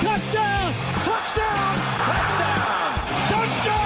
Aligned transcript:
Touchdown. 0.00 0.72
Touchdown. 1.04 1.76
Touchdown. 2.08 2.92
Touchdown. 3.28 3.80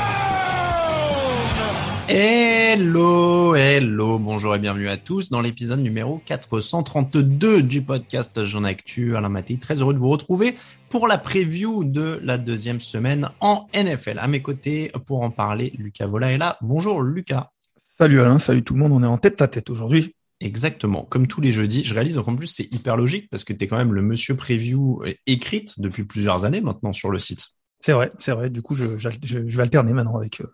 Hello, 2.09 3.57
hello, 3.57 4.21
bonjour 4.21 4.55
et 4.55 4.61
bienvenue 4.61 4.89
à 4.89 4.97
tous 4.97 5.31
dans 5.31 5.41
l'épisode 5.41 5.81
numéro 5.81 6.23
432 6.25 7.63
du 7.63 7.83
podcast 7.83 8.45
Jean 8.45 8.63
Actu. 8.63 9.17
Alain 9.17 9.29
Maté, 9.29 9.59
très 9.59 9.81
heureux 9.81 9.93
de 9.93 9.99
vous 9.99 10.07
retrouver 10.07 10.55
pour 10.89 11.09
la 11.09 11.19
preview 11.19 11.83
de 11.83 12.21
la 12.23 12.39
deuxième 12.39 12.81
semaine 12.81 13.31
en 13.41 13.67
NFL. 13.75 14.21
À 14.21 14.29
mes 14.29 14.41
côtés, 14.41 14.93
pour 15.07 15.23
en 15.23 15.31
parler, 15.31 15.73
Lucas 15.77 16.07
Vola 16.07 16.31
est 16.31 16.39
là. 16.39 16.59
Bonjour 16.61 17.03
Lucas. 17.03 17.51
Salut 17.99 18.21
Alain, 18.21 18.39
salut 18.39 18.63
tout 18.63 18.75
le 18.75 18.81
monde, 18.81 18.93
on 18.93 19.03
est 19.03 19.07
en 19.07 19.19
tête 19.19 19.43
à 19.43 19.49
tête 19.49 19.69
aujourd'hui. 19.69 20.14
Exactement, 20.41 21.05
comme 21.05 21.27
tous 21.27 21.41
les 21.41 21.53
jeudis. 21.53 21.85
Je 21.85 21.95
réalise 21.95 22.17
qu'en 22.17 22.37
plus 22.37 22.49
c'est 22.49 22.73
hyper 22.73 22.97
logique 22.97 23.29
parce 23.31 23.45
que 23.45 23.53
tu 23.53 23.65
es 23.65 23.69
quand 23.69 23.77
même 23.77 23.93
le 23.93 24.03
monsieur 24.03 24.37
preview 24.37 25.03
écrite 25.27 25.81
depuis 25.81 26.05
plusieurs 26.05 26.45
années 26.45 26.61
maintenant 26.61 26.93
sur 26.93 27.11
le 27.11 27.19
site. 27.19 27.47
C'est 27.81 27.93
vrai, 27.93 28.11
c'est 28.19 28.33
vrai. 28.33 28.49
Du 28.49 28.63
coup, 28.63 28.75
je, 28.75 28.97
je, 28.97 29.11
je, 29.23 29.39
vais 29.39 29.63
alterner 29.63 29.93
maintenant 29.93 30.17
avec 30.17 30.41
euh, 30.41 30.47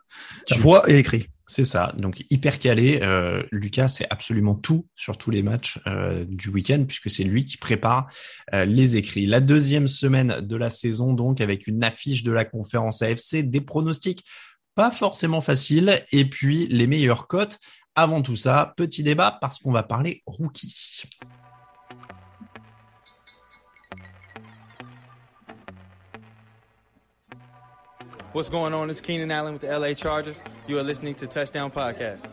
la 0.51 0.57
voix 0.57 0.91
et 0.91 0.99
écrit. 0.99 1.29
C'est 1.51 1.65
ça. 1.65 1.93
Donc 1.97 2.25
hyper 2.31 2.61
calé. 2.61 3.01
Euh, 3.03 3.43
Lucas, 3.51 3.89
c'est 3.89 4.07
absolument 4.11 4.55
tout 4.55 4.87
sur 4.95 5.17
tous 5.17 5.33
les 5.33 5.43
matchs 5.43 5.81
euh, 5.89 6.25
du 6.29 6.49
week-end 6.49 6.85
puisque 6.87 7.11
c'est 7.11 7.25
lui 7.25 7.45
qui 7.45 7.57
prépare 7.57 8.09
euh, 8.55 8.65
les 8.65 8.97
écrits. 8.97 9.27
La 9.27 9.41
deuxième 9.41 9.89
semaine 9.89 10.41
de 10.41 10.57
la 10.57 10.71
saison, 10.71 11.13
donc 11.13 11.41
avec 11.41 11.67
une 11.67 11.83
affiche 11.83 12.23
de 12.23 12.31
la 12.31 12.45
conférence 12.45 13.03
AFC, 13.03 13.39
des 13.43 13.61
pronostics 13.61 14.25
pas 14.77 14.93
forcément 14.93 15.41
faciles 15.41 16.01
et 16.13 16.25
puis 16.25 16.67
les 16.69 16.87
meilleures 16.87 17.27
cotes. 17.27 17.59
Avant 17.97 18.23
tout 18.23 18.37
ça, 18.37 18.73
petit 18.77 19.03
débat 19.03 19.37
parce 19.41 19.59
qu'on 19.59 19.73
va 19.73 19.83
parler 19.83 20.23
rookie. 20.27 21.03
What's 28.33 28.49
going 28.49 28.73
on? 28.73 28.91
It's 28.91 29.01
Keenan 29.01 29.33
Allen 29.33 29.55
with 29.55 29.63
the 29.63 29.77
LA 29.77 29.93
Chargers. 29.95 30.41
You 30.69 30.79
are 30.79 30.85
listening 30.85 31.17
to 31.17 31.27
Touchdown 31.27 31.73
Podcast. 31.73 32.27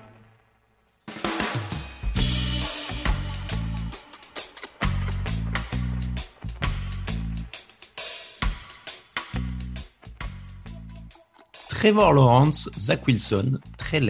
Trevor 11.69 12.14
Lawrence, 12.14 12.67
Zach 12.77 13.05
Wilson, 13.08 13.59
Trey 13.88 14.02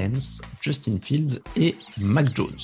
Justin 0.60 0.98
Fields 1.00 1.40
et 1.56 1.76
Mac 2.00 2.36
Jones. 2.36 2.58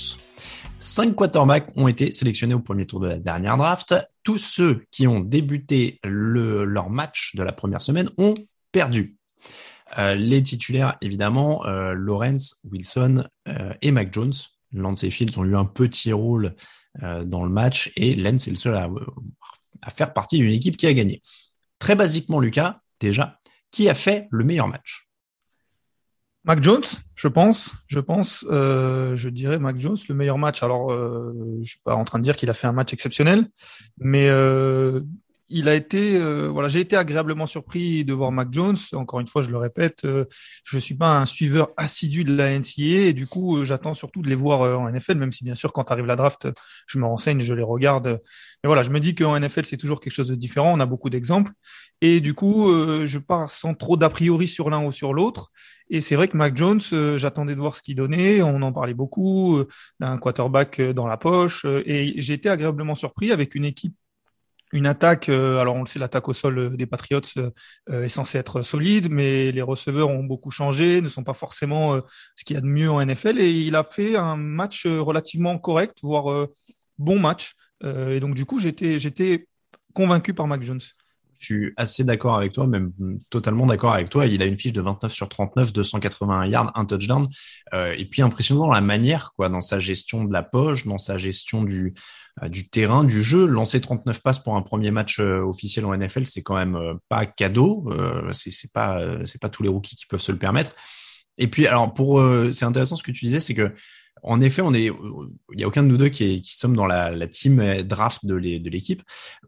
Cinq 0.80 1.14
quarterbacks 1.14 1.70
ont 1.76 1.88
été 1.88 2.12
sélectionnés 2.12 2.56
au 2.56 2.60
premier 2.60 2.88
tour 2.88 3.00
de 3.02 3.08
la 3.08 3.20
dernière 3.20 3.56
draft. 3.56 3.94
Tous 4.24 4.40
ceux 4.40 4.86
qui 4.90 5.06
ont 5.06 5.20
débuté 5.20 6.00
le, 6.04 6.66
leur 6.66 6.90
match 6.90 7.36
de 7.36 7.44
la 7.44 7.52
première 7.52 7.84
semaine 7.84 8.10
ont 8.18 8.34
perdu. 8.72 9.16
Euh, 10.00 10.16
les 10.16 10.42
titulaires, 10.42 10.98
évidemment, 11.02 11.64
euh, 11.68 11.94
Lawrence, 11.94 12.60
Wilson 12.64 13.28
euh, 13.48 13.74
et 13.84 13.92
Mac 13.92 14.12
Jones. 14.12 14.34
Lance 14.72 15.04
et 15.04 15.12
Fields 15.12 15.38
ont 15.38 15.46
eu 15.46 15.56
un 15.56 15.66
petit 15.66 16.14
rôle 16.14 16.56
euh, 17.04 17.24
dans 17.24 17.44
le 17.44 17.52
match 17.52 17.92
et 17.96 18.16
Lance 18.16 18.48
est 18.48 18.52
le 18.52 18.58
seul 18.58 18.74
à 18.74 19.92
faire 19.92 20.14
partie 20.14 20.40
d'une 20.40 20.54
équipe 20.54 20.78
qui 20.78 20.88
a 20.88 20.94
gagné. 20.96 21.22
Très 21.78 21.96
basiquement, 21.96 22.40
Lucas, 22.40 22.80
déjà, 23.00 23.40
qui 23.70 23.88
a 23.88 23.94
fait 23.94 24.28
le 24.32 24.44
meilleur 24.44 24.68
match? 24.68 25.08
Mac 26.46 26.62
Jones, 26.62 26.84
je 27.16 27.28
pense, 27.30 27.72
je 27.88 28.00
pense, 28.00 28.46
euh, 28.50 29.16
je 29.16 29.30
dirais 29.30 29.60
Mac 29.60 29.78
Jones 29.78 29.98
le 30.10 30.16
meilleur 30.16 30.38
match. 30.38 30.62
Alors, 30.62 30.92
euh, 30.92 31.34
je 31.64 31.70
suis 31.70 31.80
pas 31.84 31.96
en 31.96 32.04
train 32.04 32.20
de 32.20 32.24
dire 32.24 32.36
qu'il 32.36 32.50
a 32.50 32.54
fait 32.54 32.68
un 32.68 32.74
match 32.74 32.92
exceptionnel, 32.92 33.48
mais 33.98 34.28
euh, 34.28 35.00
il 35.54 35.70
a 35.70 35.76
été, 35.76 36.18
euh, 36.18 36.48
voilà, 36.48 36.68
j'ai 36.68 36.80
été 36.80 36.96
agréablement 36.96 37.46
surpris 37.46 38.04
de 38.04 38.14
voir 38.14 38.32
Mac 38.32 38.50
Jones. 38.52 38.76
Encore 38.94 39.20
une 39.20 39.28
fois, 39.28 39.42
je 39.42 39.50
le 39.50 39.58
répète, 39.58 40.04
euh, 40.06 40.26
je 40.64 40.78
suis 40.80 40.96
pas 40.96 41.20
un 41.20 41.26
suiveur 41.26 41.70
assidu 41.78 42.24
de 42.24 42.36
la 42.36 42.58
NCAA 42.58 43.08
et 43.08 43.14
du 43.14 43.28
coup, 43.28 43.58
euh, 43.58 43.66
j'attends 43.66 43.94
surtout 43.94 44.22
de 44.22 44.30
les 44.30 44.36
voir 44.36 44.80
en 44.80 44.90
NFL, 44.90 45.16
même 45.16 45.32
si 45.32 45.44
bien 45.44 45.56
sûr, 45.56 45.72
quand 45.72 45.92
arrive 45.92 46.06
la 46.06 46.16
draft, 46.16 46.48
je 46.88 46.98
me 46.98 47.06
renseigne, 47.06 47.42
je 47.42 47.54
les 47.54 47.64
regarde. 47.64 48.20
Mais 48.64 48.68
voilà, 48.68 48.84
je 48.84 48.90
me 48.90 49.00
dis 49.00 49.16
qu'en 49.16 49.40
NFL, 49.40 49.66
c'est 49.66 49.78
toujours 49.78 50.02
quelque 50.02 50.14
chose 50.14 50.30
de 50.30 50.36
différent. 50.36 50.74
On 50.74 50.80
a 50.80 50.86
beaucoup 50.86 51.10
d'exemples 51.10 51.52
et 52.02 52.20
du 52.20 52.34
coup, 52.34 52.68
je 53.06 53.18
pars 53.18 53.50
sans 53.50 53.74
trop 53.74 53.96
d'a 53.96 54.10
priori 54.10 54.48
sur 54.48 54.70
l'un 54.70 54.84
ou 54.84 54.92
sur 54.92 55.14
l'autre. 55.14 55.52
Et 55.90 56.02
c'est 56.02 56.16
vrai 56.16 56.28
que 56.28 56.38
Mac 56.38 56.56
Jones, 56.58 56.82
euh, 56.94 57.18
j'attendais 57.18 57.56
de 57.56 57.60
voir 57.60 57.76
ce 57.76 57.82
qu'il 57.82 57.96
donnait. 57.96 58.42
On 58.42 58.62
en 58.62 58.74
parlait 58.74 58.94
beaucoup 58.94 59.58
euh, 59.58 59.68
d'un 60.00 60.18
quarterback 60.18 60.82
dans 60.82 61.08
la 61.08 61.18
poche. 61.18 61.66
Euh, 61.66 61.84
et 61.86 62.20
j'ai 62.20 62.34
été 62.34 62.50
agréablement 62.50 62.96
surpris 62.96 63.32
avec 63.32 63.56
une 63.56 63.66
équipe, 63.66 63.96
une 64.74 64.86
attaque. 64.86 65.30
alors 65.30 65.76
on 65.76 65.82
le 65.82 65.86
sait, 65.86 66.00
l'attaque 66.00 66.28
au 66.28 66.34
sol 66.34 66.76
des 66.76 66.86
Patriots 66.86 67.22
est 67.90 68.10
censée 68.10 68.38
être 68.38 68.62
solide, 68.62 69.10
mais 69.10 69.52
les 69.52 69.62
receveurs 69.62 70.10
ont 70.10 70.24
beaucoup 70.24 70.52
changé, 70.52 71.02
ne 71.02 71.08
sont 71.08 71.24
pas 71.24 71.34
forcément 71.34 72.02
ce 72.36 72.44
qu'il 72.44 72.56
y 72.56 72.58
a 72.58 72.62
de 72.62 72.68
mieux 72.68 72.92
en 72.92 73.06
NFL. 73.06 73.40
Et 73.40 73.52
il 73.52 73.76
a 73.76 73.84
fait 73.84 74.18
un 74.18 74.36
match 74.36 74.86
relativement 74.86 75.58
correct, 75.58 76.00
voire 76.04 76.48
bon 76.98 77.20
match. 77.20 77.54
et 77.84 78.20
donc 78.20 78.36
du 78.36 78.46
coup, 78.46 78.60
j'étais 78.60 79.48
convaincu 79.94 80.34
par 80.34 80.48
Mac 80.48 80.64
Jones. 80.64 80.82
Je 81.44 81.46
suis 81.54 81.74
assez 81.76 82.06
d'accord 82.06 82.38
avec 82.38 82.54
toi, 82.54 82.68
même 82.68 82.94
totalement 83.30 83.66
d'accord 83.66 83.92
avec 83.92 84.10
toi. 84.10 84.26
Il 84.26 84.42
a 84.42 84.46
une 84.46 84.58
fiche 84.58 84.72
de 84.72 84.80
29 84.80 85.12
sur 85.12 85.28
39, 85.28 85.74
281 85.74 86.46
yards, 86.46 86.72
un 86.76 86.86
touchdown. 86.86 87.28
Euh, 87.74 87.94
et 87.98 88.06
puis 88.06 88.22
impressionnant 88.22 88.72
la 88.72 88.80
manière, 88.80 89.34
quoi, 89.36 89.50
dans 89.50 89.60
sa 89.60 89.78
gestion 89.78 90.24
de 90.24 90.32
la 90.32 90.42
poche, 90.42 90.88
dans 90.88 90.98
sa 90.98 91.18
gestion 91.18 91.64
du, 91.64 91.88
euh, 91.88 92.23
du 92.48 92.68
terrain, 92.68 93.04
du 93.04 93.22
jeu. 93.22 93.46
Lancer 93.46 93.80
39 93.80 94.22
passes 94.22 94.40
pour 94.40 94.56
un 94.56 94.62
premier 94.62 94.92
match 94.92 95.20
euh, 95.20 95.42
officiel 95.42 95.86
en 95.86 95.96
NFL, 95.96 96.26
c'est 96.26 96.42
quand 96.42 96.56
même 96.56 96.76
euh, 96.76 96.94
pas 97.10 97.26
cadeau. 97.26 97.86
Euh, 97.92 98.32
c'est 98.32 98.72
pas, 98.72 99.02
c'est 99.26 99.42
pas 99.42 99.50
tous 99.50 99.64
les 99.64 99.70
rookies 99.70 99.96
qui 99.96 100.06
peuvent 100.06 100.22
se 100.22 100.32
le 100.32 100.38
permettre. 100.38 100.72
Et 101.38 101.48
puis, 101.48 101.68
alors, 101.68 101.94
pour, 101.94 102.24
c'est 102.52 102.66
intéressant 102.66 102.96
ce 102.96 103.04
que 103.04 103.12
tu 103.12 103.26
disais, 103.26 103.40
c'est 103.40 103.56
que 103.56 103.74
en 104.22 104.40
effet, 104.40 104.62
on 104.62 104.74
est, 104.74 104.92
il 105.54 105.60
y 105.60 105.64
a 105.64 105.68
aucun 105.68 105.84
de 105.84 105.88
nous 105.88 105.98
deux 105.98 106.10
qui, 106.10 106.24
est, 106.24 106.42
qui 106.42 106.56
sommes 106.56 106.76
dans 106.76 106.86
la, 106.86 107.12
la 107.12 107.28
team 107.28 107.82
draft 107.82 108.26
de 108.26 108.36
l'équipe. 108.36 109.02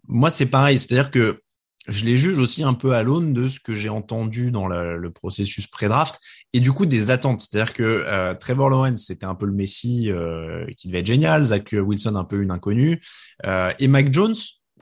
Moi, 0.08 0.30
c'est 0.30 0.48
pareil, 0.48 0.80
c'est-à-dire 0.80 1.12
que 1.12 1.42
je 1.88 2.06
les 2.06 2.18
juge 2.18 2.40
aussi 2.40 2.64
un 2.64 2.74
peu 2.74 2.94
à 2.94 3.04
l'aune 3.04 3.34
de 3.34 3.48
ce 3.48 3.60
que 3.60 3.76
j'ai 3.76 3.90
entendu 3.90 4.52
dans 4.52 4.68
le, 4.68 5.10
processus 5.12 5.68
pré-draft 5.68 6.20
et 6.54 6.60
du 6.60 6.72
coup 6.72 6.86
des 6.86 7.10
attentes. 7.10 7.42
C'est-à-dire 7.42 7.74
que 7.74 7.84
euh, 7.84 8.34
Trevor 8.34 8.70
Lawrence 8.70 9.06
c'était 9.06 9.26
un 9.26 9.36
peu 9.36 9.46
le 9.46 9.54
Messi 9.54 10.12
euh, 10.12 10.66
qui 10.78 10.88
devait 10.88 11.00
être 11.00 11.06
génial, 11.06 11.46
Zach 11.46 11.74
Wilson 11.74 12.16
un 12.16 12.24
peu 12.24 12.42
une 12.42 12.52
inconnue 12.52 13.02
euh, 13.46 13.72
et 13.80 13.88
Mac 13.88 14.12
Jones 14.12 14.36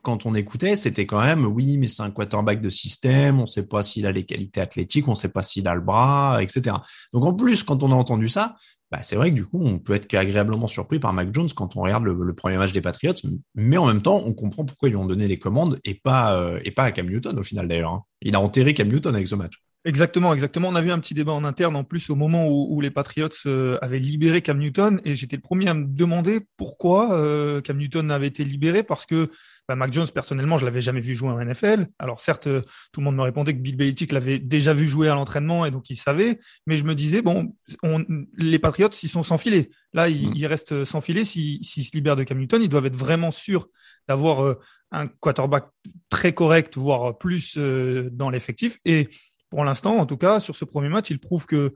quand 0.04 0.28
on 0.28 0.36
écoutait 0.36 0.76
c'était 0.76 1.08
quand 1.08 1.22
même 1.22 1.46
oui 1.46 1.78
mais 1.78 1.88
c'est 1.88 2.04
un 2.04 2.12
quarterback 2.12 2.62
de 2.62 2.70
système, 2.70 3.40
on 3.40 3.48
sait 3.48 3.66
pas 3.66 3.82
s'il 3.82 4.06
a 4.06 4.12
les 4.12 4.24
qualités 4.26 4.62
athlétiques, 4.62 5.08
on 5.08 5.16
sait 5.16 5.30
pas 5.30 5.42
s'il 5.42 5.68
a 5.68 5.74
le 5.74 5.82
bras, 5.82 6.44
etc. 6.44 6.76
Donc 7.14 7.26
en 7.26 7.34
plus 7.34 7.64
quand 7.64 7.82
on 7.82 7.92
a 7.92 7.96
entendu 7.96 8.30
ça, 8.30 8.56
bah, 8.94 9.00
c'est 9.02 9.16
vrai 9.16 9.32
que 9.32 9.36
du 9.36 9.44
coup, 9.44 9.60
on 9.60 9.80
peut 9.80 9.94
être 9.94 10.06
qu'agréablement 10.06 10.68
surpris 10.68 11.00
par 11.00 11.14
Mac 11.14 11.34
Jones 11.34 11.50
quand 11.56 11.76
on 11.76 11.82
regarde 11.82 12.04
le, 12.04 12.14
le, 12.14 12.36
premier 12.36 12.58
match 12.58 12.74
des 12.74 12.82
Patriots, 12.82 13.16
mais 13.56 13.78
en 13.78 13.88
même 13.88 14.04
temps, 14.04 14.22
on 14.24 14.34
comprend 14.34 14.66
pourquoi 14.66 14.88
ils 14.88 14.92
lui 14.92 15.00
ont 15.00 15.08
donné 15.08 15.28
les 15.28 15.40
commandes 15.40 15.80
et 15.84 15.96
pas 15.96 16.38
euh, 16.40 16.60
et 16.64 16.70
pas 16.70 16.84
à 16.84 16.92
Cam 16.92 17.08
Newton 17.10 17.40
au 17.40 17.42
final 17.42 17.68
d'ailleurs. 17.68 17.92
Hein. 17.92 18.04
Il 18.22 18.36
a 18.36 18.40
enterré 18.40 18.76
Cam 18.76 18.88
Newton 18.88 19.16
avec 19.16 19.28
ce 19.28 19.34
match. 19.34 19.63
Exactement, 19.86 20.34
exactement. 20.34 20.70
On 20.70 20.76
a 20.76 20.82
vu 20.82 20.92
un 20.92 21.00
petit 21.00 21.14
débat 21.14 21.34
en 21.34 21.44
interne 21.44 21.76
en 21.76 21.84
plus 21.84 22.10
au 22.10 22.16
moment 22.16 22.48
où, 22.48 22.68
où 22.74 22.80
les 22.80 22.90
Patriots 22.90 23.28
euh, 23.46 23.78
avaient 23.82 24.00
libéré 24.00 24.42
Cam 24.42 24.58
Newton 24.58 25.02
et 25.04 25.18
j'étais 25.18 25.36
le 25.36 25.42
premier 25.42 25.68
à 25.68 25.74
me 25.74 25.86
demander 25.86 26.40
pourquoi 26.56 27.14
euh, 27.18 27.60
Cam 27.60 27.78
Newton 27.78 28.10
avait 28.10 28.28
été 28.28 28.46
libéré 28.46 28.84
parce 28.84 29.06
que 29.06 29.30
bah, 29.68 29.76
Mac 29.76 29.92
Jones, 29.92 30.08
personnellement, 30.14 30.58
je 30.58 30.64
l'avais 30.64 30.80
jamais 30.80 31.02
vu 31.02 31.16
jouer 31.16 31.30
en 31.30 31.44
NFL. 31.44 31.88
Alors 32.00 32.22
certes, 32.22 32.48
euh, 32.48 32.62
tout 32.94 33.02
le 33.02 33.06
monde 33.06 33.18
me 33.18 33.22
répondait 33.22 33.54
que 33.54 33.60
Bill 33.60 33.76
Belichick 33.76 34.14
l'avait 34.14 34.40
déjà 34.40 34.74
vu 34.74 34.88
jouer 34.88 35.10
à 35.10 35.16
l'entraînement 35.16 35.66
et 35.66 35.72
donc 35.72 35.90
il 35.90 35.98
savait. 35.98 36.40
Mais 36.66 36.78
je 36.78 36.86
me 36.86 36.96
disais, 36.96 37.22
bon, 37.22 37.54
on, 37.82 38.06
les 38.38 38.60
Patriots, 38.60 38.90
ils 38.90 39.10
sont 39.10 39.24
sans 39.24 39.38
filet. 39.38 39.70
Là, 39.94 40.08
ils, 40.08 40.30
mmh. 40.30 40.34
ils 40.36 40.48
restent 40.48 40.86
sans 40.86 41.02
filet. 41.02 41.26
S'ils 41.26 41.64
si, 41.64 41.82
si 41.82 41.84
se 41.84 41.92
libèrent 41.94 42.16
de 42.16 42.24
Cam 42.24 42.38
Newton, 42.38 42.62
ils 42.62 42.70
doivent 42.70 42.86
être 42.86 42.96
vraiment 42.96 43.32
sûrs 43.32 43.68
d'avoir 44.08 44.44
euh, 44.44 44.60
un 44.92 45.08
quarterback 45.08 45.68
très 46.10 46.34
correct, 46.34 46.78
voire 46.78 47.18
plus 47.18 47.56
euh, 47.58 48.10
dans 48.12 48.30
l'effectif. 48.30 48.80
Et 48.86 49.10
pour 49.54 49.66
l'instant, 49.66 49.98
en 49.98 50.08
tout 50.08 50.18
cas, 50.18 50.40
sur 50.40 50.56
ce 50.56 50.66
premier 50.66 50.90
match, 50.90 51.12
il 51.12 51.20
prouve 51.20 51.46
que, 51.46 51.76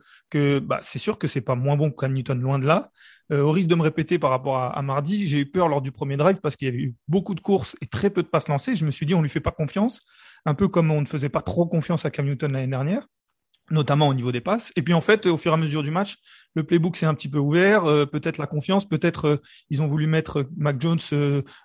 bah, 0.59 0.79
c'est 0.81 0.97
sûr 0.97 1.19
que 1.19 1.27
c'est 1.27 1.41
pas 1.41 1.53
moins 1.53 1.77
bon 1.77 1.91
que 1.91 1.95
Cam 1.95 2.11
Newton, 2.11 2.41
loin 2.41 2.57
de 2.57 2.65
là. 2.65 2.89
Euh, 3.31 3.41
au 3.41 3.51
risque 3.51 3.67
de 3.67 3.75
me 3.75 3.83
répéter 3.83 4.17
par 4.17 4.31
rapport 4.31 4.57
à, 4.57 4.81
mardi, 4.81 5.27
j'ai 5.27 5.41
eu 5.41 5.45
peur 5.45 5.67
lors 5.67 5.83
du 5.83 5.91
premier 5.91 6.17
drive 6.17 6.39
parce 6.41 6.55
qu'il 6.55 6.67
y 6.67 6.71
avait 6.71 6.79
eu 6.79 6.95
beaucoup 7.07 7.35
de 7.35 7.39
courses 7.39 7.75
et 7.79 7.85
très 7.85 8.09
peu 8.09 8.23
de 8.23 8.27
passes 8.27 8.47
lancées. 8.47 8.75
Je 8.75 8.83
me 8.83 8.89
suis 8.89 9.05
dit, 9.05 9.13
on 9.13 9.21
lui 9.21 9.29
fait 9.29 9.41
pas 9.41 9.51
confiance, 9.51 10.01
un 10.45 10.55
peu 10.55 10.67
comme 10.67 10.89
on 10.89 11.01
ne 11.01 11.05
faisait 11.05 11.29
pas 11.29 11.41
trop 11.41 11.67
confiance 11.67 12.03
à 12.03 12.09
Cam 12.09 12.25
Newton 12.25 12.51
l'année 12.51 12.65
dernière 12.65 13.05
notamment 13.69 14.07
au 14.07 14.13
niveau 14.13 14.31
des 14.31 14.41
passes. 14.41 14.71
Et 14.75 14.81
puis 14.81 14.93
en 14.93 15.01
fait, 15.01 15.25
au 15.25 15.37
fur 15.37 15.51
et 15.51 15.53
à 15.53 15.57
mesure 15.57 15.83
du 15.83 15.91
match, 15.91 16.17
le 16.55 16.63
playbook 16.63 16.97
s'est 16.97 17.05
un 17.05 17.13
petit 17.13 17.29
peu 17.29 17.37
ouvert, 17.37 17.85
euh, 17.85 18.05
peut-être 18.05 18.37
la 18.37 18.47
confiance, 18.47 18.87
peut-être 18.87 19.25
euh, 19.25 19.37
ils 19.69 19.81
ont 19.81 19.87
voulu 19.87 20.07
mettre 20.07 20.39
euh, 20.39 20.49
Mac 20.57 20.81
Jones 20.81 20.99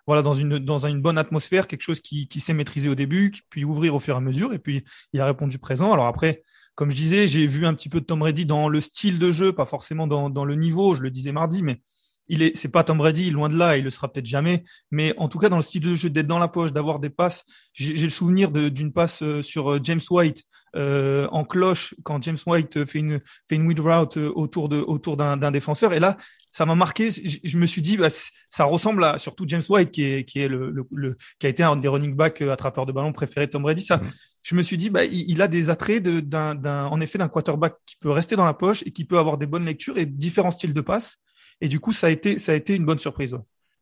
voilà 0.07 0.23
dans 0.23 0.35
une 0.35 0.59
dans 0.59 0.87
une 0.87 1.01
bonne 1.01 1.19
atmosphère, 1.19 1.67
quelque 1.67 1.83
chose 1.83 2.01
qui 2.01 2.29
qui 2.29 2.41
s'est 2.41 2.55
maîtrisé 2.55 2.89
au 2.89 2.95
début, 2.95 3.33
puis 3.49 3.65
ouvrir 3.65 3.95
au 3.95 3.99
fur 3.99 4.15
et 4.15 4.19
à 4.19 4.21
mesure 4.21 4.53
et 4.53 4.59
puis 4.59 4.85
il 5.13 5.21
a 5.21 5.27
répondu 5.27 5.59
présent. 5.59 5.93
Alors 5.93 6.07
après 6.07 6.43
comme 6.75 6.91
je 6.91 6.97
disais, 6.97 7.27
j'ai 7.27 7.47
vu 7.47 7.67
un 7.67 7.75
petit 7.75 7.89
peu 7.91 8.01
de 8.01 8.07
Tom 8.07 8.21
Brady 8.21 8.47
dans 8.47 8.69
le 8.69 8.81
style 8.81 9.19
de 9.19 9.31
jeu, 9.31 9.53
pas 9.53 9.67
forcément 9.67 10.07
dans, 10.07 10.31
dans 10.31 10.47
le 10.47 10.55
niveau, 10.55 10.95
je 10.95 11.03
le 11.03 11.11
disais 11.11 11.31
mardi, 11.31 11.63
mais 11.63 11.83
il 12.29 12.41
est, 12.41 12.57
c'est 12.57 12.71
pas 12.71 12.83
Tom 12.83 12.97
Brady, 12.97 13.31
loin 13.31 13.51
de 13.51 13.57
là, 13.57 13.77
il 13.77 13.85
le 13.85 13.91
sera 13.91 14.11
peut-être 14.11 14.27
jamais, 14.27 14.65
mais 14.91 15.13
en 15.19 15.29
tout 15.29 15.39
cas 15.39 15.51
dans 15.51 15.57
le 15.57 15.63
style 15.63 15.83
de 15.83 15.95
jeu, 15.95 16.09
d'être 16.09 16.27
dans 16.27 16.39
la 16.39 16.49
poche, 16.49 16.73
d'avoir 16.73 16.99
des 16.99 17.11
passes. 17.11 17.45
J'ai, 17.75 17.93
le 17.95 18.09
souvenir 18.09 18.51
d'une 18.51 18.93
passe 18.93 19.23
sur 19.43 19.85
James 19.85 20.01
White 20.11 20.45
euh, 20.75 21.29
en 21.31 21.45
cloche 21.45 21.95
quand 22.03 22.23
James 22.23 22.39
White 22.47 22.85
fait 22.87 22.99
une 22.99 23.19
fait 23.49 23.57
une 23.57 23.67
route 23.67 24.17
euh, 24.17 24.33
autour 24.35 24.69
de 24.69 24.79
autour 24.79 25.17
d'un 25.17 25.51
défenseur. 25.51 25.93
Et 25.93 26.01
là, 26.01 26.17
ça 26.51 26.67
m'a 26.67 26.75
marqué. 26.75 27.11
Je, 27.11 27.59
me 27.59 27.67
suis 27.67 27.83
dit, 27.83 27.97
bah, 27.97 28.09
ça 28.51 28.65
ressemble 28.65 29.05
à 29.05 29.19
surtout 29.19 29.45
James 29.49 29.63
White 29.69 29.91
qui 29.91 30.05
est 30.05 30.25
qui 30.25 30.41
est 30.41 30.49
le, 30.49 30.73
le, 30.91 31.17
qui 31.39 31.47
a 31.47 31.49
été 31.51 31.63
un 31.63 31.77
des 31.77 31.89
running 31.89 32.15
back 32.15 32.41
euh, 32.43 32.53
attrapeurs 32.53 32.87
de 32.87 32.93
ballon 32.93 33.13
préférés 33.13 33.47
de 33.47 33.53
Tom 33.53 33.63
Brady. 33.63 33.83
Ça, 33.83 34.01
je 34.43 34.55
me 34.55 34.63
suis 34.63 34.77
dit, 34.77 34.91
bah, 34.91 35.05
il, 35.05 35.43
a 35.43 35.49
des 35.49 35.71
attraits 35.71 36.03
d'un 36.03 36.55
d'un 36.55 36.87
en 36.87 37.01
effet 37.01 37.19
d'un 37.19 37.29
quarterback 37.29 37.75
qui 37.87 37.97
peut 37.97 38.11
rester 38.11 38.37
dans 38.37 38.45
la 38.45 38.55
poche 38.55 38.83
et 38.87 38.93
qui 38.93 39.05
peut 39.05 39.19
avoir 39.19 39.39
des 39.39 39.47
bonnes 39.47 39.67
lectures 39.67 39.99
et 39.99 40.07
différents 40.07 40.51
styles 40.51 40.75
de 40.75 40.81
passe. 40.81 41.19
Et 41.61 41.69
du 41.69 41.81
coup, 41.81 41.93
ça 41.93 42.09
a 42.09 42.11
été 42.11 42.39
ça 42.39 42.53
a 42.53 42.55
été 42.55 42.75
une 42.77 42.87
bonne 42.87 42.99
surprise. 42.99 43.37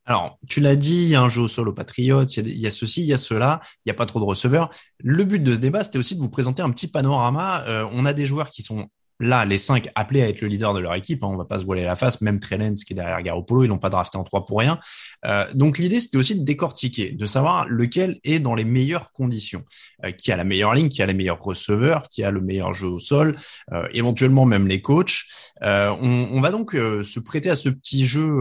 Alors, 0.07 0.39
tu 0.49 0.61
l'as 0.61 0.77
dit, 0.77 1.03
il 1.03 1.09
y 1.09 1.15
a 1.15 1.21
un 1.21 1.29
jeu 1.29 1.43
au 1.43 1.49
sol 1.49 1.69
aux 1.69 1.75
il 1.99 2.05
y, 2.05 2.67
a, 2.67 2.71
ceci, 2.71 3.03
il 3.03 3.07
y 3.07 3.13
a 3.13 3.17
cela, 3.17 3.61
il 3.85 3.89
n'y 3.89 3.93
a 3.93 3.95
pas 3.95 4.07
trop 4.07 4.19
de 4.19 4.25
receveurs. 4.25 4.71
Le 4.99 5.25
but 5.25 5.43
de 5.43 5.55
ce 5.55 5.61
débat, 5.61 5.85
c'était 5.85 5.99
aussi 5.99 6.17
de 6.17 6.21
vous 6.21 6.31
présenter 6.31 6.63
un 6.63 6.71
petit 6.71 6.89
panorama. 6.89 7.65
Euh, 7.67 7.87
on 7.93 8.05
a 8.05 8.13
des 8.13 8.27
joueurs 8.27 8.51
qui 8.51 8.63
sont 8.63 8.89
là, 9.21 9.45
les 9.45 9.59
cinq 9.59 9.91
appelés 9.95 10.23
à 10.23 10.29
être 10.29 10.41
le 10.41 10.49
leader 10.49 10.75
de 10.75 10.81
leur 10.81 10.95
équipe, 10.95 11.23
hein, 11.23 11.29
on 11.31 11.37
va 11.37 11.45
pas 11.45 11.59
se 11.59 11.65
voiler 11.65 11.85
la 11.85 11.95
face, 11.95 12.21
même 12.23 12.41
Trellens 12.41 12.75
qui 12.75 12.95
est 12.95 12.97
derrière 12.97 13.23
Garoppolo, 13.23 13.65
ils 13.65 13.69
l'ont 13.69 13.79
pas 13.79 13.91
drafté 13.91 14.17
en 14.19 14.25
trois 14.25 14.45
pour 14.47 14.59
rien. 14.59 14.79
Euh, 15.27 15.47
donc 15.55 15.79
l'idée, 15.79 16.01
c'était 16.01 16.17
aussi 16.17 16.39
de 16.39 16.45
décortiquer, 16.45 17.13
de 17.13 17.27
savoir 17.27 17.69
lequel 17.69 18.19
est 18.25 18.41
dans 18.41 18.55
les 18.55 18.65
meilleures 18.65 19.13
conditions, 19.13 19.63
euh, 20.05 20.11
qui 20.11 20.33
a 20.33 20.37
la 20.37 20.45
meilleure 20.45 20.75
ligne, 20.75 20.89
qui 20.89 21.03
a 21.03 21.07
les 21.07 21.15
meilleurs 21.15 21.41
receveurs, 21.41 22.09
qui 22.09 22.25
a 22.25 22.31
le 22.31 22.41
meilleur 22.41 22.73
jeu 22.73 22.89
au 22.89 22.99
sol, 22.99 23.37
euh, 23.73 23.87
éventuellement 23.93 24.47
même 24.47 24.67
les 24.67 24.81
coachs. 24.81 25.25
On, 25.63 26.29
on, 26.33 26.41
va 26.41 26.51
donc 26.51 26.73
se 26.73 27.21
prêter 27.21 27.51
à 27.51 27.57
ce 27.57 27.69
petit 27.69 28.07
jeu 28.07 28.39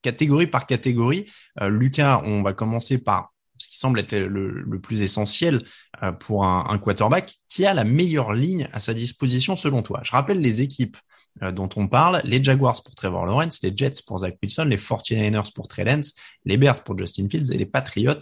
catégorie 0.00 0.46
par 0.46 0.66
catégorie. 0.66 1.30
Lucas, 1.60 2.22
on 2.24 2.42
va 2.42 2.54
commencer 2.54 2.98
par 2.98 3.32
ce 3.62 3.68
qui 3.68 3.78
semble 3.78 4.00
être 4.00 4.16
le, 4.16 4.80
plus 4.80 5.02
essentiel 5.02 5.56
euh, 5.56 5.91
pour 6.10 6.44
un, 6.44 6.78
quarterback, 6.78 7.38
qui 7.48 7.64
a 7.64 7.74
la 7.74 7.84
meilleure 7.84 8.32
ligne 8.32 8.68
à 8.72 8.80
sa 8.80 8.92
disposition 8.92 9.54
selon 9.54 9.82
toi. 9.82 10.00
Je 10.02 10.10
rappelle 10.10 10.40
les 10.40 10.60
équipes 10.62 10.96
euh, 11.42 11.52
dont 11.52 11.68
on 11.76 11.88
parle, 11.88 12.20
les 12.24 12.42
Jaguars 12.42 12.82
pour 12.82 12.94
Trevor 12.94 13.24
Lawrence, 13.24 13.62
les 13.62 13.72
Jets 13.74 14.02
pour 14.06 14.18
Zach 14.18 14.36
Wilson, 14.42 14.64
les 14.64 14.76
49ers 14.76 15.52
pour 15.54 15.68
Trey 15.68 15.84
Lance, 15.84 16.14
les 16.44 16.56
Bears 16.56 16.82
pour 16.84 16.98
Justin 16.98 17.28
Fields 17.28 17.52
et 17.52 17.56
les 17.56 17.66
Patriots 17.66 18.12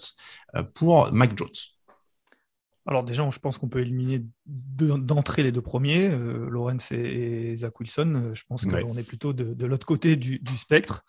euh, 0.55 0.63
pour 0.63 1.13
Mac 1.13 1.37
Jones. 1.37 1.49
Alors 2.87 3.05
déjà, 3.05 3.29
je 3.31 3.39
pense 3.39 3.59
qu'on 3.59 3.69
peut 3.69 3.81
éliminer 3.81 4.25
d'entrée 4.47 5.43
les 5.43 5.53
deux 5.53 5.61
premiers, 5.61 6.09
Lawrence 6.09 6.91
et, 6.93 7.57
Zach 7.59 7.79
Wilson. 7.79 8.33
Je 8.35 8.43
pense 8.49 8.65
qu'on 8.65 8.97
est 8.97 9.03
plutôt 9.03 9.33
de, 9.33 9.67
l'autre 9.67 9.87
côté 9.87 10.17
du, 10.17 10.41
spectre 10.57 11.05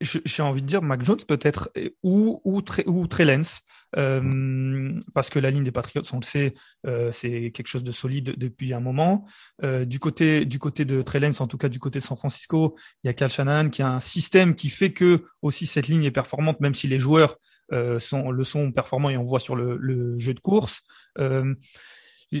j'ai 0.00 0.42
envie 0.42 0.62
de 0.62 0.66
dire 0.66 0.82
Mac 0.82 1.02
Jones 1.02 1.20
peut-être 1.26 1.70
ou 2.02 2.40
ou, 2.44 2.62
ou 2.86 3.06
Trellens 3.06 3.60
euh, 3.96 5.00
parce 5.14 5.30
que 5.30 5.38
la 5.38 5.50
ligne 5.50 5.64
des 5.64 5.72
Patriots 5.72 6.02
on 6.12 6.18
le 6.18 6.24
sait 6.24 6.54
euh, 6.86 7.10
c'est 7.12 7.50
quelque 7.50 7.68
chose 7.68 7.84
de 7.84 7.92
solide 7.92 8.34
depuis 8.36 8.74
un 8.74 8.80
moment. 8.80 9.24
Euh, 9.64 9.84
du 9.84 9.98
côté 9.98 10.44
du 10.44 10.58
côté 10.58 10.84
de 10.84 11.02
Trellens 11.02 11.40
en 11.40 11.46
tout 11.46 11.58
cas 11.58 11.68
du 11.68 11.78
côté 11.78 11.98
de 11.98 12.04
San 12.04 12.16
Francisco 12.16 12.76
il 13.04 13.06
y 13.06 13.10
a 13.10 13.14
Cal 13.14 13.30
Shanahan 13.30 13.70
qui 13.70 13.82
a 13.82 13.88
un 13.88 14.00
système 14.00 14.54
qui 14.54 14.68
fait 14.68 14.92
que 14.92 15.24
aussi 15.40 15.66
cette 15.66 15.88
ligne 15.88 16.04
est 16.04 16.10
performante 16.10 16.60
même 16.60 16.74
si 16.74 16.88
les 16.88 16.98
joueurs 16.98 17.36
euh, 17.72 17.98
sont 17.98 18.30
le 18.30 18.44
sont 18.44 18.70
performants 18.70 19.10
et 19.10 19.16
on 19.16 19.24
voit 19.24 19.40
sur 19.40 19.56
le, 19.56 19.76
le 19.76 20.18
jeu 20.18 20.34
de 20.34 20.40
course. 20.40 20.82
Euh, 21.18 21.54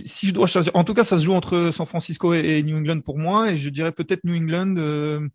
si 0.04 0.28
je 0.28 0.32
dois 0.32 0.46
en 0.74 0.84
tout 0.84 0.94
cas, 0.94 1.04
ça 1.04 1.18
se 1.18 1.24
joue 1.24 1.32
entre 1.32 1.70
San 1.72 1.86
Francisco 1.86 2.32
et, 2.34 2.62
New 2.62 2.76
England 2.76 3.00
pour 3.00 3.18
moi, 3.18 3.50
et 3.50 3.56
je 3.56 3.68
dirais 3.70 3.92
peut-être 3.92 4.24
New 4.24 4.36
England 4.36 4.74
euh, 4.78 5.26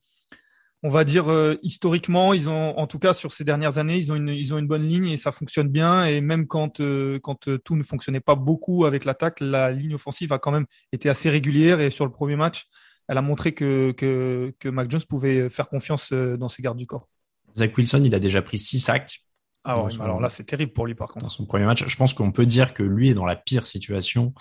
on 0.83 0.89
va 0.89 1.03
dire 1.03 1.31
euh, 1.31 1.57
historiquement, 1.61 2.33
ils 2.33 2.49
ont, 2.49 2.77
en 2.77 2.87
tout 2.87 2.99
cas 2.99 3.13
sur 3.13 3.33
ces 3.33 3.43
dernières 3.43 3.77
années, 3.77 3.97
ils 3.97 4.11
ont 4.11 4.15
une, 4.15 4.29
ils 4.29 4.53
ont 4.53 4.57
une 4.57 4.67
bonne 4.67 4.85
ligne 4.85 5.07
et 5.07 5.17
ça 5.17 5.31
fonctionne 5.31 5.67
bien. 5.67 6.05
Et 6.05 6.21
même 6.21 6.47
quand, 6.47 6.79
euh, 6.79 7.19
quand 7.19 7.47
euh, 7.47 7.57
tout 7.59 7.75
ne 7.75 7.83
fonctionnait 7.83 8.19
pas 8.19 8.35
beaucoup 8.35 8.85
avec 8.85 9.05
l'attaque, 9.05 9.39
la 9.39 9.71
ligne 9.71 9.93
offensive 9.93 10.33
a 10.33 10.39
quand 10.39 10.51
même 10.51 10.65
été 10.91 11.09
assez 11.09 11.29
régulière. 11.29 11.79
Et 11.81 11.89
sur 11.91 12.05
le 12.05 12.11
premier 12.11 12.35
match, 12.35 12.65
elle 13.07 13.17
a 13.17 13.21
montré 13.21 13.53
que, 13.53 13.91
que, 13.91 14.53
que 14.59 14.69
Mac 14.69 14.89
Jones 14.89 15.03
pouvait 15.07 15.49
faire 15.49 15.67
confiance 15.67 16.13
dans 16.13 16.47
ses 16.47 16.63
gardes 16.63 16.77
du 16.77 16.87
corps. 16.87 17.07
Zach 17.55 17.77
Wilson, 17.77 18.01
il 18.03 18.15
a 18.15 18.19
déjà 18.19 18.41
pris 18.41 18.57
six 18.57 18.79
sacs. 18.79 19.23
Ah 19.63 19.75
alors 19.99 20.19
là, 20.19 20.31
c'est 20.31 20.45
terrible 20.45 20.73
pour 20.73 20.87
lui 20.87 20.95
par 20.95 21.09
contre. 21.09 21.25
Dans 21.25 21.29
son 21.29 21.45
premier 21.45 21.65
match, 21.65 21.85
je 21.85 21.95
pense 21.95 22.15
qu'on 22.15 22.31
peut 22.31 22.47
dire 22.47 22.73
que 22.73 22.81
lui 22.81 23.09
est 23.09 23.13
dans 23.13 23.25
la 23.25 23.35
pire 23.35 23.67
situation 23.67 24.33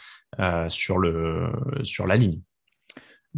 sur 0.69 0.97
le 0.97 1.53
sur 1.83 2.07
la 2.07 2.17
ligne 2.17 2.41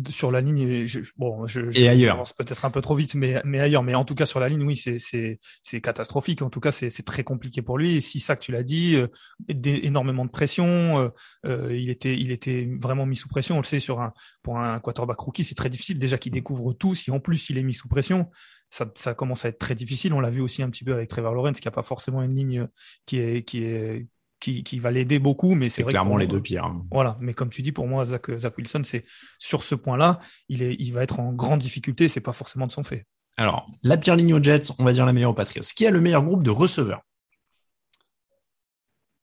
sur 0.09 0.31
la 0.31 0.41
ligne, 0.41 0.87
je, 0.87 1.01
bon, 1.17 1.47
je, 1.47 1.61
et 1.75 1.89
ailleurs, 1.89 2.23
peut-être 2.39 2.65
un 2.65 2.71
peu 2.71 2.81
trop 2.81 2.95
vite, 2.95 3.15
mais 3.15 3.41
mais 3.45 3.61
ailleurs, 3.61 3.83
mais 3.83 3.95
en 3.95 4.05
tout 4.05 4.15
cas 4.15 4.25
sur 4.25 4.41
la 4.41 4.49
ligne, 4.49 4.63
oui, 4.63 4.77
c'est 4.77 5.81
catastrophique. 5.81 6.41
En 6.43 6.51
tout 6.51 6.61
cas, 6.61 6.73
c'est 6.73 6.91
très 7.05 7.25
compliqué 7.25 7.61
pour 7.61 7.77
lui. 7.77 7.97
Et 7.97 8.01
si 8.01 8.19
ça 8.19 8.35
que 8.37 8.43
tu 8.43 8.53
l'as 8.53 8.63
dit, 8.63 8.97
euh, 8.97 9.09
énormément 9.49 10.25
de 10.25 10.31
pression, 10.31 10.99
euh, 10.99 11.09
euh, 11.47 11.77
il 11.77 11.91
était 11.91 12.17
il 12.19 12.31
était 12.31 12.69
vraiment 12.79 13.05
mis 13.05 13.17
sous 13.17 13.29
pression. 13.29 13.57
On 13.57 13.61
le 13.61 13.65
sait 13.65 13.81
sur 13.81 14.01
un 14.01 14.13
pour 14.43 14.59
un 14.59 14.81
quarterback 14.81 15.21
rookie, 15.21 15.45
c'est 15.45 15.55
très 15.55 15.71
difficile 15.71 15.99
déjà 15.99 16.17
qu'il 16.17 16.33
découvre 16.33 16.73
tout. 16.73 16.95
Si 16.95 17.11
en 17.11 17.21
plus 17.21 17.51
il 17.51 17.59
est 17.59 17.63
mis 17.63 17.75
sous 17.75 17.89
pression, 17.89 18.31
ça 18.71 18.91
ça 18.95 19.13
commence 19.15 19.45
à 19.45 19.49
être 19.49 19.59
très 19.59 19.75
difficile. 19.75 20.15
On 20.15 20.21
l'a 20.21 20.31
vu 20.31 20.41
aussi 20.41 20.63
un 20.63 20.71
petit 20.71 20.85
peu 20.85 20.95
avec 20.95 21.11
Trevor 21.11 21.35
Lawrence, 21.35 21.61
qui 21.61 21.69
a 21.69 21.73
pas 21.73 21.83
forcément 21.83 22.23
une 22.23 22.35
ligne 22.35 22.67
qui 23.05 23.19
est 23.19 23.45
qui 23.45 23.65
est 23.65 24.07
qui, 24.43 24.65
qui 24.65 24.81
va 24.81 24.91
l'aider 24.91 25.21
beaucoup, 25.21 25.55
mais 25.55 25.69
c'est 25.69 25.85
clairement 25.85 26.17
les 26.17 26.27
deux 26.27 26.43
pires. 26.43 26.69
Voilà, 26.91 27.17
mais 27.21 27.33
comme 27.33 27.49
tu 27.49 27.63
dis, 27.63 27.71
pour 27.71 27.87
moi, 27.87 28.05
Zach, 28.05 28.37
Zach 28.37 28.59
Wilson, 28.59 28.83
c'est 28.85 29.05
sur 29.39 29.63
ce 29.63 29.77
point-là, 29.77 30.19
il 30.49 30.63
est, 30.63 30.75
il 30.81 30.93
va 30.93 31.05
être 31.05 31.21
en 31.21 31.33
grande 31.33 31.61
difficulté. 31.61 32.09
C'est 32.09 32.21
pas 32.21 32.33
forcément 32.33 32.67
de 32.67 32.73
son 32.73 32.83
fait. 32.83 33.07
Alors, 33.37 33.65
la 33.85 33.97
pire 33.97 34.17
ligne 34.17 34.35
aux 34.35 34.43
Jets, 34.43 34.73
on 34.81 34.85
va 34.85 34.93
dire 34.93 35.07
la 35.07 35.13
meilleure 35.13 35.31
aux 35.31 35.35
Patriots. 35.35 35.63
Qui 35.75 35.87
a 35.87 35.91
le 35.91 36.01
meilleur 36.01 36.25
groupe 36.25 36.43
de 36.43 36.51
receveurs? 36.51 37.03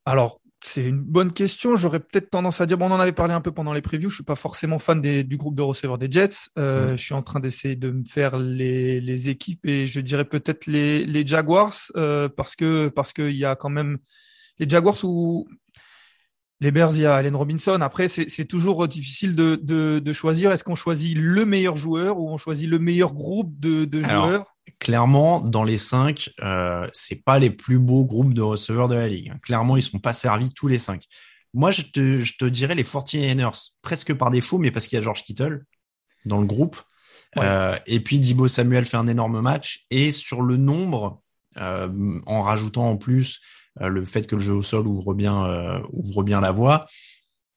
Alors, 0.06 0.40
c'est 0.62 0.86
une 0.86 1.02
bonne 1.02 1.34
question. 1.34 1.76
J'aurais 1.76 2.00
peut-être 2.00 2.30
tendance 2.30 2.62
à 2.62 2.66
dire, 2.66 2.78
bon, 2.78 2.88
on 2.88 2.94
en 2.94 3.00
avait 3.00 3.12
parlé 3.12 3.34
un 3.34 3.42
peu 3.42 3.52
pendant 3.52 3.74
les 3.74 3.82
previews. 3.82 4.10
Je 4.10 4.16
suis 4.16 4.24
pas 4.24 4.36
forcément 4.36 4.80
fan 4.80 5.02
des, 5.02 5.26
du 5.26 5.36
groupe 5.36 5.56
de 5.56 5.62
receveurs 5.62 5.98
des 5.98 6.10
Jets. 6.10 6.50
Euh, 6.58 6.96
Je 6.96 7.04
suis 7.04 7.14
en 7.14 7.24
train 7.24 7.42
d'essayer 7.42 7.76
de 7.76 7.92
me 7.92 8.06
faire 8.06 8.38
les, 8.38 9.02
les, 9.02 9.28
équipes 9.28 9.66
et 9.66 9.86
je 9.86 10.00
dirais 10.00 10.26
peut-être 10.26 10.66
les, 10.66 11.06
les 11.06 11.28
Jaguars 11.28 11.76
euh, 11.98 12.30
parce 12.30 12.56
que 12.56 12.88
parce 12.88 13.14
qu'il 13.14 13.36
y 13.36 13.46
a 13.46 13.56
quand 13.56 13.70
même 13.70 14.00
les 14.60 14.70
Jaguars 14.70 15.04
ou 15.04 15.48
les 16.62 16.72
Bears, 16.72 16.96
il 16.96 17.02
y 17.02 17.06
a 17.06 17.16
Allen 17.16 17.36
Robinson. 17.36 17.80
Après, 17.82 18.08
c'est 18.10 18.46
toujours 18.46 18.88
difficile 18.88 19.36
de, 19.36 19.56
de, 19.56 20.14
choisir. 20.14 20.52
Est-ce 20.52 20.64
qu'on 20.64 20.76
choisit 20.76 21.18
le 21.18 21.46
meilleur 21.46 21.78
joueur 21.78 22.20
ou 22.20 22.30
on 22.30 22.38
choisit 22.38 22.70
le 22.70 22.80
meilleur 22.80 23.14
groupe 23.14 23.58
de, 23.60 23.86
de 23.86 24.02
joueurs? 24.02 24.46
Clairement, 24.80 25.40
dans 25.40 25.64
les 25.64 25.78
cinq, 25.78 26.32
euh, 26.42 26.88
c'est 26.92 27.24
pas 27.24 27.40
les 27.40 27.50
plus 27.50 27.80
beaux 27.80 28.06
groupes 28.06 28.34
de 28.34 28.42
receveurs 28.42 28.90
de 28.90 28.96
la 28.96 29.08
ligue. 29.08 29.34
Clairement, 29.42 29.78
ils 29.78 29.82
sont 29.82 30.00
pas 30.00 30.14
servis 30.14 30.50
tous 30.50 30.68
les 30.68 30.80
cinq. 30.80 31.06
Moi, 31.54 31.72
je 31.72 31.84
te, 31.84 32.20
je 32.20 32.38
te 32.38 32.46
dirais 32.46 32.76
les 32.76 32.84
49ers, 32.84 33.72
presque 33.82 34.14
par 34.14 34.30
défaut, 34.30 34.58
mais 34.58 34.70
parce 34.70 34.88
qu'il 34.88 34.98
y 34.98 35.00
a 35.00 35.02
George 35.02 35.24
Kittle 35.24 35.64
dans 36.26 36.40
le 36.40 36.46
groupe. 36.46 36.78
Euh, 37.38 37.78
et 37.86 38.00
puis 38.02 38.20
Dibo 38.20 38.48
Samuel 38.48 38.86
fait 38.86 38.98
un 38.98 39.08
énorme 39.08 39.42
match. 39.42 39.86
Et 39.92 40.12
sur 40.12 40.42
le 40.42 40.58
nombre, 40.58 41.22
euh, 41.58 42.20
en 42.26 42.42
rajoutant 42.42 42.90
en 42.90 42.98
plus 42.98 43.42
le 43.80 44.04
fait 44.04 44.24
que 44.24 44.36
le 44.36 44.42
jeu 44.42 44.54
au 44.54 44.64
sol 44.64 44.88
ouvre 44.88 45.14
bien, 45.14 45.46
euh, 45.46 45.80
ouvre 45.92 46.24
bien 46.24 46.42
la 46.42 46.52
voie. 46.52 46.88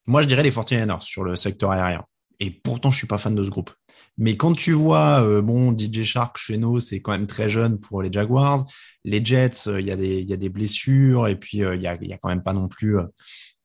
Moi, 0.06 0.22
je 0.22 0.26
dirais 0.26 0.42
les 0.42 0.50
49ers 0.50 1.00
sur 1.00 1.24
le 1.24 1.36
secteur 1.36 1.70
aérien. 1.70 2.04
Et 2.40 2.50
pourtant, 2.50 2.90
je 2.90 2.98
suis 2.98 3.06
pas 3.06 3.18
fan 3.18 3.34
de 3.34 3.44
ce 3.44 3.50
groupe. 3.50 3.70
Mais 4.18 4.36
quand 4.36 4.52
tu 4.52 4.72
vois, 4.72 5.22
euh, 5.22 5.42
bon, 5.42 5.76
DJ 5.76 6.02
Shark 6.02 6.36
chez 6.36 6.58
nous, 6.58 6.80
c'est 6.80 7.00
quand 7.00 7.12
même 7.12 7.26
très 7.26 7.48
jeune 7.48 7.78
pour 7.78 8.02
les 8.02 8.12
Jaguars. 8.12 8.64
Les 9.04 9.24
Jets, 9.24 9.66
il 9.66 9.86
y 9.86 9.90
a 9.90 9.96
des, 9.96 10.22
y 10.22 10.32
a 10.32 10.36
des 10.36 10.48
blessures 10.48 11.28
et 11.28 11.36
puis 11.36 11.58
il 11.58 11.80
y 11.80 11.86
a, 11.86 11.96
y 12.00 12.12
a 12.12 12.18
quand 12.18 12.28
même 12.28 12.42
pas 12.42 12.52
non 12.52 12.68
plus 12.68 12.98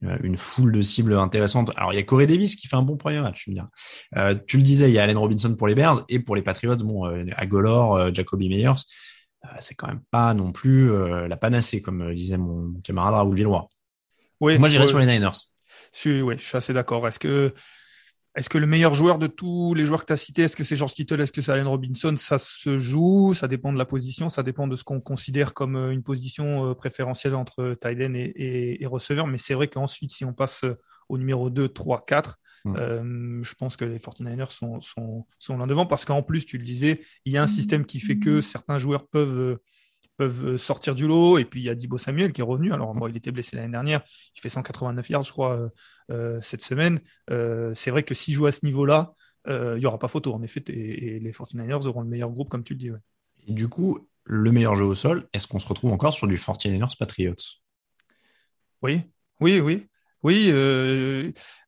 une 0.01 0.37
foule 0.37 0.71
de 0.71 0.81
cibles 0.81 1.13
intéressantes. 1.13 1.71
Alors 1.75 1.93
il 1.93 1.97
y 1.97 1.99
a 1.99 2.03
Corey 2.03 2.25
Davis 2.25 2.55
qui 2.55 2.67
fait 2.67 2.75
un 2.75 2.81
bon 2.81 2.97
premier 2.97 3.21
match, 3.21 3.43
tu 3.43 3.51
me 3.51 4.33
tu 4.45 4.57
le 4.57 4.63
disais, 4.63 4.89
il 4.89 4.93
y 4.93 4.99
a 4.99 5.03
Allen 5.03 5.17
Robinson 5.17 5.53
pour 5.55 5.67
les 5.67 5.75
Bears 5.75 6.05
et 6.09 6.17
pour 6.17 6.35
les 6.35 6.41
Patriots, 6.41 6.77
bon, 6.77 7.05
Agolor, 7.35 8.11
Jacoby 8.15 8.49
Meyers. 8.49 8.81
Euh, 9.47 9.57
c'est 9.59 9.75
quand 9.75 9.87
même 9.87 10.01
pas 10.11 10.33
non 10.33 10.51
plus 10.51 10.91
euh, 10.91 11.27
la 11.27 11.37
panacée, 11.37 11.81
comme 11.81 12.13
disait 12.13 12.37
mon 12.37 12.73
camarade 12.83 13.13
Raoul 13.13 13.35
Villois. 13.35 13.69
Oui, 14.39 14.57
Moi, 14.57 14.69
j'irais 14.69 14.87
sur 14.87 14.99
les 14.99 15.05
Niners. 15.05 15.31
Je 15.93 15.99
suis, 15.99 16.21
ouais, 16.21 16.37
je 16.37 16.43
suis 16.43 16.57
assez 16.57 16.73
d'accord. 16.73 17.07
Est-ce 17.07 17.19
que, 17.19 17.53
est-ce 18.37 18.49
que 18.49 18.59
le 18.59 18.67
meilleur 18.67 18.93
joueur 18.93 19.17
de 19.17 19.25
tous 19.25 19.73
les 19.73 19.83
joueurs 19.83 20.01
que 20.01 20.05
tu 20.05 20.13
as 20.13 20.17
cités, 20.17 20.43
est-ce 20.43 20.55
que 20.55 20.63
c'est 20.63 20.75
George 20.75 20.93
Kittle, 20.93 21.19
est-ce 21.21 21.31
que 21.31 21.41
c'est 21.41 21.51
Allen 21.51 21.67
Robinson? 21.67 22.13
Ça 22.17 22.37
se 22.37 22.77
joue, 22.77 23.33
ça 23.33 23.47
dépend 23.47 23.73
de 23.73 23.79
la 23.79 23.85
position, 23.85 24.29
ça 24.29 24.43
dépend 24.43 24.67
de 24.67 24.75
ce 24.75 24.83
qu'on 24.83 25.01
considère 25.01 25.55
comme 25.55 25.75
euh, 25.75 25.89
une 25.89 26.03
position 26.03 26.69
euh, 26.69 26.75
préférentielle 26.75 27.33
entre 27.33 27.75
tight 27.81 27.99
end 27.99 28.13
et, 28.13 28.77
et, 28.79 28.85
receveur. 28.85 29.25
Mais 29.25 29.39
c'est 29.39 29.55
vrai 29.55 29.67
qu'ensuite, 29.67 30.11
si 30.11 30.23
on 30.23 30.33
passe 30.33 30.65
euh, 30.65 30.77
au 31.09 31.17
numéro 31.17 31.49
2, 31.49 31.69
3, 31.69 32.05
4, 32.05 32.37
je 32.75 33.53
pense 33.55 33.77
que 33.77 33.85
les 33.85 33.97
49ers 33.97 34.51
sont, 34.51 34.79
sont, 34.79 35.25
sont 35.39 35.57
l'un 35.57 35.67
devant 35.67 35.85
parce 35.85 36.05
qu'en 36.05 36.23
plus, 36.23 36.45
tu 36.45 36.57
le 36.57 36.63
disais, 36.63 37.01
il 37.25 37.33
y 37.33 37.37
a 37.37 37.43
un 37.43 37.47
système 37.47 37.85
qui 37.85 37.99
fait 37.99 38.17
que 38.17 38.41
certains 38.41 38.79
joueurs 38.79 39.07
peuvent 39.07 39.57
peuvent 40.17 40.45
euh, 40.45 40.57
sortir 40.57 40.95
du 40.95 41.07
lot. 41.07 41.37
Et 41.37 41.45
puis 41.45 41.61
il 41.61 41.63
y 41.63 41.69
a 41.69 41.75
Dibo 41.75 41.97
Samuel 41.97 42.33
qui 42.33 42.41
est 42.41 42.43
revenu. 42.43 42.73
Alors 42.73 42.93
bon, 42.93 43.07
il 43.07 43.15
était 43.15 43.31
blessé 43.31 43.55
l'année 43.55 43.71
dernière. 43.71 44.01
Il 44.35 44.41
fait 44.41 44.49
189 44.49 45.09
yards, 45.09 45.23
je 45.23 45.31
crois, 45.31 45.57
euh, 45.57 45.69
euh, 46.11 46.41
cette 46.41 46.61
semaine. 46.61 46.99
c'est 47.29 47.91
vrai 47.91 48.03
que 48.03 48.13
s'il 48.13 48.33
joue 48.33 48.47
à 48.47 48.51
ce 48.51 48.65
niveau-là, 48.65 49.13
il 49.47 49.79
n'y 49.79 49.85
aura 49.85 49.97
pas 49.97 50.09
photo, 50.09 50.33
en 50.33 50.41
effet. 50.41 50.61
Et, 50.67 51.19
les 51.19 51.31
49ers 51.31 51.87
auront 51.87 52.01
le 52.01 52.09
meilleur 52.09 52.29
groupe, 52.31 52.49
comme 52.49 52.63
tu 52.63 52.73
le 52.73 52.79
dis. 52.79 52.89
Et 53.47 53.53
du 53.53 53.69
coup, 53.69 54.09
le 54.25 54.51
meilleur 54.51 54.75
jeu 54.75 54.83
au 54.83 54.95
sol, 54.95 55.25
est-ce 55.31 55.47
qu'on 55.47 55.59
se 55.59 55.67
retrouve 55.67 55.93
encore 55.93 56.13
sur 56.13 56.27
du 56.27 56.35
49ers 56.35 56.97
Patriots? 56.97 57.35
Oui, 58.81 59.03
oui, 59.39 59.61
oui. 59.61 59.87
Oui, 60.23 60.51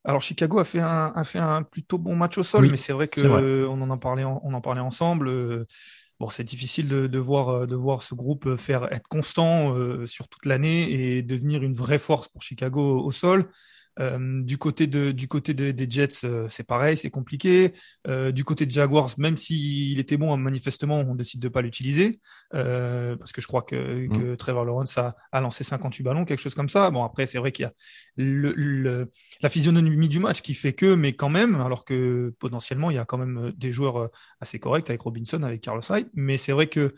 alors 0.04 0.22
Chicago 0.22 0.60
a 0.60 0.64
fait 0.64 0.80
un, 0.80 1.12
a 1.16 1.24
fait 1.24 1.40
un 1.40 1.64
plutôt 1.64 1.98
bon 1.98 2.16
match 2.16 2.38
au 2.38 2.44
sol, 2.44 2.68
mais 2.70 2.78
c'est 2.78 2.94
vrai 2.94 3.08
que 3.08 3.66
on 3.68 3.82
en 3.82 3.92
a 3.92 3.98
parlé, 3.98 4.26
on 4.26 4.54
en 4.54 4.62
parlait 4.62 4.82
ensemble 4.82 5.66
bon, 6.20 6.30
c'est 6.30 6.44
difficile 6.44 6.88
de, 6.88 7.08
de, 7.08 7.20
voir, 7.20 7.50
euh, 7.50 7.66
de 7.66 7.76
voir 7.76 8.02
ce 8.02 8.14
groupe 8.14 8.56
faire 8.56 8.92
être 8.92 9.08
constant 9.08 9.76
euh, 9.76 10.06
sur 10.06 10.28
toute 10.28 10.46
l'année 10.46 10.92
et 10.92 11.22
devenir 11.22 11.64
une 11.64 11.74
vraie 11.74 12.00
force 12.00 12.28
pour 12.28 12.42
Chicago 12.42 13.02
au 13.02 13.12
sol. 13.12 13.50
Euh, 14.00 14.42
du 14.44 14.58
côté 14.58 14.88
de, 14.88 15.12
du 15.12 15.28
côté 15.28 15.54
des 15.54 15.90
Jets, 15.90 16.24
euh, 16.24 16.48
c'est 16.50 16.64
pareil, 16.64 16.98
c'est 16.98 17.10
compliqué. 17.10 17.74
Euh, 18.08 18.32
du 18.32 18.44
côté 18.44 18.66
de 18.66 18.72
Jaguars, 18.72 19.12
même 19.18 19.38
s'il 19.38 20.00
était 20.00 20.18
bon, 20.18 20.36
manifestement, 20.38 21.00
on 21.00 21.16
décide 21.16 21.42
de 21.42 21.50
pas 21.50 21.62
l'utiliser 21.62 22.20
parce 22.52 23.32
que 23.32 23.42
je 23.42 23.48
crois 23.48 23.62
que, 23.62 24.06
mm. 24.06 24.10
que 24.10 24.36
Trevor 24.36 24.66
Lawrence 24.66 24.98
a, 24.98 25.16
a, 25.32 25.42
lancé 25.42 25.64
58 25.64 26.04
ballons, 26.04 26.26
quelque 26.26 26.40
chose 26.40 26.56
comme 26.56 26.70
ça. 26.70 26.90
Bon, 26.92 27.04
après, 27.04 27.28
c'est 27.28 27.38
vrai 27.38 27.52
qu'il 27.52 27.64
y 27.64 27.66
a 27.66 27.74
le, 28.16 28.54
le, 28.56 29.12
la 29.42 29.50
physionomie 29.50 30.10
du 30.10 30.20
match 30.20 30.42
qui 30.42 30.54
fait 30.54 30.74
que, 30.74 30.96
mais 30.96 31.14
quand 31.14 31.30
même, 31.30 31.60
alors 31.62 31.86
que 31.86 32.34
potentiellement, 32.40 32.92
il 32.92 32.96
y 32.96 33.00
a 33.00 33.06
quand 33.06 33.18
même 33.18 33.52
des 33.58 33.72
joueurs 33.72 34.10
assez 34.40 34.60
corrects 34.60 34.90
avec 34.90 35.02
Robinson, 35.02 35.44
avec 35.44 35.62
Carlos 35.62 35.82
Hyde. 35.90 36.10
Mais 36.14 36.38
c'est 36.38 36.52
vrai 36.52 36.68
que 36.68 36.94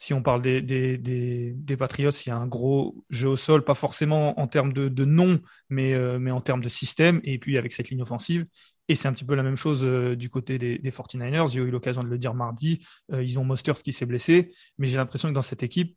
si 0.00 0.14
on 0.14 0.22
parle 0.22 0.40
des, 0.40 0.62
des, 0.62 1.76
Patriots, 1.76 2.10
il 2.10 2.30
y 2.30 2.32
a 2.32 2.36
un 2.36 2.46
gros 2.46 3.04
jeu 3.10 3.28
au 3.28 3.36
sol, 3.36 3.62
pas 3.62 3.74
forcément 3.74 4.40
en 4.40 4.46
termes 4.46 4.72
de, 4.72 5.04
nom, 5.04 5.40
mais, 5.68 5.92
euh, 5.92 6.18
mais 6.18 6.30
en 6.30 6.40
termes 6.40 6.62
de 6.62 6.70
système, 6.70 7.20
et 7.22 7.38
puis 7.38 7.58
avec 7.58 7.70
cette 7.72 7.90
ligne 7.90 8.00
offensive. 8.00 8.46
Et 8.88 8.94
c'est 8.94 9.08
un 9.08 9.12
petit 9.12 9.26
peu 9.26 9.34
la 9.34 9.42
même 9.42 9.56
chose 9.56 9.84
euh, 9.84 10.16
du 10.16 10.30
côté 10.30 10.56
des, 10.56 10.78
des 10.78 10.90
49ers. 10.90 11.52
J'ai 11.52 11.60
eu 11.60 11.70
l'occasion 11.70 12.02
de 12.02 12.08
le 12.08 12.16
dire 12.16 12.32
mardi. 12.32 12.82
Euh, 13.12 13.22
ils 13.22 13.38
ont 13.38 13.44
Mostert 13.44 13.82
qui 13.82 13.92
s'est 13.92 14.06
blessé, 14.06 14.54
mais 14.78 14.86
j'ai 14.86 14.96
l'impression 14.96 15.28
que 15.28 15.34
dans 15.34 15.42
cette 15.42 15.62
équipe, 15.62 15.94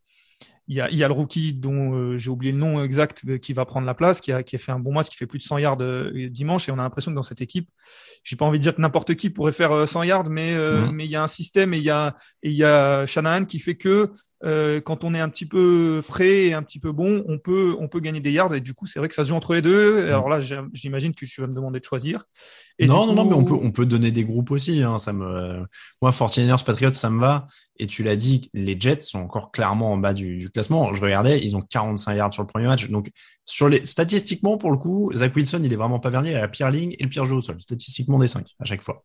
il 0.67 0.75
y 0.75 0.81
a, 0.81 0.89
il 0.89 0.97
y 0.97 1.03
a 1.03 1.07
le 1.07 1.13
rookie 1.13 1.53
dont 1.53 1.93
euh, 1.93 2.17
j'ai 2.17 2.29
oublié 2.29 2.53
le 2.53 2.57
nom 2.57 2.83
exact 2.83 3.21
euh, 3.27 3.37
qui 3.37 3.51
va 3.51 3.65
prendre 3.65 3.85
la 3.85 3.93
place, 3.93 4.21
qui 4.21 4.31
a, 4.31 4.43
qui 4.43 4.55
a 4.55 4.59
fait 4.59 4.71
un 4.71 4.79
bon 4.79 4.93
match, 4.93 5.09
qui 5.09 5.17
fait 5.17 5.27
plus 5.27 5.39
de 5.39 5.43
100 5.43 5.57
yards 5.57 5.77
euh, 5.81 6.29
dimanche. 6.29 6.69
Et 6.69 6.71
on 6.71 6.79
a 6.79 6.83
l'impression 6.83 7.11
que 7.11 7.15
dans 7.15 7.23
cette 7.23 7.41
équipe, 7.41 7.69
j'ai 8.23 8.37
pas 8.37 8.45
envie 8.45 8.59
de 8.59 8.63
dire 8.63 8.75
que 8.75 8.81
n'importe 8.81 9.15
qui 9.15 9.29
pourrait 9.29 9.51
faire 9.51 9.87
100 9.87 10.03
yards, 10.03 10.29
mais, 10.29 10.55
mhm. 10.55 10.91
mais 10.93 11.05
il 11.05 11.11
y 11.11 11.17
a 11.17 11.23
un 11.23 11.27
système 11.27 11.73
et 11.73 11.77
il 11.77 11.83
y 11.83 11.89
a, 11.89 12.15
et 12.43 12.49
il 12.49 12.55
y 12.55 12.63
a 12.63 13.05
Shanahan 13.05 13.43
qui 13.43 13.59
fait 13.59 13.75
que 13.75 14.11
euh, 14.43 14.81
quand 14.81 15.03
on 15.03 15.13
est 15.13 15.19
un 15.19 15.29
petit 15.29 15.45
peu 15.45 16.01
frais 16.01 16.47
et 16.47 16.53
un 16.53 16.63
petit 16.63 16.79
peu 16.79 16.91
bon, 16.91 17.23
on 17.27 17.37
peut, 17.37 17.75
on 17.79 17.87
peut 17.87 18.01
gagner 18.01 18.19
des 18.19 18.31
yards. 18.31 18.53
Et 18.53 18.61
du 18.61 18.73
coup, 18.73 18.87
c'est 18.87 18.99
vrai 18.99 19.07
que 19.07 19.15
ça 19.15 19.23
se 19.23 19.29
joue 19.29 19.35
entre 19.35 19.53
les 19.53 19.61
deux. 19.61 20.03
Mm. 20.03 20.07
Alors 20.07 20.29
là, 20.29 20.39
j'imagine 20.73 21.13
que 21.13 21.25
tu 21.25 21.41
vas 21.41 21.47
me 21.47 21.53
demander 21.53 21.79
de 21.79 21.85
choisir. 21.85 22.25
Et 22.79 22.87
non, 22.87 23.05
non, 23.05 23.13
non, 23.13 23.25
mais 23.25 23.35
on 23.35 23.45
peut, 23.45 23.53
on 23.53 23.71
peut 23.71 23.85
donner 23.85 24.11
des 24.11 24.25
groupes 24.25 24.51
aussi. 24.51 24.83
Hein. 24.83 24.99
Ça 24.99 25.13
me, 25.13 25.63
moi, 26.01 26.11
49ers 26.11 26.63
Patriots, 26.63 26.91
ça 26.91 27.09
me 27.09 27.19
va. 27.19 27.47
Et 27.77 27.87
tu 27.87 28.03
l'as 28.03 28.15
dit, 28.15 28.49
les 28.53 28.79
Jets 28.79 29.01
sont 29.01 29.19
encore 29.19 29.51
clairement 29.51 29.93
en 29.93 29.97
bas 29.97 30.13
du, 30.13 30.37
du, 30.37 30.49
classement. 30.49 30.93
Je 30.93 31.01
regardais, 31.01 31.39
ils 31.39 31.55
ont 31.55 31.61
45 31.61 32.15
yards 32.15 32.33
sur 32.33 32.43
le 32.43 32.47
premier 32.47 32.67
match. 32.67 32.89
Donc, 32.89 33.11
sur 33.45 33.69
les, 33.69 33.85
statistiquement, 33.85 34.57
pour 34.57 34.71
le 34.71 34.77
coup, 34.77 35.11
Zach 35.13 35.35
Wilson, 35.35 35.61
il 35.63 35.71
est 35.71 35.77
vraiment 35.77 35.99
pas 35.99 36.09
vernier. 36.09 36.31
Il 36.31 36.35
a 36.35 36.41
la 36.41 36.47
pire 36.47 36.69
ligne 36.69 36.95
et 36.99 37.03
le 37.03 37.09
pire 37.09 37.25
jeu 37.25 37.35
au 37.35 37.41
sol. 37.41 37.61
Statistiquement, 37.61 38.19
des 38.19 38.27
5 38.27 38.47
à 38.59 38.65
chaque 38.65 38.81
fois. 38.81 39.03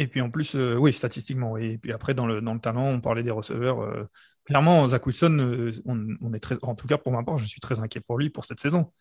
Et 0.00 0.06
puis 0.06 0.22
en 0.22 0.30
plus, 0.30 0.56
euh, 0.56 0.76
oui, 0.76 0.94
statistiquement, 0.94 1.52
oui. 1.52 1.72
Et 1.72 1.78
puis 1.78 1.92
après, 1.92 2.14
dans 2.14 2.24
le, 2.24 2.40
dans 2.40 2.54
le 2.54 2.60
talent, 2.60 2.86
on 2.86 3.00
parlait 3.02 3.22
des 3.22 3.30
receveurs. 3.30 3.82
Euh, 3.82 4.08
clairement, 4.50 4.88
Zach 4.88 5.06
Wilson, 5.06 5.38
euh, 5.40 5.72
on, 5.86 6.34
est 6.34 6.40
très, 6.40 6.56
en 6.62 6.74
tout 6.74 6.86
cas 6.86 6.98
pour 6.98 7.12
ma 7.12 7.22
part, 7.22 7.38
je 7.38 7.46
suis 7.46 7.60
très 7.60 7.80
inquiet 7.80 8.00
pour 8.00 8.18
lui 8.18 8.30
pour 8.30 8.44
cette 8.44 8.60
saison. 8.60 8.92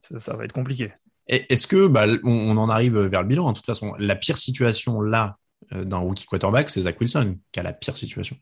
Ça, 0.00 0.36
va 0.36 0.44
être 0.44 0.52
compliqué. 0.52 0.92
Est-ce 1.26 1.66
que, 1.66 1.86
bah, 1.86 2.06
on, 2.24 2.56
en 2.56 2.68
arrive 2.68 2.98
vers 2.98 3.22
le 3.22 3.28
bilan. 3.28 3.48
Hein. 3.48 3.52
De 3.52 3.56
toute 3.56 3.66
façon, 3.66 3.94
la 3.98 4.16
pire 4.16 4.38
situation 4.38 5.00
là 5.00 5.38
d'un 5.70 5.98
rookie 5.98 6.26
quarterback, 6.26 6.68
c'est 6.68 6.82
Zach 6.82 7.00
Wilson 7.00 7.38
qui 7.52 7.60
a 7.60 7.62
la 7.62 7.72
pire 7.72 7.96
situation. 7.96 8.36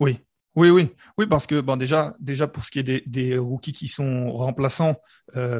Oui, 0.00 0.18
oui, 0.54 0.68
oui, 0.70 0.90
oui, 1.16 1.26
parce 1.26 1.46
que 1.46 1.60
bon, 1.60 1.76
déjà, 1.76 2.14
déjà 2.20 2.46
pour 2.46 2.64
ce 2.64 2.70
qui 2.70 2.80
est 2.80 2.82
des, 2.82 3.02
des 3.06 3.38
rookies 3.38 3.72
qui 3.72 3.88
sont 3.88 4.32
remplaçants, 4.32 4.96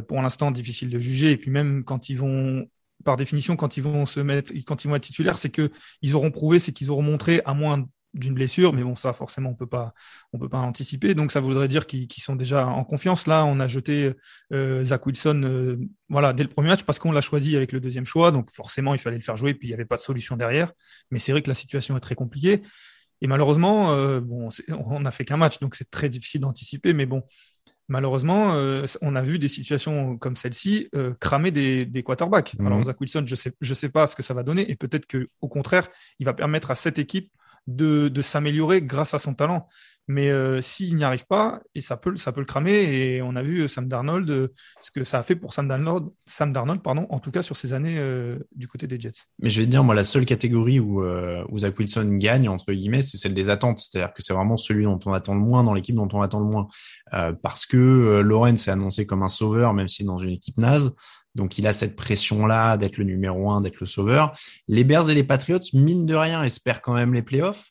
pour 0.08 0.20
l'instant 0.20 0.50
difficile 0.50 0.90
de 0.90 0.98
juger. 0.98 1.30
Et 1.30 1.36
puis 1.36 1.50
même 1.50 1.84
quand 1.84 2.08
ils 2.08 2.18
vont 2.18 2.68
par 3.04 3.16
définition, 3.16 3.56
quand 3.56 3.76
ils 3.76 3.82
vont 3.82 4.04
se 4.04 4.20
mettre, 4.20 4.52
quand 4.66 4.84
ils 4.84 4.88
vont 4.88 4.96
être 4.96 5.04
titulaires, 5.04 5.38
c'est 5.38 5.50
que 5.50 5.70
ils 6.02 6.14
auront 6.14 6.30
prouvé, 6.30 6.58
c'est 6.58 6.72
qu'ils 6.72 6.90
auront 6.90 7.02
montré, 7.02 7.40
à 7.46 7.54
moins 7.54 7.86
d'une 8.16 8.34
blessure, 8.34 8.72
mais 8.72 8.82
bon, 8.82 8.94
ça, 8.94 9.12
forcément, 9.12 9.50
on 9.50 9.54
peut 9.54 9.66
pas, 9.66 9.94
on 10.32 10.38
peut 10.38 10.48
pas 10.48 10.58
anticiper. 10.58 11.14
Donc, 11.14 11.32
ça 11.32 11.40
voudrait 11.40 11.68
dire 11.68 11.86
qu'ils 11.86 12.08
sont 12.22 12.36
déjà 12.36 12.66
en 12.66 12.84
confiance. 12.84 13.26
Là, 13.26 13.44
on 13.44 13.60
a 13.60 13.68
jeté 13.68 14.12
euh, 14.52 14.84
Zach 14.84 15.06
Wilson, 15.06 15.42
euh, 15.44 15.76
voilà, 16.08 16.32
dès 16.32 16.42
le 16.42 16.48
premier 16.48 16.68
match 16.68 16.82
parce 16.82 16.98
qu'on 16.98 17.12
l'a 17.12 17.20
choisi 17.20 17.56
avec 17.56 17.72
le 17.72 17.80
deuxième 17.80 18.06
choix. 18.06 18.32
Donc, 18.32 18.50
forcément, 18.50 18.94
il 18.94 18.98
fallait 18.98 19.16
le 19.16 19.22
faire 19.22 19.36
jouer. 19.36 19.54
Puis, 19.54 19.68
il 19.68 19.70
n'y 19.70 19.74
avait 19.74 19.84
pas 19.84 19.96
de 19.96 20.02
solution 20.02 20.36
derrière. 20.36 20.72
Mais 21.10 21.18
c'est 21.18 21.32
vrai 21.32 21.42
que 21.42 21.48
la 21.48 21.54
situation 21.54 21.96
est 21.96 22.00
très 22.00 22.14
compliquée. 22.14 22.62
Et 23.22 23.26
malheureusement, 23.26 23.92
euh, 23.92 24.20
bon, 24.20 24.48
on 24.68 25.00
n'a 25.00 25.10
fait 25.10 25.24
qu'un 25.24 25.36
match, 25.36 25.58
donc 25.58 25.74
c'est 25.74 25.90
très 25.90 26.08
difficile 26.08 26.42
d'anticiper. 26.42 26.92
Mais 26.92 27.06
bon, 27.06 27.22
malheureusement, 27.88 28.52
euh, 28.54 28.84
on 29.00 29.16
a 29.16 29.22
vu 29.22 29.38
des 29.38 29.48
situations 29.48 30.18
comme 30.18 30.36
celle-ci 30.36 30.88
euh, 30.94 31.14
cramer 31.18 31.50
des, 31.50 31.86
des 31.86 32.02
quarterbacks. 32.02 32.54
Mhm. 32.58 32.66
Alors, 32.66 32.84
Zach 32.84 33.00
Wilson, 33.00 33.24
je 33.26 33.34
sais, 33.34 33.52
je 33.60 33.74
sais 33.74 33.88
pas 33.88 34.06
ce 34.06 34.16
que 34.16 34.22
ça 34.22 34.34
va 34.34 34.42
donner, 34.42 34.70
et 34.70 34.76
peut-être 34.76 35.06
que, 35.06 35.28
au 35.40 35.48
contraire, 35.48 35.88
il 36.18 36.26
va 36.26 36.34
permettre 36.34 36.70
à 36.70 36.74
cette 36.74 36.98
équipe 36.98 37.30
de, 37.66 38.22
s'améliorer 38.22 38.82
grâce 38.82 39.14
à 39.14 39.18
son 39.18 39.34
talent. 39.34 39.68
Mais 40.08 40.30
euh, 40.30 40.60
s'il 40.60 40.94
n'y 40.94 41.02
arrive 41.02 41.26
pas, 41.26 41.60
et 41.74 41.80
ça 41.80 41.96
peut, 41.96 42.10
le 42.12 42.44
cramer, 42.44 42.70
et 42.70 43.22
on 43.22 43.34
a 43.34 43.42
vu 43.42 43.62
euh, 43.62 43.68
Sam 43.68 43.88
Darnold, 43.88 44.30
euh, 44.30 44.48
ce 44.80 44.92
que 44.92 45.02
ça 45.02 45.18
a 45.18 45.24
fait 45.24 45.34
pour 45.34 45.52
Sam 45.52 45.66
Darnold, 45.66 46.10
Sam 46.26 46.52
Darnold 46.52 46.80
pardon, 46.80 47.08
en 47.10 47.18
tout 47.18 47.32
cas 47.32 47.42
sur 47.42 47.56
ces 47.56 47.72
années 47.72 48.00
du 48.54 48.68
côté 48.68 48.86
des 48.86 49.00
Jets. 49.00 49.24
Mais 49.40 49.48
je 49.48 49.58
vais 49.58 49.66
te 49.66 49.70
dire, 49.70 49.82
moi, 49.82 49.96
la 49.96 50.04
seule 50.04 50.24
catégorie 50.24 50.78
où, 50.78 51.02
où 51.02 51.58
Zach 51.58 51.76
Wilson 51.76 52.08
gagne, 52.18 52.48
entre 52.48 52.72
guillemets, 52.72 53.02
c'est 53.02 53.16
celle 53.16 53.34
des 53.34 53.50
attentes. 53.50 53.80
C'est-à-dire 53.80 54.14
que 54.14 54.22
c'est 54.22 54.32
vraiment 54.32 54.56
celui 54.56 54.84
dont 54.84 55.00
on 55.06 55.12
attend 55.12 55.34
le 55.34 55.40
moins 55.40 55.64
dans 55.64 55.74
l'équipe 55.74 55.96
dont 55.96 56.08
on 56.12 56.22
attend 56.22 56.38
le 56.38 56.46
moins. 56.46 56.68
parce 57.42 57.66
que 57.66 58.20
Lorenz 58.24 58.62
s'est 58.62 58.70
annoncé 58.70 59.06
comme 59.06 59.24
un 59.24 59.28
sauveur, 59.28 59.74
même 59.74 59.88
si 59.88 60.04
dans 60.04 60.18
une 60.18 60.30
équipe 60.30 60.58
naze. 60.58 60.94
Donc 61.36 61.58
il 61.58 61.66
a 61.66 61.72
cette 61.72 61.94
pression-là 61.94 62.76
d'être 62.78 62.96
le 62.96 63.04
numéro 63.04 63.50
un, 63.50 63.60
d'être 63.60 63.78
le 63.78 63.86
sauveur. 63.86 64.36
Les 64.66 64.82
Bears 64.82 65.10
et 65.10 65.14
les 65.14 65.22
Patriots, 65.22 65.60
mine 65.74 66.06
de 66.06 66.14
rien, 66.14 66.42
espèrent 66.42 66.80
quand 66.80 66.94
même 66.94 67.14
les 67.14 67.22
playoffs. 67.22 67.70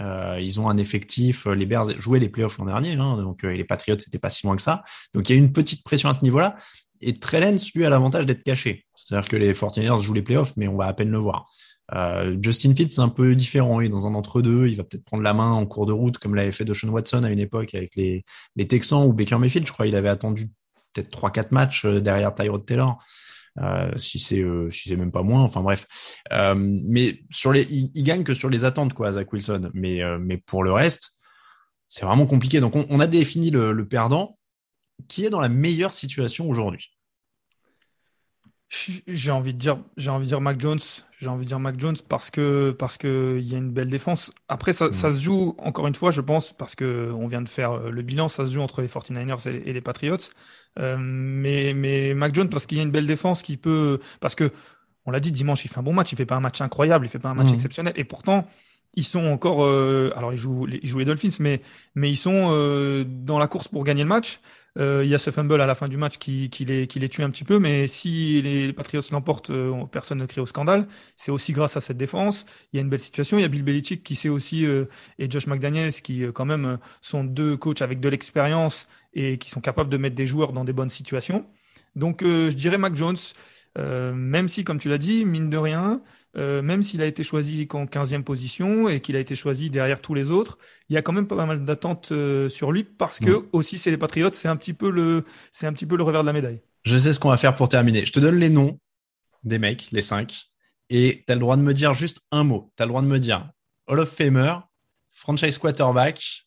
Euh, 0.00 0.38
ils 0.40 0.60
ont 0.60 0.68
un 0.68 0.76
effectif. 0.76 1.46
Les 1.46 1.66
Bears 1.66 1.98
jouaient 1.98 2.18
les 2.18 2.28
playoffs 2.28 2.58
l'an 2.58 2.66
dernier, 2.66 2.92
hein, 2.94 3.16
donc 3.16 3.44
euh, 3.44 3.52
les 3.52 3.64
Patriots 3.64 3.98
c'était 3.98 4.18
pas 4.18 4.30
si 4.30 4.46
loin 4.46 4.56
que 4.56 4.62
ça. 4.62 4.82
Donc 5.14 5.28
il 5.28 5.36
y 5.36 5.38
a 5.38 5.38
une 5.38 5.52
petite 5.52 5.84
pression 5.84 6.08
à 6.08 6.12
ce 6.12 6.22
niveau-là. 6.22 6.56
Et 7.00 7.18
Trellens 7.18 7.56
lui 7.74 7.86
a 7.86 7.88
l'avantage 7.88 8.26
d'être 8.26 8.42
caché. 8.42 8.84
C'est-à-dire 8.94 9.28
que 9.28 9.36
les 9.36 9.54
49ers 9.54 10.02
jouent 10.02 10.12
les 10.12 10.22
playoffs, 10.22 10.52
mais 10.56 10.68
on 10.68 10.76
va 10.76 10.86
à 10.86 10.92
peine 10.92 11.10
le 11.10 11.18
voir. 11.18 11.48
Euh, 11.94 12.36
Justin 12.40 12.74
Fields 12.74 12.90
c'est 12.90 13.00
un 13.00 13.08
peu 13.08 13.34
différent. 13.34 13.80
Il 13.80 13.86
est 13.86 13.88
dans 13.88 14.06
un 14.06 14.14
entre-deux. 14.14 14.66
Il 14.66 14.76
va 14.76 14.84
peut-être 14.84 15.04
prendre 15.04 15.22
la 15.22 15.32
main 15.32 15.50
en 15.52 15.64
cours 15.64 15.86
de 15.86 15.92
route, 15.92 16.18
comme 16.18 16.34
l'avait 16.34 16.52
fait 16.52 16.64
Deshaun 16.64 16.90
Watson 16.90 17.22
à 17.22 17.30
une 17.30 17.40
époque 17.40 17.74
avec 17.74 17.96
les, 17.96 18.24
les 18.56 18.66
Texans 18.66 19.04
ou 19.04 19.12
Baker 19.12 19.38
Mayfield. 19.38 19.66
Je 19.66 19.72
crois 19.72 19.86
il 19.86 19.94
avait 19.94 20.08
attendu 20.08 20.48
peut-être 20.92 21.10
trois 21.10 21.30
quatre 21.30 21.52
matchs 21.52 21.84
euh, 21.84 22.00
derrière 22.00 22.34
Tyrod 22.34 22.64
Taylor. 22.64 23.02
Euh, 23.58 23.90
si 23.96 24.20
c'est 24.20 24.40
euh, 24.40 24.70
si 24.70 24.94
même 24.96 25.10
pas 25.10 25.22
moins 25.22 25.42
enfin 25.42 25.60
bref. 25.60 25.86
Mais 26.30 27.24
sur 27.30 27.52
les 27.52 27.62
il, 27.62 27.90
il, 27.94 28.04
gagne 28.04 28.22
que 28.22 28.32
sur 28.32 28.48
les 28.48 28.64
attentes 28.64 28.94
quoi 28.94 29.12
Zach 29.12 29.32
Wilson. 29.32 29.70
Mais 29.74 30.00
mais 30.20 30.36
pour 30.38 30.62
le 30.62 30.72
reste 30.72 31.14
c'est 31.90 32.06
vraiment 32.06 32.26
compliqué. 32.26 32.60
Donc 32.60 32.76
on, 32.76 33.00
a 33.00 33.06
défini 33.08 33.50
le, 33.50 33.86
perdant 33.86 34.38
qui 35.08 35.24
est 35.24 35.30
dans 35.30 35.40
la 35.40 35.48
meilleure 35.48 35.92
situation 35.92 36.48
aujourd'hui 36.48 36.92
j'ai 38.70 39.30
envie 39.32 39.52
de 39.52 39.58
dire 39.58 39.78
j'ai 39.96 40.10
envie 40.10 40.26
de 40.26 40.28
dire 40.28 40.40
Mac 40.40 40.60
Jones 40.60 40.80
j'ai 41.20 41.28
envie 41.28 41.44
de 41.44 41.48
dire 41.48 41.60
Mac 41.60 41.78
Jones 41.78 41.96
parce 42.08 42.30
que 42.30 42.70
parce 42.70 42.96
que 42.96 43.38
il 43.38 43.46
y 43.46 43.54
a 43.54 43.58
une 43.58 43.70
belle 43.70 43.90
défense. 43.90 44.32
Après, 44.48 44.72
ça, 44.72 44.90
ça, 44.92 45.10
mm. 45.10 45.14
se 45.14 45.22
joue 45.22 45.54
encore 45.58 45.86
une 45.86 45.94
fois, 45.94 46.10
je 46.10 46.22
pense, 46.22 46.54
parce 46.54 46.74
que 46.74 47.12
on 47.12 47.26
vient 47.26 47.42
de 47.42 47.48
faire 47.48 47.72
euh, 47.72 47.90
le 47.90 48.02
bilan, 48.02 48.28
ça 48.28 48.46
se 48.46 48.54
joue 48.54 48.60
entre 48.62 48.80
les 48.80 48.88
49ers 48.88 49.46
et, 49.48 49.72
les 49.72 49.80
Patriots. 49.82 50.16
Euh, 50.78 50.96
mais 50.98 51.74
mais 51.74 52.14
Mac 52.14 52.34
Jones 52.34 52.48
parce 52.48 52.64
qu'il 52.64 52.78
y 52.78 52.80
a 52.80 52.84
une 52.84 52.90
belle 52.90 53.06
défense 53.06 53.42
qui 53.42 53.58
peut 53.58 54.00
parce 54.20 54.34
que 54.34 54.50
on 55.04 55.10
l'a 55.10 55.20
dit 55.20 55.30
dimanche, 55.30 55.64
il 55.64 55.68
fait 55.68 55.78
un 55.78 55.82
bon 55.82 55.92
match, 55.92 56.12
il 56.12 56.16
fait 56.16 56.26
pas 56.26 56.36
un 56.36 56.40
match 56.40 56.60
incroyable, 56.60 57.04
il 57.04 57.08
fait 57.10 57.18
pas 57.18 57.30
un 57.30 57.34
match 57.34 57.50
mm. 57.50 57.54
exceptionnel, 57.54 57.92
et 57.96 58.04
pourtant 58.04 58.46
ils 58.94 59.04
sont 59.04 59.24
encore, 59.26 59.64
euh, 59.64 60.10
alors 60.16 60.32
ils 60.32 60.38
jouent, 60.38 60.66
ils 60.68 60.88
jouent 60.88 60.98
les 60.98 61.04
Dolphins, 61.04 61.36
mais 61.38 61.60
mais 61.94 62.10
ils 62.10 62.16
sont 62.16 62.48
euh, 62.50 63.04
dans 63.06 63.38
la 63.38 63.46
course 63.46 63.68
pour 63.68 63.84
gagner 63.84 64.02
le 64.02 64.08
match. 64.08 64.40
Euh, 64.78 65.02
il 65.04 65.10
y 65.10 65.14
a 65.14 65.18
ce 65.18 65.30
fumble 65.30 65.60
à 65.60 65.66
la 65.66 65.74
fin 65.74 65.88
du 65.88 65.96
match 65.96 66.18
qui, 66.18 66.48
qui, 66.50 66.64
les, 66.64 66.86
qui 66.86 66.98
les 67.00 67.08
tue 67.08 67.22
un 67.22 67.30
petit 67.30 67.44
peu, 67.44 67.58
mais 67.58 67.86
si 67.86 68.40
les 68.42 68.72
Patriots 68.72 69.02
l'emportent, 69.10 69.50
euh, 69.50 69.84
personne 69.90 70.18
ne 70.18 70.26
crie 70.26 70.40
au 70.40 70.46
scandale. 70.46 70.86
C'est 71.16 71.32
aussi 71.32 71.52
grâce 71.52 71.76
à 71.76 71.80
cette 71.80 71.96
défense. 71.96 72.46
Il 72.72 72.76
y 72.76 72.78
a 72.78 72.82
une 72.82 72.88
belle 72.88 73.00
situation. 73.00 73.38
Il 73.38 73.42
y 73.42 73.44
a 73.44 73.48
Bill 73.48 73.62
Belichick 73.64 74.02
qui 74.02 74.14
sait 74.14 74.28
aussi, 74.28 74.64
euh, 74.66 74.86
et 75.18 75.30
Josh 75.30 75.46
McDaniels 75.46 75.92
qui 75.92 76.24
quand 76.34 76.44
même 76.44 76.78
sont 77.00 77.24
deux 77.24 77.56
coachs 77.56 77.82
avec 77.82 78.00
de 78.00 78.08
l'expérience 78.08 78.86
et 79.14 79.38
qui 79.38 79.50
sont 79.50 79.60
capables 79.60 79.90
de 79.90 79.96
mettre 79.96 80.16
des 80.16 80.26
joueurs 80.26 80.52
dans 80.52 80.64
des 80.64 80.72
bonnes 80.72 80.90
situations. 80.90 81.46
Donc 81.96 82.22
je 82.22 82.52
dirais 82.52 82.78
Mac 82.78 82.94
Jones, 82.94 83.16
même 83.76 84.48
si, 84.48 84.62
comme 84.62 84.78
tu 84.78 84.88
l'as 84.88 84.98
dit, 84.98 85.24
mine 85.24 85.50
de 85.50 85.56
rien, 85.56 86.02
euh, 86.36 86.62
même 86.62 86.82
s'il 86.82 87.02
a 87.02 87.06
été 87.06 87.24
choisi 87.24 87.66
en 87.72 87.86
15e 87.86 88.22
position 88.22 88.88
et 88.88 89.00
qu'il 89.00 89.16
a 89.16 89.18
été 89.18 89.34
choisi 89.34 89.68
derrière 89.68 90.00
tous 90.00 90.14
les 90.14 90.30
autres, 90.30 90.58
il 90.88 90.94
y 90.94 90.96
a 90.96 91.02
quand 91.02 91.12
même 91.12 91.26
pas 91.26 91.44
mal 91.44 91.64
d'attentes 91.64 92.12
euh, 92.12 92.48
sur 92.48 92.70
lui 92.70 92.84
parce 92.84 93.18
que 93.18 93.48
aussi 93.52 93.78
c'est 93.78 93.90
les 93.90 93.98
Patriotes, 93.98 94.34
c'est 94.34 94.48
un 94.48 94.56
petit 94.56 94.72
peu 94.72 94.90
le 94.90 95.24
c'est 95.50 95.66
un 95.66 95.72
petit 95.72 95.86
peu 95.86 95.96
le 95.96 96.04
revers 96.04 96.22
de 96.22 96.26
la 96.26 96.32
médaille. 96.32 96.60
Je 96.82 96.96
sais 96.96 97.12
ce 97.12 97.18
qu'on 97.18 97.30
va 97.30 97.36
faire 97.36 97.56
pour 97.56 97.68
terminer. 97.68 98.06
Je 98.06 98.12
te 98.12 98.20
donne 98.20 98.36
les 98.36 98.50
noms 98.50 98.78
des 99.42 99.58
mecs, 99.58 99.90
les 99.90 100.00
cinq, 100.00 100.50
et 100.88 101.24
tu 101.26 101.32
as 101.32 101.34
le 101.34 101.40
droit 101.40 101.56
de 101.56 101.62
me 101.62 101.74
dire 101.74 101.94
juste 101.94 102.20
un 102.30 102.44
mot. 102.44 102.72
Tu 102.76 102.82
as 102.82 102.86
le 102.86 102.90
droit 102.90 103.02
de 103.02 103.06
me 103.06 103.18
dire 103.18 103.50
Hall 103.88 103.98
of 103.98 104.08
Famer, 104.08 104.54
franchise 105.10 105.58
quarterback 105.58 106.46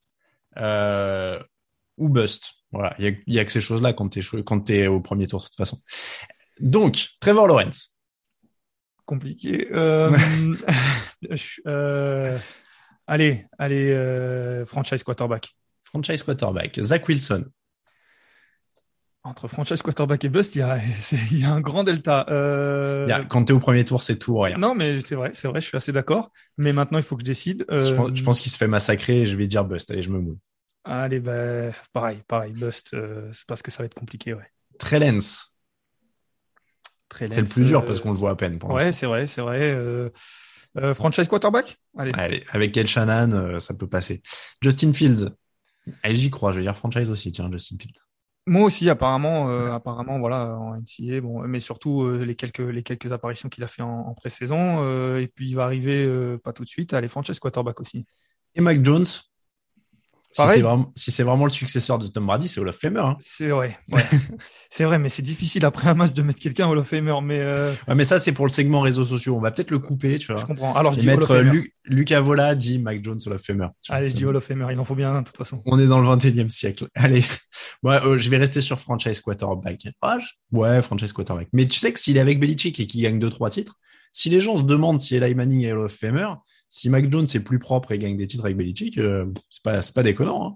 euh, 0.58 1.40
ou 1.98 2.08
bust. 2.10 2.54
Voilà, 2.72 2.96
il 3.00 3.22
y 3.28 3.40
a, 3.40 3.46
que 3.46 3.52
ces 3.52 3.62
choses-là 3.62 3.94
quand 3.94 4.10
tu 4.10 4.20
es, 4.20 4.80
es 4.80 4.88
au 4.88 5.00
premier 5.00 5.28
tour 5.28 5.40
de 5.40 5.46
toute 5.46 5.56
façon. 5.56 5.78
Donc, 6.60 7.10
Trevor 7.20 7.48
Lawrence 7.48 7.93
compliqué. 9.06 9.68
Euh, 9.72 10.10
euh, 11.68 12.38
allez, 13.08 13.46
allez, 13.58 13.92
euh, 13.92 14.66
franchise 14.66 15.04
quarterback. 15.04 15.56
Franchise 15.84 16.24
quarterback. 16.24 16.80
Zach 16.82 17.08
Wilson. 17.08 17.46
Entre 19.26 19.48
franchise 19.48 19.82
quarterback 19.82 20.26
et 20.26 20.30
bust, 20.30 20.56
il 20.56 20.60
y 20.60 20.62
a, 20.62 20.82
y 21.32 21.46
a 21.46 21.52
un 21.52 21.62
grand 21.62 21.84
delta. 21.84 22.26
quand 23.30 23.46
tu 23.46 23.54
es 23.54 23.56
au 23.56 23.60
premier 23.60 23.86
tour, 23.86 24.04
c'est 24.04 24.18
tout 24.18 24.34
ou 24.34 24.40
rien. 24.40 24.58
Non, 24.58 24.76
mais 24.76 25.00
c'est 25.02 25.16
vrai, 25.16 25.32
c'est 25.34 25.48
vrai, 25.48 25.62
je 25.62 25.68
suis 25.68 25.78
assez 25.78 25.94
d'accord. 25.94 26.32
Mais 26.58 26.74
maintenant, 26.74 26.98
il 26.98 27.04
faut 27.04 27.16
que 27.16 27.22
je 27.22 27.28
décide. 27.28 27.66
Je 27.70 28.24
pense, 28.24 28.40
qu'il 28.40 28.52
se 28.52 28.58
fait 28.58 28.68
massacrer 28.68 29.22
et 29.22 29.26
je 29.26 29.38
vais 29.38 29.48
dire 29.48 29.64
bust. 29.64 29.92
Allez, 29.92 30.02
je 30.02 30.10
me 30.10 30.20
mouille. 30.20 30.40
Allez, 30.84 31.22
bah, 31.22 31.72
pareil, 31.94 32.22
pareil, 32.28 32.52
bust, 32.52 32.90
c'est 33.32 33.48
parce 33.48 33.62
que 33.62 33.72
ça 33.72 33.84
va 33.84 33.86
être 33.86 33.94
compliqué, 33.94 34.34
ouais. 34.34 34.48
Trellens. 34.78 35.53
C'est 37.18 37.42
le 37.42 37.48
plus 37.48 37.66
dur 37.66 37.86
parce 37.86 38.02
qu'on 38.02 38.12
le 38.12 38.18
voit 38.18 38.32
à 38.32 38.36
peine. 38.36 38.60
Pour 38.60 38.72
ouais, 38.72 38.92
c'est 38.92 39.06
vrai, 39.06 39.28
c'est 39.28 39.42
vrai. 39.42 39.60
Euh, 39.62 40.10
euh, 40.78 40.94
franchise 40.94 41.28
quarterback? 41.28 41.78
Allez. 41.98 42.44
avec 42.52 42.72
Kel 42.72 42.88
Shannon, 42.88 43.32
euh, 43.32 43.60
ça 43.60 43.74
peut 43.74 43.88
passer. 43.88 44.22
Justin 44.62 44.94
Fields. 44.94 45.30
J'y 46.06 46.30
crois. 46.30 46.52
Je 46.52 46.58
vais 46.58 46.64
dire 46.64 46.78
franchise 46.78 47.10
aussi, 47.10 47.32
tiens, 47.32 47.50
Justin 47.52 47.78
Fields. 47.80 48.02
Moi 48.46 48.64
aussi, 48.66 48.90
apparemment, 48.90 49.48
apparemment, 49.74 50.20
voilà, 50.20 50.58
en 50.58 50.76
NCA, 50.76 51.22
bon, 51.22 51.48
mais 51.48 51.62
surtout 51.62 52.10
les 52.10 52.36
quelques 52.36 52.60
les 52.60 52.84
quelques 52.84 53.14
apparitions 53.14 53.48
qu'il 53.48 53.64
a 53.64 53.68
fait 53.68 53.84
en, 53.84 54.08
en 54.08 54.14
pré-saison, 54.14 55.18
et 55.18 55.28
puis 55.34 55.48
il 55.48 55.56
va 55.56 55.64
arriver 55.64 56.38
pas 56.44 56.52
tout 56.52 56.66
de 56.66 56.70
suite. 56.70 56.94
Allez, 56.94 57.08
franchise 57.08 57.40
quarterback 57.40 57.80
aussi. 57.80 58.06
Et 58.56 58.60
Mike 58.60 58.84
Jones, 58.84 59.06
si 60.34 60.42
c'est 60.48 60.62
vraiment, 60.62 60.92
si 60.96 61.22
vraiment, 61.22 61.44
le 61.46 61.52
successeur 61.52 62.00
de 62.00 62.08
Tom 62.08 62.26
Brady, 62.26 62.48
c'est 62.48 62.60
Hall 62.60 62.68
of 62.68 62.78
Famer. 62.78 63.00
Hein. 63.00 63.18
C'est 63.20 63.50
vrai. 63.50 63.78
Ouais. 63.92 64.04
c'est 64.72 64.84
vrai, 64.84 64.98
mais 64.98 65.10
c'est 65.10 65.22
difficile 65.22 65.64
après 65.64 65.90
un 65.90 65.94
match 65.94 66.14
de 66.14 66.22
mettre 66.24 66.40
quelqu'un 66.40 66.68
Hall 66.68 66.78
of 66.78 66.88
Famer. 66.88 67.16
Mais, 67.22 67.40
euh... 67.40 67.72
ouais, 67.88 67.96
mais 67.96 68.06
ça, 68.06 68.20
c'est 68.20 68.32
pour 68.32 68.46
le 68.46 68.52
segment 68.52 68.82
réseaux 68.82 69.06
sociaux. 69.06 69.36
On 69.36 69.42
va 69.42 69.52
peut-être 69.52 69.72
le 69.72 69.80
couper, 69.80 70.18
tu 70.18 70.32
vois. 70.32 70.42
Je 70.42 70.46
comprends. 70.46 70.74
Alors, 70.74 70.94
je 70.94 71.00
dis 71.00 71.06
mettre 71.06 71.38
Lu 71.38 71.74
Lucas 71.86 72.22
Vola 72.22 72.56
dit 72.56 72.80
Mike 72.80 73.04
Jones 73.04 73.20
Hall 73.26 73.34
of 73.34 73.42
Famer. 73.42 73.68
Allez, 73.90 74.10
je 74.10 74.16
dis 74.16 74.26
Hall 74.26 74.36
of 74.36 74.44
Famer. 74.44 74.68
Il 74.72 74.80
en 74.80 74.86
faut 74.86 74.96
bien, 74.96 75.22
de 75.22 75.26
toute 75.26 75.38
façon. 75.38 75.62
On 75.66 75.80
est 75.80 75.88
dans 75.88 76.00
le 76.00 76.08
21e 76.08 76.50
siècle. 76.50 76.88
Allez. 76.96 77.24
Ouais, 77.84 78.00
euh, 78.04 78.18
je 78.18 78.30
vais 78.30 78.38
rester 78.38 78.62
sur 78.62 78.80
franchise 78.80 79.22
quarterback. 79.22 79.88
Ah, 80.02 80.18
Ouais, 80.52 80.82
franchise 80.82 81.14
quarterback. 81.14 81.50
Mais 81.54 81.66
tu 81.66 81.78
sais 81.78 81.94
que 81.94 82.00
s'il 82.00 82.18
est 82.18 82.22
avec 82.22 82.40
Belichick 82.40 82.80
et 82.80 82.88
qu'il 82.88 83.02
gagne 83.04 83.20
deux, 83.20 83.30
trois 83.30 83.50
titres, 83.50 83.76
si 84.12 84.30
les 84.30 84.40
gens 84.40 84.58
se 84.58 84.64
demandent 84.64 85.02
si 85.02 85.16
Eli 85.16 85.36
Manning 85.36 85.64
est 85.66 85.74
Hall 85.74 85.86
of 85.86 85.94
Famer, 85.94 86.30
si 86.68 86.90
Mike 86.90 87.12
Jones 87.12 87.28
est 87.34 87.44
plus 87.44 87.60
propre 87.60 87.92
et 87.92 88.00
gagne 88.00 88.18
des 88.18 88.28
titres 88.28 88.46
avec 88.46 88.58
Belichick, 88.58 88.98
euh, 88.98 89.26
c'est 89.50 89.64
pas, 89.64 89.80
pas 89.94 90.04
déconnant. 90.04 90.48
Hein. 90.48 90.56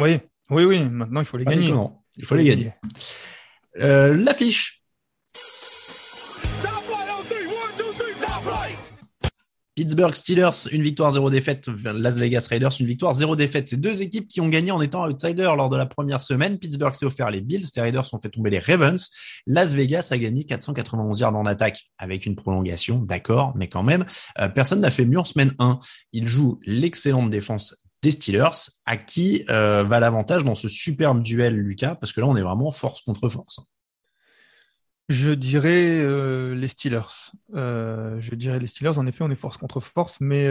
Oui, 0.00 0.18
oui, 0.50 0.64
oui. 0.64 0.88
Maintenant, 0.88 1.20
il 1.20 1.26
faut 1.26 1.36
les 1.36 1.44
gagner. 1.44 1.72
Il 2.16 2.24
faut 2.24 2.36
les 2.36 2.44
gagner. 2.44 2.72
Euh, 3.78 4.16
l'affiche. 4.16 4.77
Pittsburgh 9.78 10.12
Steelers, 10.12 10.66
une 10.72 10.82
victoire, 10.82 11.12
zéro 11.12 11.30
défaite. 11.30 11.68
Las 11.84 12.18
Vegas 12.18 12.48
Raiders, 12.50 12.72
une 12.80 12.88
victoire, 12.88 13.14
zéro 13.14 13.36
défaite. 13.36 13.68
C'est 13.68 13.80
deux 13.80 14.02
équipes 14.02 14.26
qui 14.26 14.40
ont 14.40 14.48
gagné 14.48 14.72
en 14.72 14.80
étant 14.80 15.06
outsiders 15.06 15.54
lors 15.54 15.68
de 15.68 15.76
la 15.76 15.86
première 15.86 16.20
semaine. 16.20 16.58
Pittsburgh 16.58 16.92
s'est 16.94 17.06
offert 17.06 17.30
les 17.30 17.40
Bills, 17.40 17.62
les 17.76 17.82
Raiders 17.82 18.12
ont 18.12 18.18
fait 18.18 18.28
tomber 18.28 18.50
les 18.50 18.58
Ravens. 18.58 19.08
Las 19.46 19.74
Vegas 19.76 20.08
a 20.10 20.18
gagné 20.18 20.42
491 20.42 21.20
yards 21.20 21.36
en 21.36 21.46
attaque 21.46 21.84
avec 21.96 22.26
une 22.26 22.34
prolongation, 22.34 22.98
d'accord, 22.98 23.52
mais 23.54 23.68
quand 23.68 23.84
même, 23.84 24.04
euh, 24.40 24.48
personne 24.48 24.80
n'a 24.80 24.90
fait 24.90 25.06
mieux 25.06 25.20
en 25.20 25.24
semaine 25.24 25.54
1. 25.60 25.78
Il 26.12 26.26
joue 26.26 26.58
l'excellente 26.66 27.30
défense 27.30 27.76
des 28.02 28.10
Steelers. 28.10 28.72
À 28.84 28.96
qui 28.96 29.44
euh, 29.48 29.84
va 29.84 30.00
l'avantage 30.00 30.42
dans 30.42 30.56
ce 30.56 30.66
superbe 30.66 31.22
duel, 31.22 31.54
Lucas 31.54 31.94
Parce 31.94 32.12
que 32.12 32.20
là, 32.20 32.26
on 32.26 32.34
est 32.34 32.42
vraiment 32.42 32.72
force 32.72 33.02
contre 33.02 33.28
force. 33.28 33.60
Je 35.08 35.30
dirais 35.30 36.00
euh, 36.00 36.54
les 36.54 36.68
Steelers. 36.68 37.32
Euh, 37.54 38.20
je 38.20 38.34
dirais 38.34 38.58
les 38.58 38.66
Steelers. 38.66 38.98
En 38.98 39.06
effet, 39.06 39.24
on 39.24 39.30
est 39.30 39.34
force 39.34 39.56
contre 39.56 39.80
force, 39.80 40.20
mais 40.20 40.48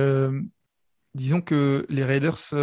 disons 1.13 1.41
que 1.41 1.85
les 1.89 2.03
Raiders 2.03 2.53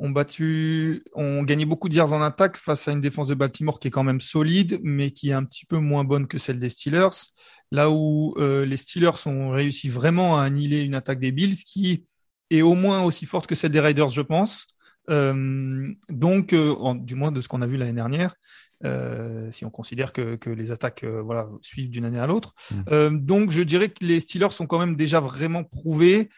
ont 0.00 0.10
battu, 0.10 1.02
ont 1.14 1.42
gagné 1.42 1.64
beaucoup 1.66 1.88
de 1.88 1.94
yards 1.94 2.12
en 2.12 2.22
attaque 2.22 2.56
face 2.56 2.86
à 2.86 2.92
une 2.92 3.00
défense 3.00 3.26
de 3.26 3.34
Baltimore 3.34 3.80
qui 3.80 3.88
est 3.88 3.90
quand 3.90 4.04
même 4.04 4.20
solide, 4.20 4.78
mais 4.84 5.10
qui 5.10 5.30
est 5.30 5.32
un 5.32 5.44
petit 5.44 5.66
peu 5.66 5.78
moins 5.78 6.04
bonne 6.04 6.28
que 6.28 6.38
celle 6.38 6.60
des 6.60 6.70
Steelers. 6.70 7.26
Là 7.72 7.90
où 7.90 8.36
les 8.38 8.76
Steelers 8.76 9.26
ont 9.26 9.50
réussi 9.50 9.88
vraiment 9.88 10.38
à 10.38 10.44
annihiler 10.44 10.82
une 10.82 10.94
attaque 10.94 11.18
des 11.18 11.32
Bills 11.32 11.56
qui 11.64 12.04
est 12.50 12.62
au 12.62 12.74
moins 12.74 13.02
aussi 13.02 13.26
forte 13.26 13.46
que 13.46 13.54
celle 13.54 13.72
des 13.72 13.80
Raiders, 13.80 14.08
je 14.08 14.22
pense. 14.22 14.66
Euh, 15.10 15.92
donc, 16.08 16.52
euh, 16.52 16.94
du 16.94 17.14
moins 17.14 17.32
de 17.32 17.40
ce 17.40 17.48
qu'on 17.48 17.62
a 17.62 17.66
vu 17.66 17.76
l'année 17.76 17.92
dernière, 17.92 18.34
euh, 18.84 19.50
si 19.50 19.64
on 19.64 19.70
considère 19.70 20.12
que, 20.12 20.36
que 20.36 20.50
les 20.50 20.70
attaques 20.70 21.02
euh, 21.02 21.20
voilà, 21.20 21.48
suivent 21.62 21.90
d'une 21.90 22.04
année 22.04 22.18
à 22.18 22.26
l'autre. 22.26 22.54
Mm. 22.70 22.74
Euh, 22.92 23.10
donc, 23.10 23.50
je 23.50 23.62
dirais 23.62 23.88
que 23.88 24.04
les 24.04 24.20
Steelers 24.20 24.52
sont 24.52 24.66
quand 24.66 24.78
même 24.78 24.96
déjà 24.96 25.20
vraiment 25.20 25.64
prouvés 25.64 26.28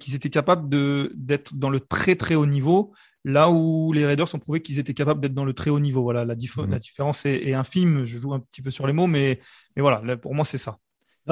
qu'ils 0.00 0.14
étaient 0.14 0.30
capables 0.30 0.70
de 0.70 1.12
d'être 1.14 1.54
dans 1.54 1.68
le 1.68 1.80
très 1.80 2.16
très 2.16 2.34
haut 2.34 2.46
niveau, 2.46 2.94
là 3.26 3.50
où 3.50 3.92
les 3.92 4.06
Raiders 4.06 4.34
ont 4.34 4.38
prouvé 4.38 4.62
qu'ils 4.62 4.78
étaient 4.78 4.94
capables 4.94 5.20
d'être 5.20 5.34
dans 5.34 5.44
le 5.44 5.52
très 5.52 5.68
haut 5.68 5.78
niveau. 5.78 6.02
Voilà, 6.02 6.24
la, 6.24 6.34
mm. 6.34 6.70
la 6.70 6.78
différence 6.78 7.26
est, 7.26 7.46
est, 7.46 7.52
infime. 7.52 8.06
Je 8.06 8.16
joue 8.16 8.32
un 8.32 8.40
petit 8.40 8.62
peu 8.62 8.70
sur 8.70 8.86
les 8.86 8.94
mots, 8.94 9.06
mais, 9.06 9.40
mais 9.76 9.82
voilà, 9.82 10.16
pour 10.16 10.34
moi, 10.34 10.46
c'est 10.46 10.56
ça 10.56 10.78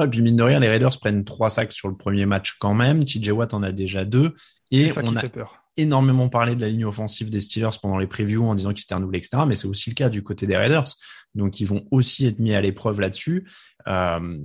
et 0.03 0.07
puis 0.07 0.21
mine 0.21 0.35
de 0.35 0.43
rien, 0.43 0.59
les 0.59 0.69
Raiders 0.69 0.97
prennent 0.99 1.23
trois 1.23 1.49
sacs 1.49 1.73
sur 1.73 1.87
le 1.87 1.95
premier 1.95 2.25
match 2.25 2.57
quand 2.59 2.73
même. 2.73 3.03
TJ 3.03 3.29
Watt 3.29 3.53
en 3.53 3.63
a 3.63 3.71
déjà 3.71 4.05
deux. 4.05 4.35
Et 4.71 4.91
on 4.97 5.15
a 5.15 5.23
énormément 5.77 6.29
parlé 6.29 6.55
de 6.55 6.61
la 6.61 6.69
ligne 6.69 6.85
offensive 6.85 7.29
des 7.29 7.41
Steelers 7.41 7.77
pendant 7.81 7.97
les 7.97 8.07
previews 8.07 8.45
en 8.45 8.55
disant 8.55 8.71
qu'ils 8.71 8.81
s'étaient 8.81 8.95
renouvelés, 8.95 9.19
etc. 9.19 9.43
Mais 9.47 9.55
c'est 9.55 9.67
aussi 9.67 9.89
le 9.89 9.95
cas 9.95 10.09
du 10.09 10.23
côté 10.23 10.47
des 10.47 10.57
Raiders. 10.57 10.87
Donc 11.35 11.59
ils 11.59 11.65
vont 11.65 11.85
aussi 11.91 12.25
être 12.25 12.39
mis 12.39 12.53
à 12.53 12.61
l'épreuve 12.61 12.99
là-dessus. 12.99 13.47
Euh, 13.87 14.37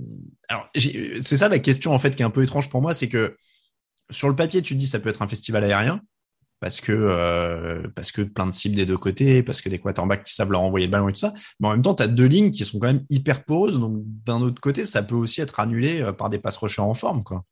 alors 0.47 0.69
c'est 0.75 1.37
ça 1.37 1.49
la 1.49 1.59
question 1.59 1.93
en 1.93 1.99
fait 1.99 2.15
qui 2.15 2.21
est 2.21 2.25
un 2.25 2.29
peu 2.29 2.43
étrange 2.43 2.69
pour 2.69 2.81
moi, 2.81 2.93
c'est 2.93 3.09
que 3.09 3.35
sur 4.09 4.29
le 4.29 4.35
papier, 4.35 4.61
tu 4.61 4.73
te 4.73 4.79
dis 4.79 4.87
ça 4.87 4.99
peut 4.99 5.09
être 5.09 5.21
un 5.21 5.27
festival 5.27 5.63
aérien 5.63 6.01
parce 6.59 6.79
que 6.79 6.93
euh, 6.93 7.87
parce 7.93 8.13
que 8.13 8.21
plein 8.21 8.45
de 8.45 8.53
cibles 8.53 8.75
des 8.75 8.85
deux 8.85 8.97
côtés, 8.97 9.43
parce 9.43 9.59
que 9.59 9.67
des 9.67 9.79
quarterbacks 9.79 10.23
qui 10.23 10.33
savent 10.33 10.51
leur 10.51 10.61
envoyer 10.61 10.85
le 10.85 10.91
ballon 10.91 11.09
et 11.09 11.13
tout 11.13 11.19
ça. 11.19 11.33
Mais 11.59 11.67
en 11.67 11.71
même 11.71 11.81
temps, 11.81 11.93
tu 11.93 12.03
as 12.03 12.07
deux 12.07 12.25
lignes 12.25 12.51
qui 12.51 12.63
sont 12.63 12.79
quand 12.79 12.87
même 12.87 13.05
hyper 13.09 13.43
poreuses. 13.43 13.81
Donc 13.81 14.01
d'un 14.23 14.41
autre 14.41 14.61
côté, 14.61 14.85
ça 14.85 15.03
peut 15.03 15.15
aussi 15.15 15.41
être 15.41 15.59
annulé 15.59 16.01
euh, 16.01 16.13
par 16.13 16.29
des 16.29 16.39
pass 16.39 16.55
rushers 16.55 16.81
en 16.81 16.93
forme, 16.93 17.23
quoi. 17.23 17.43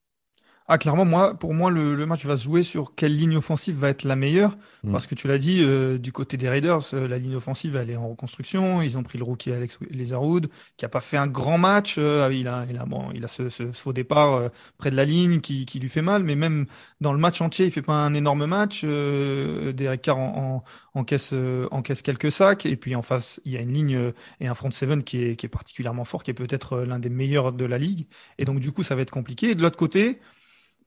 Ah, 0.74 0.78
clairement, 0.78 1.04
moi, 1.04 1.34
pour 1.38 1.54
moi, 1.54 1.70
le, 1.70 2.06
match 2.06 2.26
va 2.26 2.38
se 2.38 2.46
jouer 2.46 2.64
sur 2.64 2.96
quelle 2.96 3.14
ligne 3.14 3.36
offensive 3.36 3.76
va 3.76 3.90
être 3.90 4.06
la 4.06 4.16
meilleure. 4.16 4.56
Mm. 4.84 4.94
Parce 4.94 5.06
que 5.06 5.16
tu 5.16 5.28
l'as 5.28 5.38
dit, 5.38 5.62
euh, 5.62 5.98
du 5.98 6.14
côté 6.14 6.38
des 6.38 6.48
Raiders, 6.48 6.94
euh, 6.94 7.10
la 7.10 7.18
ligne 7.18 7.36
offensive, 7.36 7.76
elle 7.76 7.92
est 7.92 7.98
en 7.98 8.08
reconstruction. 8.08 8.82
Ils 8.82 8.98
ont 8.98 9.04
pris 9.04 9.18
le 9.18 9.26
rookie 9.26 9.52
Alex 9.52 9.78
Leatherwood, 9.90 10.48
qui 10.78 10.86
a 10.86 10.88
pas 10.88 11.02
fait 11.02 11.18
un 11.18 11.28
grand 11.28 11.58
match. 11.58 11.96
Euh, 11.98 12.30
il 12.32 12.48
a, 12.48 12.66
il 12.70 12.78
a, 12.78 12.86
bon, 12.86 13.12
il 13.14 13.26
a 13.26 13.28
ce, 13.28 13.50
ce, 13.50 13.70
faux 13.74 13.92
départ 13.92 14.50
près 14.78 14.92
de 14.92 14.96
la 14.96 15.04
ligne 15.04 15.42
qui, 15.42 15.66
qui, 15.66 15.78
lui 15.78 15.90
fait 15.90 16.02
mal. 16.02 16.24
Mais 16.24 16.36
même 16.36 16.68
dans 17.02 17.12
le 17.12 17.20
match 17.20 17.42
entier, 17.42 17.66
il 17.66 17.72
fait 17.74 17.82
pas 17.82 17.96
un 17.96 18.14
énorme 18.14 18.46
match. 18.46 18.86
Derek 18.86 20.02
Carr 20.02 20.20
en, 20.20 20.64
en, 20.96 21.00
encaisse, 21.02 21.34
encaisse 21.72 22.02
quelques 22.02 22.32
sacs. 22.32 22.66
Et 22.66 22.78
puis 22.78 22.96
en 22.96 23.02
face, 23.02 23.42
il 23.44 23.52
y 23.52 23.58
a 23.58 23.60
une 23.60 23.74
ligne 23.74 24.14
et 24.40 24.48
un 24.48 24.54
front 24.54 24.72
seven 24.72 25.04
qui 25.04 25.22
est, 25.22 25.36
qui 25.36 25.48
est 25.48 25.50
particulièrement 25.50 26.06
fort, 26.06 26.24
qui 26.24 26.32
est 26.32 26.34
peut-être 26.34 26.80
l'un 26.80 27.00
des 27.00 27.10
meilleurs 27.10 27.52
de 27.52 27.66
la 27.66 27.78
ligue. 27.78 28.08
Et 28.38 28.46
donc, 28.46 28.62
du 28.62 28.72
coup, 28.72 28.84
ça 28.84 28.96
va 28.96 29.02
être 29.02 29.12
compliqué. 29.12 29.50
Et 29.50 29.56
de 29.56 29.62
l'autre 29.62 29.76
côté, 29.76 30.22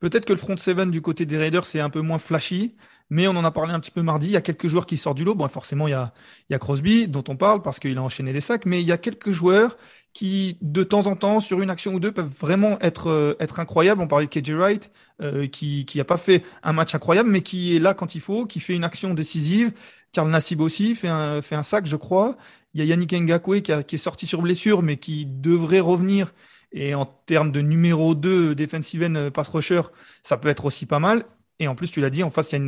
Peut-être 0.05 0.27
que 0.27 0.35
le 0.35 0.38
front 0.38 0.55
seven 0.59 0.90
du 0.90 1.01
côté 1.01 1.25
des 1.25 1.38
Raiders 1.38 1.64
c'est 1.64 1.81
un 1.81 1.88
peu 1.88 2.03
moins 2.03 2.19
flashy, 2.19 2.77
mais 3.09 3.27
on 3.27 3.31
en 3.31 3.45
a 3.47 3.51
parlé 3.51 3.73
un 3.73 3.81
petit 3.81 3.90
peu 3.90 4.03
mardi. 4.03 4.27
Il 4.27 4.33
y 4.33 4.37
a 4.37 4.43
quelques 4.43 4.69
joueurs 4.69 4.85
qui 4.85 4.99
sortent 4.99 5.17
du 5.17 5.25
lot. 5.25 5.35
Bon, 5.35 5.49
forcément, 5.49 5.88
il 5.88 5.93
y 5.93 5.95
a, 5.95 6.12
il 6.51 6.53
y 6.53 6.55
a 6.55 6.59
Crosby 6.59 7.09
dont 7.09 7.25
on 7.29 7.37
parle 7.37 7.62
parce 7.62 7.81
qu'il 7.81 7.97
a 7.97 8.03
enchaîné 8.03 8.35
des 8.35 8.43
sacs, 8.43 8.67
mais 8.67 8.83
il 8.83 8.87
y 8.87 8.93
a 8.93 8.99
quelques 8.99 9.31
joueurs 9.31 9.79
qui, 10.12 10.59
de 10.61 10.85
temps 10.85 11.07
en 11.07 11.17
temps, 11.17 11.40
sur 11.40 11.62
une 11.62 11.71
action 11.71 11.95
ou 11.95 12.01
deux, 12.01 12.12
peuvent 12.12 12.29
vraiment 12.29 12.79
être 12.81 13.09
euh, 13.09 13.35
être 13.40 13.61
incroyables. 13.61 14.03
On 14.03 14.07
parlait 14.07 14.27
de 14.27 14.31
KJ 14.31 14.51
Wright, 14.51 14.90
euh, 15.23 15.47
qui 15.47 15.87
qui 15.87 15.99
a 16.01 16.05
pas 16.05 16.19
fait 16.19 16.45
un 16.62 16.75
match 16.75 16.95
incroyable, 16.95 17.31
mais 17.31 17.40
qui 17.40 17.75
est 17.75 17.79
là 17.79 17.95
quand 17.95 18.14
il 18.14 18.21
faut, 18.21 18.45
qui 18.45 18.61
fait 18.61 18.75
une 18.75 18.85
action 18.85 19.14
décisive. 19.14 19.73
Karl 20.12 20.29
Nassib 20.29 20.61
aussi 20.61 20.95
fait 20.95 21.09
un 21.09 21.40
fait 21.40 21.55
un 21.55 21.62
sac, 21.62 21.87
je 21.87 21.97
crois. 21.97 22.37
Il 22.75 22.81
y 22.81 22.83
a 22.83 22.85
Yannick 22.85 23.14
Ngakwe 23.14 23.62
qui, 23.62 23.73
qui 23.87 23.95
est 23.95 23.99
sorti 23.99 24.27
sur 24.27 24.43
blessure, 24.43 24.83
mais 24.83 24.99
qui 24.99 25.25
devrait 25.25 25.81
revenir. 25.81 26.35
Et 26.74 26.94
en 26.94 27.06
termes 27.06 27.52
de 27.52 27.60
numéro 27.60 28.14
2 28.14 28.54
defensive 28.54 29.04
end 29.04 29.30
pass 29.32 29.48
rusher, 29.48 29.82
ça 30.22 30.37
peut 30.37 30.48
être 30.48 30.66
aussi 30.66 30.87
pas 30.87 30.98
mal. 30.98 31.24
Et 31.60 31.68
en 31.68 31.74
plus, 31.74 31.90
tu 31.90 32.00
l'as 32.00 32.10
dit, 32.10 32.22
en 32.22 32.30
face, 32.30 32.52
il 32.52 32.58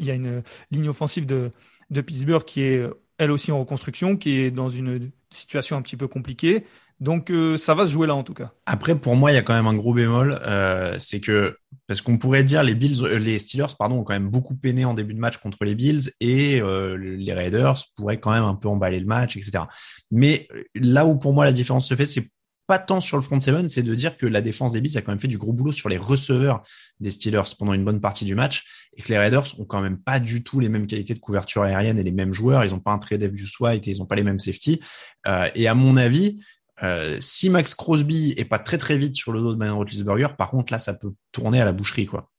y 0.00 0.10
a 0.10 0.14
une, 0.14 0.22
une 0.22 0.42
ligne 0.70 0.88
offensive 0.90 1.26
de, 1.26 1.50
Pittsburgh 1.90 2.44
qui 2.44 2.62
est 2.62 2.86
elle 3.18 3.30
aussi 3.30 3.50
en 3.50 3.60
reconstruction, 3.60 4.16
qui 4.16 4.40
est 4.40 4.50
dans 4.50 4.68
une 4.68 5.10
situation 5.30 5.76
un 5.76 5.82
petit 5.82 5.96
peu 5.96 6.06
compliquée. 6.06 6.66
Donc 6.98 7.30
euh, 7.30 7.58
ça 7.58 7.74
va 7.74 7.86
se 7.86 7.92
jouer 7.92 8.06
là 8.06 8.14
en 8.14 8.22
tout 8.22 8.32
cas. 8.32 8.52
Après, 8.64 8.94
pour 8.94 9.16
moi, 9.16 9.30
il 9.30 9.34
y 9.34 9.38
a 9.38 9.42
quand 9.42 9.54
même 9.54 9.66
un 9.66 9.74
gros 9.74 9.92
bémol, 9.92 10.40
euh, 10.46 10.96
c'est 10.98 11.20
que 11.20 11.56
parce 11.86 12.00
qu'on 12.00 12.16
pourrait 12.16 12.42
dire 12.42 12.62
les 12.62 12.74
Bills, 12.74 13.04
euh, 13.04 13.18
les 13.18 13.38
Steelers, 13.38 13.74
pardon, 13.78 13.98
ont 13.98 14.02
quand 14.02 14.14
même 14.14 14.30
beaucoup 14.30 14.56
peiné 14.56 14.84
en 14.84 14.94
début 14.94 15.12
de 15.12 15.18
match 15.18 15.36
contre 15.36 15.64
les 15.64 15.74
Bills 15.74 16.10
et 16.20 16.60
les 16.60 17.32
Raiders 17.32 17.76
pourraient 17.96 18.18
quand 18.18 18.32
même 18.32 18.44
un 18.44 18.54
peu 18.54 18.68
emballer 18.68 18.98
le 18.98 19.06
match, 19.06 19.36
etc. 19.36 19.64
Mais 20.10 20.48
là 20.74 21.04
où 21.06 21.18
pour 21.18 21.34
moi 21.34 21.44
la 21.44 21.52
différence 21.52 21.86
se 21.86 21.94
fait, 21.94 22.06
c'est 22.06 22.30
pas 22.66 22.78
tant 22.78 23.00
sur 23.00 23.16
le 23.16 23.22
front 23.22 23.40
seven, 23.40 23.68
c'est 23.68 23.82
de 23.82 23.94
dire 23.94 24.16
que 24.16 24.26
la 24.26 24.40
défense 24.40 24.72
des 24.72 24.80
Bills 24.80 24.96
a 24.96 25.02
quand 25.02 25.12
même 25.12 25.20
fait 25.20 25.28
du 25.28 25.38
gros 25.38 25.52
boulot 25.52 25.72
sur 25.72 25.88
les 25.88 25.96
receveurs 25.96 26.62
des 27.00 27.10
Steelers 27.10 27.54
pendant 27.58 27.72
une 27.72 27.84
bonne 27.84 28.00
partie 28.00 28.24
du 28.24 28.34
match 28.34 28.88
et 28.96 29.02
que 29.02 29.08
les 29.08 29.18
Raiders 29.18 29.58
ont 29.58 29.64
quand 29.64 29.80
même 29.80 29.98
pas 29.98 30.20
du 30.20 30.42
tout 30.42 30.60
les 30.60 30.68
mêmes 30.68 30.86
qualités 30.86 31.14
de 31.14 31.20
couverture 31.20 31.62
aérienne 31.62 31.98
et 31.98 32.02
les 32.02 32.12
mêmes 32.12 32.32
joueurs. 32.32 32.64
Ils 32.64 32.74
ont 32.74 32.80
pas 32.80 32.92
un 32.92 32.98
trade 32.98 33.24
du 33.30 33.46
White 33.60 33.86
et 33.86 33.90
ils 33.90 34.02
ont 34.02 34.06
pas 34.06 34.16
les 34.16 34.24
mêmes 34.24 34.38
safety. 34.38 34.80
Euh, 35.26 35.48
et 35.54 35.68
à 35.68 35.74
mon 35.74 35.96
avis, 35.96 36.40
euh, 36.82 37.16
si 37.20 37.48
Max 37.48 37.74
Crosby 37.74 38.34
est 38.36 38.44
pas 38.44 38.58
très 38.58 38.78
très 38.78 38.98
vite 38.98 39.16
sur 39.16 39.32
le 39.32 39.40
dos 39.40 39.52
de 39.52 39.58
Ben 39.58 39.72
Roethlisberger, 39.72 40.28
par 40.36 40.50
contre 40.50 40.72
là, 40.72 40.78
ça 40.78 40.94
peut 40.94 41.12
tourner 41.32 41.60
à 41.60 41.64
la 41.64 41.72
boucherie 41.72 42.06
quoi. 42.06 42.30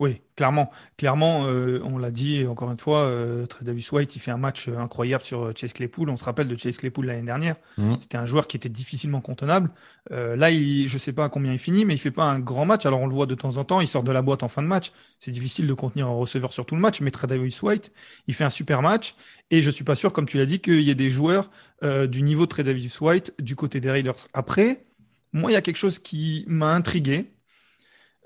Oui, 0.00 0.20
clairement. 0.36 0.70
Clairement, 0.96 1.46
euh, 1.46 1.80
on 1.82 1.98
l'a 1.98 2.12
dit 2.12 2.46
encore 2.46 2.70
une 2.70 2.78
fois, 2.78 3.00
euh, 3.00 3.46
Davis 3.62 3.90
White, 3.90 4.14
il 4.14 4.20
fait 4.20 4.30
un 4.30 4.36
match 4.36 4.68
euh, 4.68 4.78
incroyable 4.78 5.24
sur 5.24 5.46
euh, 5.46 5.52
Chase 5.56 5.72
Claypool. 5.72 6.08
On 6.08 6.16
se 6.16 6.24
rappelle 6.24 6.46
de 6.46 6.54
Chase 6.54 6.76
Claypool 6.76 7.06
l'année 7.06 7.26
dernière. 7.26 7.56
Mhm. 7.78 7.96
C'était 8.00 8.16
un 8.16 8.24
joueur 8.24 8.46
qui 8.46 8.56
était 8.56 8.68
difficilement 8.68 9.20
contenable. 9.20 9.72
Euh, 10.12 10.36
là, 10.36 10.52
il, 10.52 10.86
je 10.86 10.98
sais 10.98 11.12
pas 11.12 11.24
à 11.24 11.28
combien 11.28 11.52
il 11.52 11.58
finit, 11.58 11.84
mais 11.84 11.94
il 11.94 11.98
fait 11.98 12.12
pas 12.12 12.26
un 12.26 12.38
grand 12.38 12.64
match. 12.64 12.86
Alors 12.86 13.00
on 13.00 13.08
le 13.08 13.14
voit 13.14 13.26
de 13.26 13.34
temps 13.34 13.56
en 13.56 13.64
temps, 13.64 13.80
il 13.80 13.88
sort 13.88 14.04
de 14.04 14.12
la 14.12 14.22
boîte 14.22 14.44
en 14.44 14.48
fin 14.48 14.62
de 14.62 14.68
match. 14.68 14.92
C'est 15.18 15.32
difficile 15.32 15.66
de 15.66 15.74
contenir 15.74 16.06
un 16.06 16.14
receveur 16.14 16.52
sur 16.52 16.64
tout 16.64 16.76
le 16.76 16.80
match, 16.80 17.00
mais 17.00 17.10
Davis 17.10 17.60
White, 17.60 17.90
il 18.28 18.34
fait 18.34 18.44
un 18.44 18.50
super 18.50 18.82
match. 18.82 19.16
Et 19.50 19.62
je 19.62 19.70
suis 19.70 19.82
pas 19.82 19.96
sûr, 19.96 20.12
comme 20.12 20.26
tu 20.26 20.38
l'as 20.38 20.46
dit, 20.46 20.60
qu'il 20.60 20.80
y 20.80 20.90
ait 20.90 20.94
des 20.94 21.10
joueurs 21.10 21.50
du 21.82 22.22
niveau 22.22 22.46
de 22.46 22.62
Davis 22.62 23.00
White 23.00 23.34
du 23.40 23.56
côté 23.56 23.80
des 23.80 23.90
Raiders. 23.90 24.14
Après, 24.32 24.84
moi, 25.32 25.50
il 25.50 25.54
y 25.54 25.56
a 25.56 25.60
quelque 25.60 25.76
chose 25.76 25.98
qui 25.98 26.44
m'a 26.46 26.72
intrigué 26.74 27.32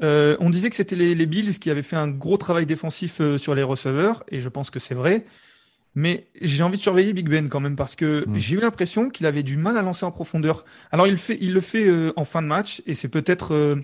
euh, 0.02 0.37
on 0.40 0.50
disait 0.50 0.70
que 0.70 0.76
c'était 0.76 0.96
les, 0.96 1.26
Bills 1.26 1.59
qui 1.59 1.70
avaient 1.70 1.83
fait 1.83 1.96
un 1.96 2.09
gros 2.09 2.37
travail 2.37 2.66
défensif 2.66 3.20
euh, 3.20 3.38
sur 3.38 3.55
les 3.55 3.62
receveurs, 3.62 4.24
et 4.28 4.40
je 4.40 4.48
pense 4.48 4.70
que 4.70 4.78
c'est 4.78 4.94
vrai. 4.94 5.26
Mais 5.94 6.26
j'ai 6.40 6.62
envie 6.62 6.78
de 6.78 6.83
surveiller 6.83 7.12
Big 7.12 7.28
Ben 7.28 7.50
quand 7.50 7.61
même 7.61 7.76
parce 7.76 7.96
que 7.96 8.24
hmm. 8.26 8.38
j'ai 8.38 8.57
eu 8.57 8.61
l'impression 8.61 9.11
qu'il 9.11 9.26
avait 9.26 9.42
du 9.42 9.59
mal 9.59 9.76
à 9.76 9.83
lancer 9.83 10.07
en 10.07 10.11
profondeur. 10.11 10.64
Alors 10.90 11.07
il, 11.07 11.18
fait, 11.18 11.37
il 11.40 11.52
le 11.52 11.61
fait 11.61 11.87
euh, 11.87 12.12
en 12.16 12.24
fin 12.24 12.40
de 12.40 12.46
match, 12.46 12.83
et 12.87 12.94
c'est 12.94 13.09
peut-être 13.09 13.76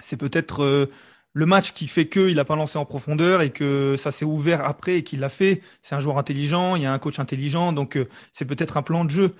c'est 0.00 0.18
peut-être 0.18 0.88
le 1.32 1.46
match 1.46 1.72
qui 1.72 1.88
fait 1.88 2.08
qu'il 2.08 2.36
n'a 2.36 2.44
pas 2.44 2.54
lancé 2.54 2.78
en 2.78 2.84
profondeur 2.84 3.42
et 3.42 3.50
que 3.50 3.96
ça 3.96 4.12
s'est 4.12 4.24
ouvert 4.24 4.64
après 4.64 4.96
et 4.96 5.02
qu'il 5.02 5.20
l'a 5.20 5.28
fait. 5.28 5.62
C'est 5.82 5.94
un 5.94 6.00
joueur 6.00 6.18
intelligent, 6.18 6.76
il 6.76 6.82
y 6.82 6.86
a 6.86 6.92
un 6.92 6.98
coach 6.98 7.18
intelligent, 7.18 7.72
donc 7.72 7.98
c'est 8.32 8.44
peut-être 8.44 8.76
un 8.76 8.82
plan 8.82 9.04
de 9.04 9.10
jeu 9.10 9.32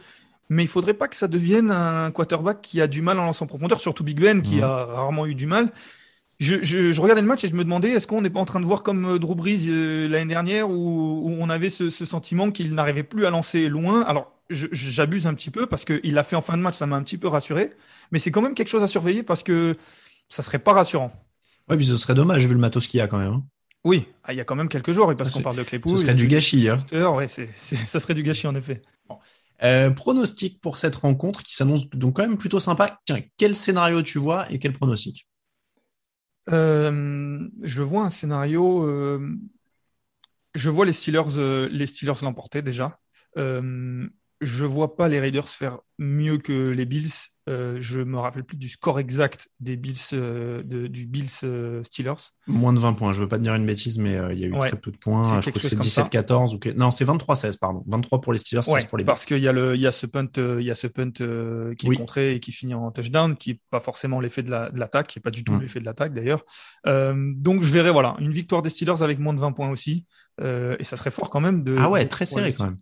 mais 0.49 0.65
il 0.65 0.69
faudrait 0.69 0.95
pas 0.95 1.09
que 1.09 1.17
ça 1.17 1.29
devienne 1.29 1.71
un 1.71 2.11
quarterback 2.11 2.61
qui 2.63 2.81
a 2.81 2.87
du 2.87 3.03
mal 3.03 3.19
en 3.19 3.25
lançant 3.25 3.45
en 3.45 3.49
profondeur, 3.49 3.81
surtout 3.81 4.05
Big 4.05 4.21
Ben 4.21 4.43
qui 4.43 4.61
hmm. 4.61 4.65
a 4.65 4.85
rarement 4.87 5.27
eu 5.27 5.35
du 5.35 5.47
mal 5.47 5.73
je, 6.41 6.57
je, 6.63 6.93
je, 6.93 7.01
regardais 7.01 7.21
le 7.21 7.27
match 7.27 7.43
et 7.45 7.49
je 7.49 7.55
me 7.55 7.65
demandais 7.65 7.91
est-ce 7.91 8.07
qu'on 8.07 8.23
n'est 8.23 8.31
pas 8.31 8.41
en 8.41 8.45
train 8.45 8.61
de 8.61 8.65
voir 8.65 8.83
comme 8.83 9.05
euh, 9.07 9.19
Drew 9.19 9.35
Brees 9.35 9.67
euh, 9.69 10.07
l'année 10.09 10.33
dernière 10.33 10.71
où, 10.71 11.23
où, 11.25 11.37
on 11.39 11.51
avait 11.51 11.71
ce, 11.71 11.91
ce 11.91 12.05
sentiment 12.05 12.51
qu'il 12.51 12.75
n'arrivait 12.75 13.03
plus 13.03 13.27
à 13.27 13.31
lancer 13.31 13.69
loin? 13.69 14.03
Alors 14.03 14.33
j'abuse 14.51 15.27
un 15.27 15.35
petit 15.35 15.51
peu 15.51 15.67
parce 15.67 15.85
qu'il 15.85 16.15
l'a 16.15 16.23
fait 16.23 16.37
en 16.37 16.41
fin 16.41 16.57
de 16.57 16.63
match, 16.63 16.77
ça 16.77 16.87
m'a 16.87 16.97
un 16.97 17.03
petit 17.03 17.19
peu 17.19 17.29
rassuré, 17.29 17.73
mais 18.13 18.19
c'est 18.19 18.31
quand 18.31 18.41
même 18.41 18.55
quelque 18.55 18.69
chose 18.69 18.83
à 18.83 18.87
surveiller 18.87 19.23
parce 19.23 19.43
que 19.43 19.77
ça 20.29 20.43
serait 20.43 20.59
pas 20.59 20.73
rassurant. 20.73 21.13
Ouais, 21.69 21.77
puis 21.77 21.85
ce 21.85 21.97
serait 21.97 22.15
dommage 22.15 22.47
vu 22.47 22.55
le 22.55 22.61
matos 22.61 22.87
qu'il 22.87 22.99
y 22.99 23.01
a 23.03 23.09
quand 23.09 23.19
même. 23.19 23.33
Hein. 23.33 23.43
Oui, 23.85 24.07
ah, 24.25 24.33
il 24.33 24.37
y 24.37 24.41
a 24.41 24.45
quand 24.45 24.57
même 24.57 24.69
quelques 24.69 24.93
jours, 24.93 25.15
parce 25.17 25.33
qu'on 25.33 25.43
parle 25.43 25.57
de 25.57 25.63
Claypool. 25.63 25.99
Ce 25.99 26.05
serait 26.05 26.15
du 26.15 26.27
gâchis. 26.27 26.69
Hein. 26.69 26.79
Ouais, 27.11 27.29
ça 27.87 28.01
serait 28.01 28.15
du 28.15 28.23
gâchis 28.23 28.47
en 28.47 28.55
effet. 28.55 28.83
Euh, 29.65 29.91
pronostic 29.91 30.61
pour 30.61 30.79
cette 30.79 30.95
rencontre 30.95 31.43
qui 31.43 31.55
s'annonce 31.55 31.89
donc 31.91 32.17
quand 32.17 32.23
même 32.23 32.39
plutôt 32.39 32.61
sympa. 32.61 33.01
Tiens, 33.05 33.21
quel 33.37 33.57
scénario 33.57 34.03
tu 34.03 34.19
vois 34.19 34.51
et 34.53 34.59
quel 34.59 34.73
pronostic? 34.73 35.27
Euh, 36.51 37.47
je 37.63 37.83
vois 37.83 38.05
un 38.05 38.11
scénario. 38.11 38.85
Euh, 38.87 39.37
je 40.55 40.71
vois 40.71 40.87
les 40.87 40.93
Steelers, 40.93 41.69
les 41.71 41.87
Steelers 41.87 42.23
l'emporter 42.23 42.63
déjà. 42.63 42.99
je 43.37 44.65
vois 44.65 44.97
pas 44.97 45.09
les 45.09 45.21
Raiders 45.21 45.49
faire 45.49 45.79
mieux 45.99 46.39
que 46.39 46.69
les 46.69 46.85
Bills 46.85 47.11
euh, 47.49 47.79
je 47.81 48.01
me 48.01 48.19
rappelle 48.19 48.45
plus 48.45 48.57
du 48.57 48.69
score 48.69 48.99
exact 48.99 49.49
des 49.59 49.77
Bills, 49.77 49.97
euh, 50.13 50.63
du 50.63 51.07
Bills 51.07 51.31
euh, 51.45 51.83
Steelers. 51.83 52.33
Moins 52.47 52.75
de 52.75 52.79
20 52.79 52.93
points. 52.93 53.13
Je 53.13 53.23
veux 53.23 53.29
pas 53.29 53.39
te 53.39 53.43
dire 53.43 53.55
une 53.55 53.65
bêtise, 53.65 53.99
mais 53.99 54.19
il 54.33 54.39
y 54.39 54.45
a 54.45 54.49
eu 54.49 54.59
très 54.59 54.77
peu 54.77 54.91
de 54.91 54.99
points. 54.99 55.41
Je 55.41 55.51
crois 55.51 55.61
que 55.61 55.67
c'est 55.67 55.79
17-14 55.79 56.55
ou 56.55 56.79
non, 56.79 56.91
c'est 56.91 57.07
23-16 57.07 57.59
pardon. 57.59 57.85
23 57.87 58.21
pour 58.21 58.33
les 58.33 58.39
Steelers, 58.39 58.63
16 58.63 58.85
pour 58.85 58.99
les 58.99 59.05
Bills. 59.05 59.07
Parce 59.07 59.25
qu'il 59.25 59.39
y 59.39 59.49
a 59.49 59.53
le, 59.53 59.75
il 59.75 59.81
y 59.81 59.87
a 59.87 59.93
ce 59.93 60.07
punt, 60.07 60.29
il 60.37 60.65
y 60.65 60.71
a 60.71 60.75
ce 60.75 60.87
punt 60.87 61.11
qui 61.75 61.87
est 61.87 61.97
contré 61.97 62.35
et 62.35 62.41
qui 62.41 62.53
finit 62.53 62.75
en 62.75 62.91
touchdown, 62.91 63.37
qui 63.37 63.53
est 63.53 63.61
pas 63.71 63.81
forcément 63.81 64.21
l'effet 64.21 64.43
de 64.43 64.51
l'attaque, 64.51 65.07
qui 65.09 65.19
est 65.19 65.23
pas 65.23 65.31
du 65.31 65.45
tout 65.45 65.53
mm. 65.53 65.61
l'effet 65.63 65.81
de 65.81 65.85
l'attaque 65.87 66.13
d'ailleurs. 66.13 66.45
donc 66.85 67.63
je 67.63 67.73
verrai 67.73 67.91
voilà 67.91 68.17
une 68.19 68.33
victoire 68.33 68.63
des 68.63 68.71
Steelers 68.71 69.03
avec 69.03 69.19
moins 69.19 69.33
de 69.33 69.41
20 69.41 69.53
points 69.53 69.71
aussi, 69.71 70.05
et 70.43 70.85
ça 70.85 70.97
serait 70.97 71.11
fort 71.11 71.31
quand 71.31 71.41
même 71.41 71.65
de. 71.65 71.77
Ah 71.79 71.89
ouais, 71.89 72.07
très 72.07 72.25
serré 72.25 72.53
quand 72.53 72.65
même. 72.65 72.79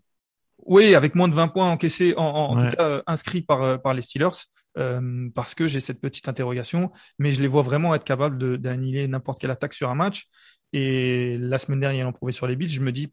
Oui, 0.66 0.94
avec 0.94 1.14
moins 1.14 1.29
de 1.29 1.35
20 1.35 1.48
points 1.48 1.70
encaissés, 1.70 2.14
en, 2.16 2.24
en, 2.24 2.55
tout 2.55 2.76
cas 2.76 2.83
euh, 2.83 3.02
inscrits 3.07 3.42
par, 3.42 3.62
euh, 3.62 3.76
par 3.79 3.94
les 3.94 4.02
Steelers, 4.02 4.29
euh, 4.79 5.29
parce 5.35 5.55
que 5.55 5.68
j'ai 5.68 5.81
cette 5.81 6.00
petite 6.00 6.29
interrogation, 6.29 6.90
mais 7.18 7.31
je 7.31 7.40
les 7.40 7.46
vois 7.46 7.62
vraiment 7.62 7.94
être 7.94 8.05
capables 8.05 8.59
d'annihiler 8.59 9.07
n'importe 9.07 9.40
quelle 9.40 9.52
attaque 9.52 9.74
sur 9.74 9.90
un 9.90 9.94
match. 9.94 10.26
Et 10.72 11.38
la 11.38 11.59
semaine 11.59 11.81
dernière, 11.81 12.02
ils 12.02 12.05
l'ont 12.05 12.12
prouvé 12.12 12.33
sur 12.33 12.46
les 12.48 12.57
Bills. 12.57 12.70
Je 12.70 12.81
me 12.81 12.90
dis, 12.90 13.12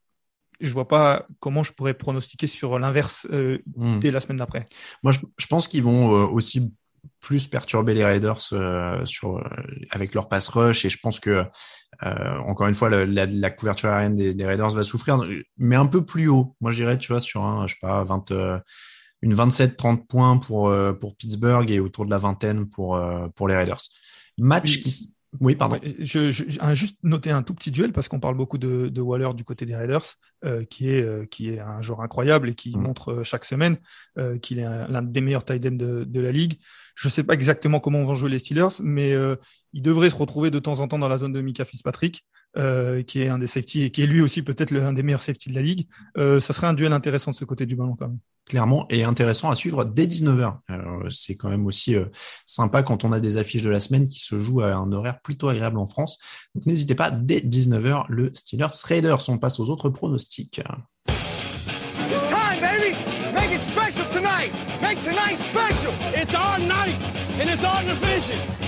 je 0.60 0.74
vois 0.74 0.88
pas 0.88 1.28
comment 1.40 1.64
je 1.64 1.72
pourrais 1.72 1.94
pronostiquer 1.94 2.48
sur 2.48 2.80
l'inverse 2.80 3.28
hmm. 3.30 4.00
dès 4.00 4.12
la 4.12 4.20
semaine 4.20 4.38
d'après. 4.38 4.66
Moi, 5.04 5.12
je, 5.12 5.20
je 5.38 5.48
pense 5.48 5.68
qu'ils 5.68 5.84
vont 5.84 6.08
aussi 6.10 6.74
plus 7.20 7.48
perturber 7.48 7.94
les 7.94 8.04
Raiders 8.04 8.42
euh, 8.52 9.04
sur 9.06 9.38
euh, 9.38 9.44
avec 9.90 10.14
leur 10.14 10.28
pass 10.28 10.48
rush. 10.50 10.86
Et 10.86 10.90
je 10.90 11.00
pense 11.00 11.20
que 11.20 11.46
euh, 12.04 12.38
encore 12.46 12.68
une 12.68 12.74
fois 12.74 12.90
la, 12.90 13.26
la, 13.26 13.52
couverture 13.52 13.90
aérienne 13.90 14.16
des, 14.16 14.34
des, 14.34 14.46
Raiders 14.46 14.72
va 14.72 14.84
souffrir 14.84 15.24
mais 15.58 15.76
un 15.76 15.86
peu 15.86 16.06
plus 16.06 16.28
haut. 16.28 16.56
Moi 16.60 16.72
je 16.72 16.84
dirais 16.84 16.98
tu 16.98 17.12
vois 17.12 17.22
sur 17.22 17.44
un 17.44 17.66
je 17.68 17.74
sais 17.74 17.80
pas 17.82 18.04
20 18.04 18.34
une 19.22 19.34
27 19.34 19.78
30 19.78 20.08
points 20.08 20.38
pour 20.38 20.74
pour 21.00 21.16
Pittsburgh 21.16 21.72
et 21.72 21.80
autour 21.80 22.06
de 22.06 22.12
la 22.12 22.18
vingtaine 22.18 22.70
pour 22.70 23.00
pour 23.36 23.48
les 23.48 23.56
Raiders. 23.56 23.82
Match 24.38 24.80
qui 24.80 25.14
oui, 25.40 25.56
pardon. 25.56 25.80
Je, 26.00 26.32
je, 26.32 26.44
juste 26.74 27.00
noter 27.04 27.32
un 27.32 27.44
tout 27.44 27.54
petit 27.54 27.72
duel 27.72 27.92
parce 27.92 28.08
qu'on 28.08 28.20
parle 28.20 28.36
beaucoup 28.36 28.58
de, 28.58 28.88
de, 28.88 29.02
Waller 29.02 29.34
du 29.34 29.44
côté 29.44 29.66
des 29.66 29.76
Raiders, 29.76 30.06
euh, 30.46 30.64
qui 30.64 30.90
est 30.90 31.02
euh, 31.02 31.26
qui 31.26 31.50
est 31.50 31.60
un 31.60 31.82
joueur 31.82 32.02
incroyable 32.02 32.50
et 32.50 32.56
qui 32.56 32.78
mm. 32.78 32.82
montre 32.82 33.12
euh, 33.12 33.24
chaque 33.24 33.46
semaine 33.46 33.78
euh, 34.18 34.38
qu'il 34.38 34.60
est 34.60 34.64
l'un 34.64 35.02
des 35.02 35.22
meilleurs 35.22 35.46
tight 35.46 35.66
ends 35.66 35.72
de, 35.72 36.04
de, 36.04 36.20
la 36.20 36.32
ligue. 36.32 36.60
Je 36.96 37.10
sais 37.10 37.24
pas 37.24 37.34
exactement 37.34 37.80
comment 37.80 38.04
vont 38.04 38.16
jouer 38.16 38.30
les 38.30 38.40
Steelers, 38.40 38.82
mais 38.84 39.16
il 39.74 39.82
devrait 39.82 40.12
se 40.12 40.16
retrouver 40.16 40.52
de 40.52 40.60
temps 40.60 40.80
en 40.80 40.88
temps 40.88 41.00
dans 41.00 41.08
la 41.08 41.18
zone 41.18 41.34
de 41.34 41.42
Mika 41.42 41.66
Fitzpatrick, 41.66 42.24
qui 42.56 43.22
est 43.22 43.30
un 43.30 43.38
des 43.38 43.48
safety 43.48 43.84
et 43.84 43.92
qui 43.92 44.04
est 44.04 44.08
lui 44.08 44.22
aussi 44.22 44.44
peut-être 44.44 44.72
l'un 44.72 44.94
des 44.94 45.04
meilleurs 45.04 45.22
safety 45.22 45.50
de 45.50 45.56
la 45.56 45.62
ligue. 45.62 45.88
ça 46.16 46.54
serait 46.54 46.68
un 46.68 46.74
duel 46.74 46.94
intéressant 46.94 47.32
de 47.32 47.36
ce 47.36 47.46
côté 47.46 47.66
du 47.66 47.76
ballon 47.76 47.96
quand 47.98 48.08
même 48.08 48.20
clairement, 48.46 48.86
et 48.90 49.04
intéressant 49.04 49.50
à 49.50 49.56
suivre 49.56 49.86
dès 49.86 50.06
19h. 50.06 50.58
C'est 51.10 51.36
quand 51.36 51.50
même 51.50 51.66
aussi 51.66 51.96
euh, 51.96 52.06
sympa 52.46 52.84
quand 52.84 53.04
on 53.04 53.12
a 53.12 53.20
des 53.20 53.38
affiches 53.38 53.64
de 53.64 53.70
la 53.70 53.80
semaine 53.80 54.08
qui 54.08 54.20
se 54.20 54.40
jouent 54.40 54.62
à 54.62 54.76
un 54.76 54.92
horaire 54.92 55.18
plutôt 55.24 55.50
agréable 55.50 55.78
en 55.78 55.88
France. 55.88 56.20
Donc 56.56 56.66
n'hésitez 56.66 56.96
pas, 56.96 57.12
dès 57.12 57.40
19h, 57.40 58.06
le 58.10 58.32
Steelers 58.34 58.68
Raiders. 58.84 59.30
On 59.30 59.38
passe 59.38 59.60
aux 59.60 59.70
autres 59.70 59.90
pronostics. 59.90 60.62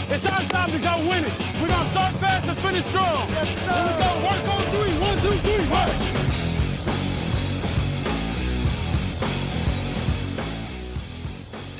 It's 0.08 1.45
finish 2.66 2.86
strong! 2.86 3.30
Yes, 3.30 3.50
sir! 3.64 3.72
We're 3.72 4.00
gonna 4.00 4.26
work 4.26 4.48
on 4.56 4.64
three! 4.74 4.94
One, 5.00 5.18
two, 5.20 5.32
three, 5.46 5.70
work! 5.70 6.05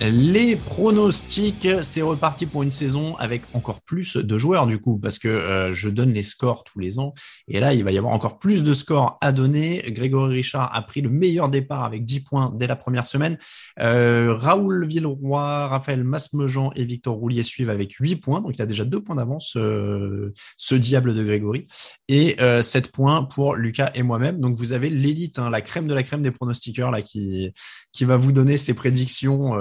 Les 0.02 0.58
pronostics, 0.58 1.68
c'est 1.82 2.02
reparti 2.02 2.46
pour 2.46 2.64
une 2.64 2.70
saison 2.70 3.16
avec 3.16 3.44
encore 3.54 3.80
plus 3.82 4.18
de 4.18 4.38
joueurs 4.38 4.68
du 4.68 4.78
coup, 4.78 4.98
parce 4.98 5.18
que 5.18 5.30
euh, 5.30 5.72
je 5.72 5.90
donne 5.90 6.12
les 6.12 6.22
scores 6.22 6.66
tous 6.66 6.80
les 6.80 7.00
ans, 7.00 7.14
et 7.48 7.62
là 7.62 7.74
il 7.74 7.86
va 7.86 7.94
y 7.94 7.98
avoir 7.98 8.14
encore 8.14 8.38
plus 8.38 8.64
de 8.64 8.74
scores 8.74 9.18
à 9.22 9.32
donner. 9.32 9.82
Grégory 9.88 10.36
Richard 10.36 10.70
a 10.76 10.82
pris 10.82 11.00
le 11.00 11.10
meilleur 11.10 11.48
départ 11.48 11.86
avec 11.86 12.04
10 12.04 12.20
points 12.20 12.54
dès 12.58 12.68
la 12.68 12.76
première 12.76 13.06
semaine. 13.06 13.38
Euh, 13.80 14.34
Raoul 14.36 14.86
Villeroy, 14.86 15.68
Raphaël 15.68 16.04
Masmejean 16.04 16.72
et 16.76 16.84
Victor 16.84 17.16
Roulier 17.16 17.44
suivent 17.44 17.70
avec 17.70 17.94
8 17.94 18.18
points, 18.18 18.42
donc 18.42 18.58
il 18.58 18.62
a 18.62 18.66
déjà 18.66 18.84
deux 18.84 19.02
points 19.02 19.16
d'avance, 19.16 19.54
euh, 19.56 20.34
ce 20.58 20.76
diable 20.76 21.16
de 21.16 21.24
Grégory, 21.24 21.68
et 22.10 22.36
7 22.62 22.92
points 22.92 23.24
pour 23.24 23.56
Lucas 23.56 23.92
et 23.96 24.04
moi-même. 24.04 24.42
Donc 24.42 24.58
vous 24.58 24.74
avez 24.74 24.90
l'élite, 24.90 25.40
hein, 25.40 25.50
la 25.50 25.62
crème 25.62 25.88
de 25.88 25.94
la 25.94 26.04
crème 26.04 26.22
des 26.22 26.32
pronostiqueurs 26.32 26.92
là 26.92 27.02
qui 27.02 27.54
qui 27.94 28.04
va 28.04 28.18
vous 28.18 28.34
donner 28.34 28.58
ses 28.58 28.74
prédictions 28.74 29.56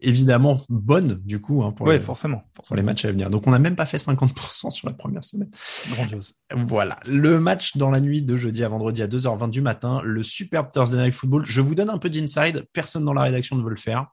évidemment 0.00 0.56
bonnes 0.68 1.20
du 1.24 1.40
coup 1.40 1.62
hein, 1.62 1.72
pour, 1.72 1.86
ouais, 1.86 1.98
les, 1.98 2.00
forcément, 2.00 2.42
pour 2.54 2.76
les 2.76 2.82
matchs 2.82 3.04
à 3.04 3.12
venir. 3.12 3.30
Donc 3.30 3.46
on 3.46 3.50
n'a 3.50 3.58
même 3.58 3.76
pas 3.76 3.86
fait 3.86 3.96
50% 3.96 4.70
sur 4.70 4.88
la 4.88 4.94
première 4.94 5.24
semaine. 5.24 5.50
Grandiose. 5.90 6.34
Voilà, 6.68 6.98
le 7.06 7.40
match 7.40 7.76
dans 7.76 7.90
la 7.90 8.00
nuit 8.00 8.22
de 8.22 8.36
jeudi 8.36 8.64
à 8.64 8.68
vendredi 8.68 9.02
à 9.02 9.06
2h20 9.06 9.50
du 9.50 9.62
matin, 9.62 10.00
le 10.04 10.22
superbe 10.22 10.70
Thursday 10.72 11.02
Night 11.02 11.14
Football. 11.14 11.44
Je 11.46 11.60
vous 11.60 11.74
donne 11.74 11.90
un 11.90 11.98
peu 11.98 12.10
d'inside, 12.10 12.66
personne 12.72 13.04
dans 13.04 13.14
la 13.14 13.22
rédaction 13.22 13.56
ne 13.56 13.62
veut 13.62 13.70
le 13.70 13.76
faire. 13.76 14.06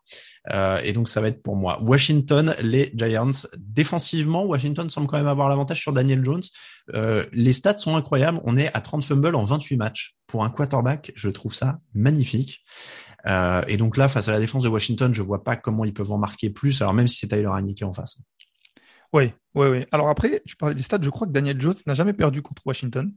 Euh, 0.52 0.80
et 0.84 0.94
donc 0.94 1.08
ça 1.08 1.22
va 1.22 1.28
être 1.28 1.44
pour 1.44 1.56
moi. 1.56 1.82
Washington, 1.84 2.56
les 2.62 2.92
Giants. 2.96 3.30
Défensivement, 3.58 4.44
Washington 4.46 4.90
semble 4.90 5.08
quand 5.08 5.18
même 5.18 5.28
avoir 5.28 5.50
l'avantage 5.50 5.80
sur 5.80 5.94
Daniel 5.94 6.24
Jones. 6.26 6.42
Euh, 6.96 7.26
les 7.32 7.54
stats 7.54 7.78
sont 7.78 7.96
incroyables. 7.96 8.40
On 8.44 8.58
est 8.58 8.74
à 8.76 8.82
30 8.82 9.04
fumbles 9.04 9.36
en 9.36 9.44
28 9.44 9.78
matchs. 9.78 10.16
Pour 10.28 10.44
un 10.44 10.50
quarterback, 10.50 11.12
je 11.16 11.30
trouve 11.30 11.54
ça 11.54 11.80
magnifique. 11.94 12.64
Euh, 13.28 13.64
et 13.68 13.78
donc 13.78 13.98
là, 13.98 14.10
face 14.10 14.28
à 14.28 14.32
la 14.32 14.40
défense 14.40 14.64
de 14.64 14.70
Washington, 14.70 15.14
je 15.14 15.22
vois 15.22 15.44
pas 15.44 15.56
comment 15.56 15.86
ils 15.86 15.94
peuvent 15.94 16.12
en 16.12 16.18
marquer 16.18 16.50
plus. 16.50 16.82
Alors 16.82 16.94
même 16.94 17.08
si 17.08 17.18
c'est 17.18 17.28
Tyler 17.28 17.50
Haneke 17.52 17.84
en 17.84 17.94
face. 17.94 18.22
Oui, 19.14 19.34
oui, 19.56 19.68
oui. 19.68 19.86
Alors 19.92 20.10
après, 20.10 20.42
tu 20.46 20.56
parlais 20.56 20.76
des 20.76 20.84
stats. 20.84 21.00
Je 21.02 21.10
crois 21.10 21.28
que 21.28 21.32
Daniel 21.32 21.60
Jones 21.60 21.76
n'a 21.86 21.94
jamais 21.94 22.14
perdu 22.14 22.42
contre 22.42 22.66
Washington. 22.66 23.14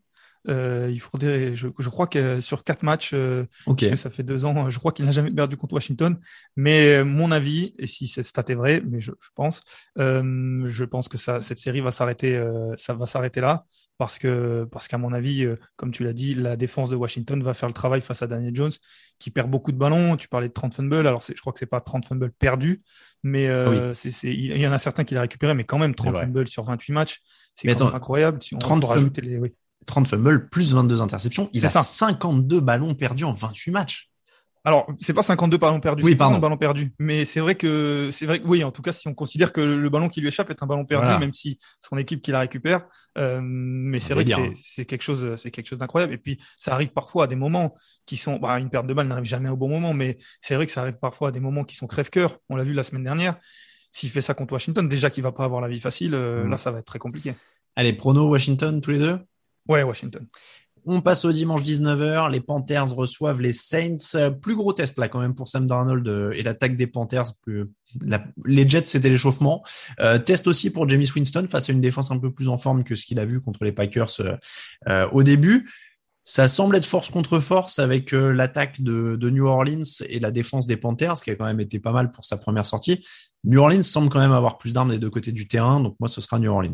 Euh, 0.47 0.91
il 0.93 1.01
faudrait, 1.01 1.57
je, 1.57 1.69
je, 1.79 1.89
crois 1.89 2.07
que 2.07 2.39
sur 2.41 2.65
quatre 2.65 2.83
matchs, 2.83 3.13
euh, 3.15 3.47
okay. 3.65 3.89
parce 3.89 4.03
que 4.03 4.11
ça 4.11 4.15
fait 4.15 4.23
deux 4.23 4.45
ans, 4.45 4.69
je 4.69 4.79
crois 4.79 4.93
qu'il 4.93 5.07
n'a 5.07 5.13
jamais 5.13 5.31
perdu 5.31 5.57
contre 5.57 5.73
Washington. 5.73 6.19
Mais 6.57 7.03
mon 7.03 7.31
avis, 7.31 7.75
et 7.79 7.87
si 7.87 8.09
cette 8.09 8.27
stat 8.27 8.45
est 8.49 8.55
vraie, 8.55 8.83
mais 8.87 9.01
je, 9.01 9.13
je 9.19 9.29
pense, 9.35 9.63
je 9.97 10.85
pense 10.85 11.09
que 11.09 11.17
ça, 11.17 11.41
cette 11.41 11.61
série 11.61 11.81
va 11.81 11.91
s'arrêter, 11.91 12.39
ça 12.77 12.93
va 12.93 13.07
s'arrêter 13.07 13.41
là, 13.41 13.65
parce 13.99 14.19
que, 14.19 14.65
parce 14.65 14.89
qu'à 14.89 14.99
mon 14.99 15.13
avis, 15.13 15.45
euh, 15.45 15.57
comme 15.77 15.93
tu 15.93 16.05
l'as 16.05 16.13
dit, 16.13 16.35
la 16.35 16.57
défense 16.57 16.91
de 16.91 16.97
Washington 16.97 17.43
va 17.43 17.55
faire 17.55 17.69
le 17.69 17.75
travail 17.75 18.01
face 18.01 18.23
à 18.23 18.27
Daniel 18.27 18.55
Jones, 18.55 18.73
qui 19.19 19.31
perd 19.31 19.49
beaucoup 19.51 19.73
de 19.73 19.77
ballons. 19.77 20.17
Tu 20.17 20.29
parlais 20.29 20.49
de 20.49 20.53
30 20.53 20.75
fumbles, 20.75 21.07
alors 21.07 21.23
je 21.23 21.41
crois 21.41 21.53
que 21.53 21.59
c'est 21.59 21.67
pas 21.67 21.81
30 21.81 22.07
fumbles 22.07 22.33
perdus, 22.33 22.83
mais 23.23 23.49
euh, 23.49 23.89
oui. 23.89 23.95
c'est, 23.95 24.11
c'est, 24.11 24.35
il 24.35 24.57
y 24.57 24.67
en 24.67 24.73
a 24.73 24.79
certains 24.79 25.05
qui 25.05 25.15
l'a 25.15 25.21
récupéré, 25.21 25.55
mais 25.55 25.65
quand 25.65 25.79
même 25.79 25.95
30 25.95 26.17
fumbles 26.17 26.49
sur 26.49 26.65
28 26.65 26.93
matchs, 26.93 27.21
c'est 27.55 27.69
quand 27.69 27.85
même 27.85 27.95
incroyable. 27.95 28.43
Si 28.43 28.55
on 28.55 28.59
30 28.59 28.85
rajouter 28.85 29.21
les, 29.21 29.39
oui. 29.39 29.55
30 29.87 30.09
fumbles 30.09 30.49
plus 30.49 30.75
22 30.75 31.01
interceptions. 31.03 31.51
Il 31.53 31.65
a 31.65 31.69
ça. 31.69 31.83
52 31.83 32.61
ballons 32.61 32.95
perdus 32.95 33.25
en 33.25 33.33
28 33.33 33.71
matchs. 33.71 34.11
Alors, 34.67 34.87
c'est 34.99 35.13
pas 35.13 35.23
52 35.23 35.59
ballons 35.59 35.79
perdus, 35.79 36.03
oui, 36.05 36.13
c'est 36.13 36.17
pardon. 36.17 36.37
un 36.37 36.39
ballon 36.39 36.57
perdu. 36.57 36.93
Mais 36.99 37.27
c'est 37.27 37.41
vrai 37.41 37.55
que, 37.55 38.09
c'est 38.13 38.25
vrai 38.25 38.41
que, 38.41 38.47
oui, 38.49 38.65
en 38.65 38.71
tout 38.73 38.81
cas, 38.81 38.93
si 38.93 39.07
on 39.09 39.13
considère 39.15 39.53
que 39.53 39.61
le 39.61 39.91
ballon 39.91 40.09
qui 40.09 40.23
lui 40.23 40.29
échappe 40.29 40.49
est 40.49 40.63
un 40.63 40.67
ballon 40.67 40.87
perdu, 40.87 41.05
Voilà. 41.05 41.19
même 41.21 41.35
si 41.35 41.59
son 41.83 41.99
équipe 41.99 42.23
qui 42.23 42.31
la 42.31 42.41
récupère, 42.41 42.87
euh, 43.19 43.41
mais 43.43 44.01
c'est 44.01 44.15
vrai 44.15 44.25
que 44.25 44.31
c'est- 44.57 44.87
quelque 44.87 45.03
chose, 45.03 45.37
c'est 45.37 45.51
quelque 45.51 45.67
chose 45.67 45.79
d'incroyable. 45.79 46.15
Et 46.15 46.19
puis, 46.19 46.41
ça 46.57 46.73
arrive 46.73 46.93
parfois 46.93 47.25
à 47.25 47.27
des 47.27 47.37
moments 47.37 47.75
qui 48.07 48.17
sont, 48.17 48.37
bah, 48.37 48.59
une 48.59 48.71
perte 48.71 48.87
de 48.87 48.95
balle 48.95 49.07
n'arrive 49.09 49.27
jamais 49.27 49.51
au 49.51 49.57
bon 49.57 49.69
moment, 49.69 49.93
mais 49.93 50.17
c'est 50.41 50.55
vrai 50.55 50.65
que 50.65 50.73
ça 50.73 50.81
arrive 50.81 50.99
parfois 50.99 51.29
à 51.29 51.31
des 51.31 51.41
moments 51.41 51.65
qui 51.65 51.77
sont 51.77 51.87
crève-cœur. 51.87 52.39
On 52.49 52.57
l'a 52.57 52.65
vu 52.65 52.73
la 52.73 52.83
semaine 52.85 53.05
dernière. 53.05 53.37
S'il 53.91 54.09
fait 54.09 54.23
ça 54.23 54.33
contre 54.33 54.55
Washington, 54.55 54.89
déjà 54.89 55.11
qu'il 55.11 55.23
va 55.23 55.31
pas 55.33 55.45
avoir 55.45 55.61
la 55.61 55.69
vie 55.69 55.79
facile, 55.79 56.15
euh, 56.15 56.45
Mhm. 56.45 56.51
là, 56.51 56.57
ça 56.57 56.71
va 56.71 56.79
être 56.79 56.87
très 56.87 56.99
compliqué. 56.99 57.35
Allez, 57.77 57.93
prono 57.93 58.31
Washington 58.31 58.81
tous 58.81 58.93
les 58.93 58.99
deux? 58.99 59.19
Ouais, 59.69 59.83
Washington. 59.83 60.27
On 60.87 61.01
passe 61.01 61.25
au 61.25 61.33
dimanche 61.33 61.63
19h. 61.63 62.31
Les 62.31 62.41
Panthers 62.41 62.95
reçoivent 62.95 63.41
les 63.41 63.55
Saints. 63.55 63.97
Euh, 64.15 64.31
Plus 64.31 64.55
gros 64.55 64.73
test 64.73 64.99
là 64.99 65.09
quand 65.09 65.21
même 65.21 65.35
pour 65.35 65.49
Sam 65.49 65.67
Darnold 65.67 66.07
euh, 66.07 66.33
et 66.33 66.43
l'attaque 66.43 66.77
des 66.77 66.87
Panthers. 66.87 67.33
Les 68.45 68.67
Jets 68.69 68.87
c'était 68.87 69.09
l'échauffement. 69.09 69.65
Euh, 70.01 70.19
test 70.19 70.47
aussi 70.47 70.71
pour 70.71 70.89
James 70.89 71.05
Winston 71.15 71.47
face 71.49 71.71
à 71.71 71.73
une 71.73 71.81
défense 71.81 72.11
un 72.11 72.19
peu 72.19 72.33
plus 72.33 72.49
en 72.49 72.59
forme 72.59 72.85
que 72.85 72.95
ce 72.95 73.07
qu'il 73.07 73.19
a 73.19 73.25
vu 73.25 73.41
contre 73.41 73.65
les 73.65 73.73
Packers 73.73 74.11
au 75.13 75.23
début. 75.23 75.71
Ça 76.27 76.49
semble 76.49 76.77
être 76.77 76.87
force 76.87 77.11
contre 77.11 77.39
force 77.39 77.79
avec 77.79 78.13
l'attaque 78.13 78.81
de, 78.81 79.17
de 79.17 79.31
New 79.31 79.45
Orleans 79.45 79.83
et 80.09 80.19
la 80.19 80.31
défense 80.31 80.67
des 80.67 80.79
Panthers, 80.79 81.21
qui 81.23 81.31
a 81.31 81.35
quand 81.35 81.45
même 81.45 81.61
été 81.61 81.79
pas 81.79 81.93
mal 81.93 82.13
pour 82.13 82.25
sa 82.25 82.39
première 82.39 82.65
sortie. 82.65 83.05
New 83.45 83.61
Orleans 83.61 83.83
semble 83.83 84.09
quand 84.09 84.21
même 84.21 84.33
avoir 84.33 84.57
plus 84.57 84.73
d'armes 84.73 84.91
des 84.91 84.99
deux 84.99 85.11
côtés 85.11 85.33
du 85.33 85.47
terrain, 85.47 85.81
donc 85.81 85.97
moi 86.01 86.09
ce 86.09 86.23
sera 86.23 86.39
New 86.39 86.51
Orleans. 86.51 86.73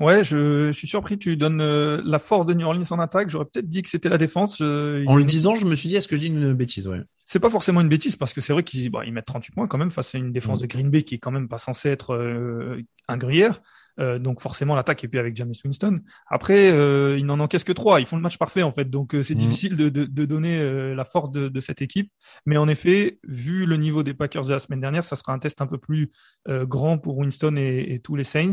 Ouais, 0.00 0.24
je, 0.24 0.68
je 0.68 0.72
suis 0.72 0.88
surpris. 0.88 1.18
Tu 1.18 1.36
donnes 1.36 1.60
euh, 1.60 2.00
la 2.04 2.18
force 2.18 2.46
de 2.46 2.54
New 2.54 2.66
Orleans 2.66 2.82
en 2.90 2.98
attaque. 2.98 3.28
J'aurais 3.28 3.44
peut-être 3.44 3.68
dit 3.68 3.82
que 3.82 3.88
c'était 3.88 4.08
la 4.08 4.18
défense. 4.18 4.58
Euh, 4.60 5.04
En 5.06 5.16
le 5.16 5.24
disant, 5.24 5.54
je 5.54 5.66
me 5.66 5.74
suis 5.76 5.88
dit, 5.88 5.96
est-ce 5.96 6.08
que 6.08 6.16
je 6.16 6.22
dis 6.22 6.26
une 6.28 6.54
bêtise 6.54 6.88
ouais. 6.88 7.00
C'est 7.26 7.38
pas 7.40 7.50
forcément 7.50 7.80
une 7.80 7.88
bêtise 7.88 8.16
parce 8.16 8.32
que 8.32 8.40
c'est 8.40 8.52
vrai 8.52 8.62
qu'ils 8.62 8.90
bah, 8.90 9.02
ils 9.06 9.12
mettent 9.12 9.26
38 9.26 9.52
points 9.54 9.66
quand 9.68 9.78
même 9.78 9.90
face 9.90 10.14
à 10.14 10.18
une 10.18 10.32
défense 10.32 10.58
Mm. 10.58 10.62
de 10.62 10.66
Green 10.66 10.90
Bay 10.90 11.02
qui 11.02 11.14
est 11.14 11.18
quand 11.18 11.30
même 11.30 11.48
pas 11.48 11.58
censée 11.58 11.88
être 11.90 12.14
euh, 12.14 12.82
un 13.08 13.16
gruyère. 13.16 13.60
Euh, 14.00 14.18
donc 14.18 14.40
forcément 14.40 14.74
l'attaque 14.74 15.04
est 15.04 15.08
plus 15.08 15.18
avec 15.18 15.36
James 15.36 15.52
Winston. 15.64 16.00
Après, 16.26 16.70
euh, 16.70 17.16
ils 17.18 17.26
n'en 17.26 17.38
encaissent 17.40 17.62
que 17.64 17.72
trois. 17.72 18.00
Ils 18.00 18.06
font 18.06 18.16
le 18.16 18.22
match 18.22 18.38
parfait 18.38 18.62
en 18.62 18.72
fait. 18.72 18.88
Donc 18.90 19.14
euh, 19.14 19.22
c'est 19.22 19.34
Mm. 19.34 19.38
difficile 19.38 19.76
de, 19.76 19.88
de, 19.90 20.04
de 20.06 20.24
donner 20.24 20.58
euh, 20.58 20.94
la 20.94 21.04
force 21.04 21.30
de, 21.30 21.48
de 21.48 21.60
cette 21.60 21.80
équipe. 21.82 22.10
Mais 22.46 22.56
en 22.56 22.66
effet, 22.68 23.18
vu 23.28 23.66
le 23.66 23.76
niveau 23.76 24.02
des 24.02 24.14
Packers 24.14 24.46
de 24.46 24.52
la 24.52 24.58
semaine 24.60 24.80
dernière, 24.80 25.04
ça 25.04 25.16
sera 25.16 25.32
un 25.32 25.38
test 25.38 25.60
un 25.62 25.66
peu 25.66 25.78
plus 25.78 26.10
euh, 26.48 26.64
grand 26.66 26.98
pour 26.98 27.18
Winston 27.18 27.56
et, 27.56 27.94
et 27.94 28.00
tous 28.00 28.16
les 28.16 28.24
Saints. 28.24 28.52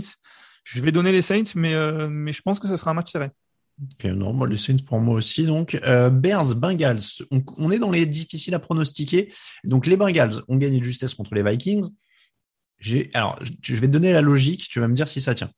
Je 0.71 0.81
vais 0.81 0.91
donner 0.91 1.11
les 1.11 1.21
Saints, 1.21 1.51
mais, 1.55 1.73
euh, 1.73 2.07
mais 2.09 2.33
je 2.33 2.41
pense 2.41 2.59
que 2.59 2.67
ce 2.67 2.77
sera 2.77 2.91
un 2.91 2.93
match 2.93 3.11
serré. 3.11 3.29
Ok, 3.81 4.05
non, 4.05 4.33
moi, 4.33 4.47
les 4.47 4.57
Saints 4.57 4.83
pour 4.85 4.99
moi 4.99 5.15
aussi. 5.15 5.45
Donc, 5.45 5.79
euh, 5.85 6.09
Bears, 6.09 6.55
Bengals. 6.55 6.99
On, 7.31 7.41
on 7.57 7.71
est 7.71 7.79
dans 7.79 7.91
les 7.91 8.05
difficiles 8.05 8.53
à 8.53 8.59
pronostiquer. 8.59 9.33
Donc, 9.63 9.87
les 9.87 9.97
Bengals 9.97 10.43
ont 10.47 10.57
gagné 10.57 10.79
de 10.79 10.83
justesse 10.83 11.13
contre 11.13 11.33
les 11.33 11.43
Vikings. 11.43 11.89
Alors, 13.13 13.39
je 13.61 13.75
vais 13.75 13.87
te 13.87 13.91
donner 13.91 14.11
la 14.11 14.21
logique. 14.21 14.67
Tu 14.69 14.79
vas 14.79 14.87
me 14.87 14.95
dire 14.95 15.07
si 15.07 15.21
ça 15.21 15.33
tient. 15.33 15.51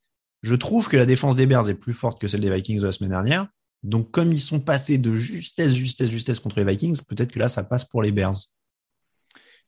Je 0.43 0.55
trouve 0.55 0.87
que 0.87 0.97
la 0.97 1.05
défense 1.05 1.35
des 1.35 1.45
Bears 1.45 1.69
est 1.69 1.75
plus 1.75 1.93
forte 1.93 2.19
que 2.19 2.27
celle 2.27 2.41
des 2.41 2.53
Vikings 2.53 2.79
de 2.79 2.85
la 2.85 2.91
semaine 2.91 3.11
dernière. 3.11 3.47
Donc, 3.83 4.11
comme 4.11 4.31
ils 4.31 4.41
sont 4.41 4.59
passés 4.59 4.97
de 4.97 5.15
justesse, 5.15 5.73
justesse, 5.73 6.09
justesse 6.09 6.39
contre 6.39 6.59
les 6.59 6.65
Vikings, 6.65 7.01
peut-être 7.07 7.31
que 7.31 7.39
là, 7.39 7.47
ça 7.47 7.63
passe 7.63 7.85
pour 7.85 8.03
les 8.03 8.11
Bears. 8.11 8.37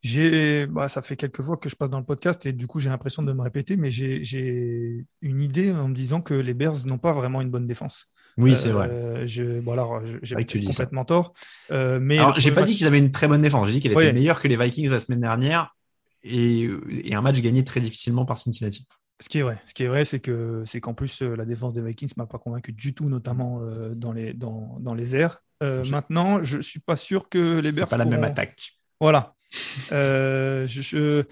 J'ai, 0.04 0.68
bah, 0.68 0.90
ça 0.90 1.02
fait 1.02 1.16
quelques 1.16 1.42
fois 1.42 1.56
que 1.56 1.70
je 1.70 1.76
passe 1.78 1.90
dans 1.90 1.98
le 2.00 2.04
podcast 2.04 2.46
et 2.46 2.52
du 2.52 2.68
coup 2.68 2.82
j'ai 2.82 2.90
l'impression 2.90 3.24
de 3.24 3.32
me 3.32 3.42
répéter, 3.42 3.78
mais 3.78 3.90
j'ai, 3.90 5.06
une 5.22 5.42
idée 5.42 5.72
en 5.72 5.88
me 5.88 5.96
disant 5.96 6.20
que 6.22 6.34
les 6.34 6.54
Bears 6.54 6.86
n'ont 6.86 6.98
pas 6.98 7.14
vraiment 7.14 7.40
une 7.42 7.50
bonne 7.50 7.66
défense. 7.68 8.08
Oui, 8.38 8.54
c'est 8.56 8.70
vrai. 8.72 8.90
Euh, 8.92 9.26
Je, 9.28 9.60
bon 9.62 9.72
alors, 9.72 10.02
j'ai 10.22 10.36
dis 10.36 10.66
ça. 10.66 10.84
complètement 10.84 11.06
tort, 11.06 11.34
euh, 11.72 12.00
mais 12.02 12.18
j'ai 12.38 12.52
pas 12.52 12.62
match- 12.62 12.70
dit 12.72 12.76
qu'ils 12.76 12.88
avaient 12.88 13.00
une 13.00 13.12
très 13.12 13.28
bonne 13.30 13.42
défense. 13.42 13.68
J'ai 13.68 13.74
dit 13.76 13.80
qu'elle 13.80 13.92
était 13.94 13.98
Ouais. 14.02 14.12
meilleure 14.14 14.42
que 14.42 14.48
les 14.50 14.58
Vikings 14.58 14.90
la 14.90 15.00
semaine 15.00 15.22
dernière 15.22 15.74
et, 16.24 16.68
et 17.04 17.16
un 17.16 17.22
match 17.22 17.40
gagné 17.42 17.64
très 17.64 17.80
difficilement 17.80 18.26
par 18.26 18.38
Cincinnati. 18.38 18.86
Ce 19.22 19.30
qui 19.30 19.38
est 19.38 19.42
vrai, 19.44 19.58
ce 19.68 19.74
qui 19.74 19.84
est 19.84 19.88
vrai, 19.88 20.04
c'est 20.04 20.20
que 20.20 20.64
c'est 20.66 20.82
qu'en 20.82 20.94
plus 20.96 21.22
euh, 21.22 21.36
la 21.36 21.46
défense 21.46 21.72
des 21.72 21.82
Vikings 21.82 22.10
m'a 22.18 22.26
pas 22.26 22.40
convaincu 22.40 22.74
du 22.74 22.94
tout, 22.94 23.08
notamment 23.08 23.62
euh, 23.62 23.94
dans 23.96 24.12
les 24.12 24.34
dans, 24.34 24.78
dans 24.82 24.96
les 24.96 25.16
airs. 25.16 25.38
Euh, 25.62 25.84
Je- 25.86 25.92
maintenant, 25.92 26.44
je 26.44 26.60
suis 26.60 26.80
pas 26.82 26.98
sûr 26.98 27.30
que 27.30 27.60
les 27.60 27.72
C'est 27.72 27.78
Bears 27.78 27.88
pas 27.88 27.98
la 27.98 28.06
même 28.06 28.24
attaque. 28.24 28.74
Voilà. 29.00 29.36
Euh, 29.92 30.68
je, 30.68 30.82
je- 30.82 31.24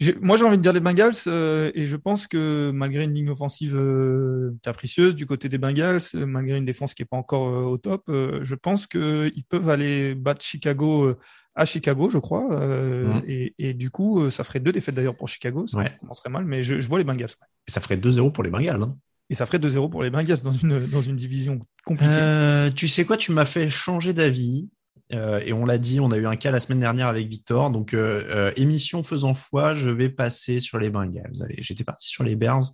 j'ai- 0.00 0.14
moi, 0.20 0.36
j'ai 0.36 0.44
envie 0.44 0.56
de 0.58 0.62
dire 0.62 0.72
les 0.72 0.80
Bengals 0.80 1.12
euh, 1.26 1.72
et 1.74 1.86
je 1.86 1.96
pense 1.96 2.26
que 2.28 2.70
malgré 2.72 3.04
une 3.04 3.12
ligne 3.14 3.30
offensive 3.30 3.74
euh, 3.76 4.52
capricieuse 4.62 5.14
du 5.16 5.26
côté 5.26 5.48
des 5.48 5.58
Bengals, 5.58 5.98
euh, 6.14 6.26
malgré 6.26 6.56
une 6.56 6.64
défense 6.64 6.94
qui 6.94 7.02
est 7.02 7.06
pas 7.06 7.16
encore 7.16 7.48
euh, 7.48 7.62
au 7.64 7.78
top, 7.78 8.04
euh, 8.08 8.40
je 8.42 8.54
pense 8.54 8.86
qu'ils 8.86 9.44
peuvent 9.48 9.68
aller 9.70 10.14
battre 10.14 10.44
Chicago 10.44 11.14
à 11.56 11.64
Chicago, 11.64 12.08
je 12.10 12.18
crois. 12.18 12.52
euh, 12.52 13.14
Mhm. 13.14 13.22
et, 13.26 13.54
et 13.58 13.74
du 13.74 13.90
coup, 13.90 14.20
euh, 14.22 14.30
ça 14.30 14.44
ferait 14.44 14.60
deux 14.60 14.70
défaites 14.70 14.94
d'ailleurs 14.94 15.16
pour 15.16 15.28
Chicago. 15.28 15.66
Ça 15.66 15.78
Ouais. 15.78 15.92
commencerait 16.00 16.30
mal, 16.30 16.44
mais 16.44 16.62
je, 16.62 16.80
je 16.80 16.86
vois 16.88 16.98
les 16.98 17.04
Bengals. 17.04 17.26
ouais. 17.40 17.46
Et 17.66 17.70
ça 17.72 17.80
ferait 17.80 17.96
2-0 17.96 18.30
pour 18.30 18.44
les 18.44 18.50
Bengals. 18.50 18.80
hein. 18.82 18.96
Et 19.30 19.34
ça 19.34 19.44
ferait 19.44 19.58
2-0 19.58 19.88
pour 19.90 20.02
les 20.04 20.10
Bengals 20.10 20.40
dans 20.42 20.52
une, 20.52 20.86
dans 20.86 21.02
une 21.02 21.16
division 21.16 21.58
compliquée. 21.84 22.10
Euh, 22.12 22.70
tu 22.70 22.86
sais 22.86 23.04
quoi, 23.04 23.16
tu 23.16 23.32
m'as 23.32 23.44
fait 23.44 23.68
changer 23.68 24.12
d'avis. 24.12 24.68
Euh, 25.12 25.40
et 25.44 25.52
on 25.52 25.64
l'a 25.64 25.78
dit, 25.78 26.00
on 26.00 26.10
a 26.10 26.16
eu 26.16 26.26
un 26.26 26.36
cas 26.36 26.50
la 26.50 26.60
semaine 26.60 26.80
dernière 26.80 27.06
avec 27.06 27.28
Victor. 27.28 27.70
Donc, 27.70 27.94
euh, 27.94 28.24
euh, 28.28 28.52
émission 28.56 29.02
faisant 29.02 29.34
foi, 29.34 29.74
je 29.74 29.90
vais 29.90 30.08
passer 30.08 30.60
sur 30.60 30.78
les 30.78 30.90
Bengals. 30.90 31.32
J'étais 31.58 31.84
parti 31.84 32.08
sur 32.08 32.24
les 32.24 32.36
Bears. 32.36 32.64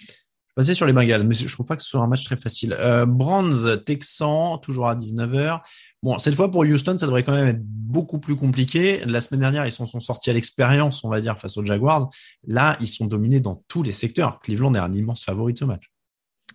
Je 0.00 0.62
passer 0.62 0.74
sur 0.74 0.86
les 0.86 0.94
Bengals, 0.94 1.26
mais 1.26 1.34
je 1.34 1.52
trouve 1.52 1.66
pas 1.66 1.76
que 1.76 1.82
ce 1.82 1.90
soit 1.90 2.00
un 2.00 2.06
match 2.06 2.24
très 2.24 2.36
facile. 2.36 2.74
Euh, 2.78 3.04
Brands, 3.04 3.76
Texan, 3.84 4.58
toujours 4.58 4.88
à 4.88 4.96
19h. 4.96 5.60
Bon, 6.02 6.18
cette 6.18 6.34
fois 6.34 6.50
pour 6.50 6.62
Houston, 6.62 6.96
ça 6.96 7.06
devrait 7.06 7.24
quand 7.24 7.34
même 7.34 7.48
être 7.48 7.62
beaucoup 7.62 8.20
plus 8.20 8.36
compliqué. 8.36 9.00
La 9.06 9.20
semaine 9.20 9.40
dernière, 9.40 9.66
ils 9.66 9.72
s'en 9.72 9.86
sont 9.86 10.00
sortis 10.00 10.30
à 10.30 10.32
l'expérience, 10.32 11.04
on 11.04 11.10
va 11.10 11.20
dire, 11.20 11.38
face 11.38 11.56
aux 11.58 11.64
Jaguars. 11.64 12.08
Là, 12.46 12.76
ils 12.80 12.86
sont 12.86 13.06
dominés 13.06 13.40
dans 13.40 13.64
tous 13.68 13.82
les 13.82 13.92
secteurs. 13.92 14.40
Cleveland 14.40 14.72
est 14.74 14.78
un 14.78 14.92
immense 14.92 15.24
favori 15.24 15.52
de 15.52 15.58
ce 15.58 15.64
match. 15.64 15.90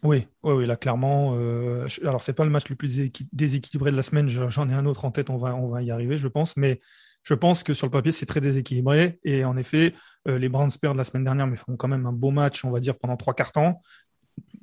Oui, 0.04 0.28
oui, 0.44 0.54
oui, 0.54 0.66
là 0.66 0.76
clairement. 0.78 1.36
Euh, 1.36 1.88
je- 1.88 2.02
alors 2.02 2.24
c'est 2.24 2.34
pas 2.34 2.44
le 2.44 2.50
match 2.50 2.68
le 2.70 2.76
plus 2.76 3.00
équi- 3.00 3.28
déséquilibré 3.34 3.92
de 3.92 3.96
la 3.96 4.02
semaine. 4.04 4.30
je- 4.30 4.50
J'en 4.50 4.68
ai 4.70 4.74
un 4.74 4.86
autre 4.88 5.06
en 5.06 5.12
tête. 5.12 5.30
On 5.30 5.38
va, 5.38 5.56
on 5.56 5.68
va 5.68 5.84
y 5.84 5.92
arriver, 5.92 6.18
je 6.18 6.28
pense. 6.28 6.58
Mais 6.58 6.80
Je 7.24 7.36
pense 7.36 7.62
que 7.62 7.76
sur 7.76 7.86
le 7.86 7.92
papier, 7.92 8.12
c'est 8.12 8.26
très 8.26 8.42
déséquilibré. 8.42 9.20
Et 9.24 9.46
en 9.46 9.56
effet, 9.56 9.94
les 10.26 10.50
Browns 10.50 10.72
perdent 10.82 10.98
la 10.98 11.04
semaine 11.04 11.24
dernière, 11.24 11.46
mais 11.46 11.56
font 11.56 11.76
quand 11.78 11.88
même 11.88 12.08
un 12.08 12.12
beau 12.12 12.32
match, 12.32 12.66
on 12.66 12.72
va 12.72 12.80
dire, 12.80 12.98
pendant 12.98 13.16
trois 13.16 13.36
quarts 13.36 13.52
temps. 13.52 13.80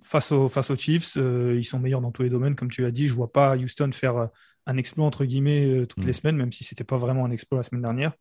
Face, 0.03 0.33
face 0.51 0.71
aux 0.71 0.77
Chiefs, 0.77 1.15
ils 1.17 1.65
sont 1.65 1.79
meilleurs 1.79 2.01
dans 2.01 2.11
tous 2.11 2.25
les 2.25 2.31
domaines, 2.31 2.57
comme 2.57 2.69
tu 2.69 2.83
l'as 2.83 2.91
dit. 2.91 3.07
Je 3.07 3.15
vois 3.15 3.31
pas 3.31 3.57
Houston 3.57 3.91
faire 3.93 4.29
un 4.67 4.77
exploit, 4.77 5.07
entre 5.07 5.25
guillemets, 5.25 5.87
toutes 5.87 6.05
les 6.05 6.11
mm. 6.11 6.15
semaines, 6.15 6.37
même 6.37 6.51
si 6.51 6.65
c'était 6.65 6.83
pas 6.83 6.99
vraiment 6.99 7.25
un 7.25 7.31
exploit 7.31 7.59
la 7.59 7.63
semaine 7.63 7.83
dernière. 7.83 8.13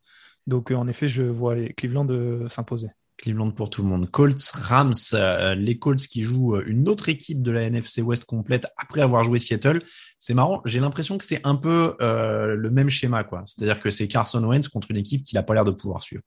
Donc, 0.46 0.70
en 0.70 0.86
effet, 0.86 1.08
je 1.08 1.22
vois 1.24 1.56
les 1.56 1.72
Cleveland 1.74 2.06
s'imposer. 2.48 2.90
Cleveland 3.18 3.50
pour 3.50 3.68
tout 3.68 3.82
le 3.82 3.88
monde. 3.88 4.08
Colts, 4.10 4.40
Rams, 4.54 4.94
euh, 5.12 5.54
les 5.54 5.78
Colts 5.78 6.06
qui 6.06 6.22
jouent 6.22 6.56
euh, 6.56 6.64
une 6.66 6.88
autre 6.88 7.08
équipe 7.08 7.42
de 7.42 7.50
la 7.50 7.64
NFC 7.64 8.00
West 8.00 8.24
complète 8.24 8.66
après 8.76 9.02
avoir 9.02 9.24
joué 9.24 9.38
Seattle. 9.38 9.82
C'est 10.18 10.34
marrant, 10.34 10.62
j'ai 10.64 10.80
l'impression 10.80 11.18
que 11.18 11.24
c'est 11.24 11.44
un 11.44 11.56
peu 11.56 11.96
euh, 12.00 12.54
le 12.54 12.70
même 12.70 12.88
schéma, 12.88 13.24
quoi. 13.24 13.42
C'est-à-dire 13.44 13.80
que 13.80 13.90
c'est 13.90 14.08
Carson 14.08 14.42
Wentz 14.42 14.68
contre 14.68 14.90
une 14.90 14.96
équipe 14.96 15.24
qui 15.24 15.34
n'a 15.34 15.42
pas 15.42 15.54
l'air 15.54 15.64
de 15.64 15.72
pouvoir 15.72 16.02
suivre. 16.02 16.22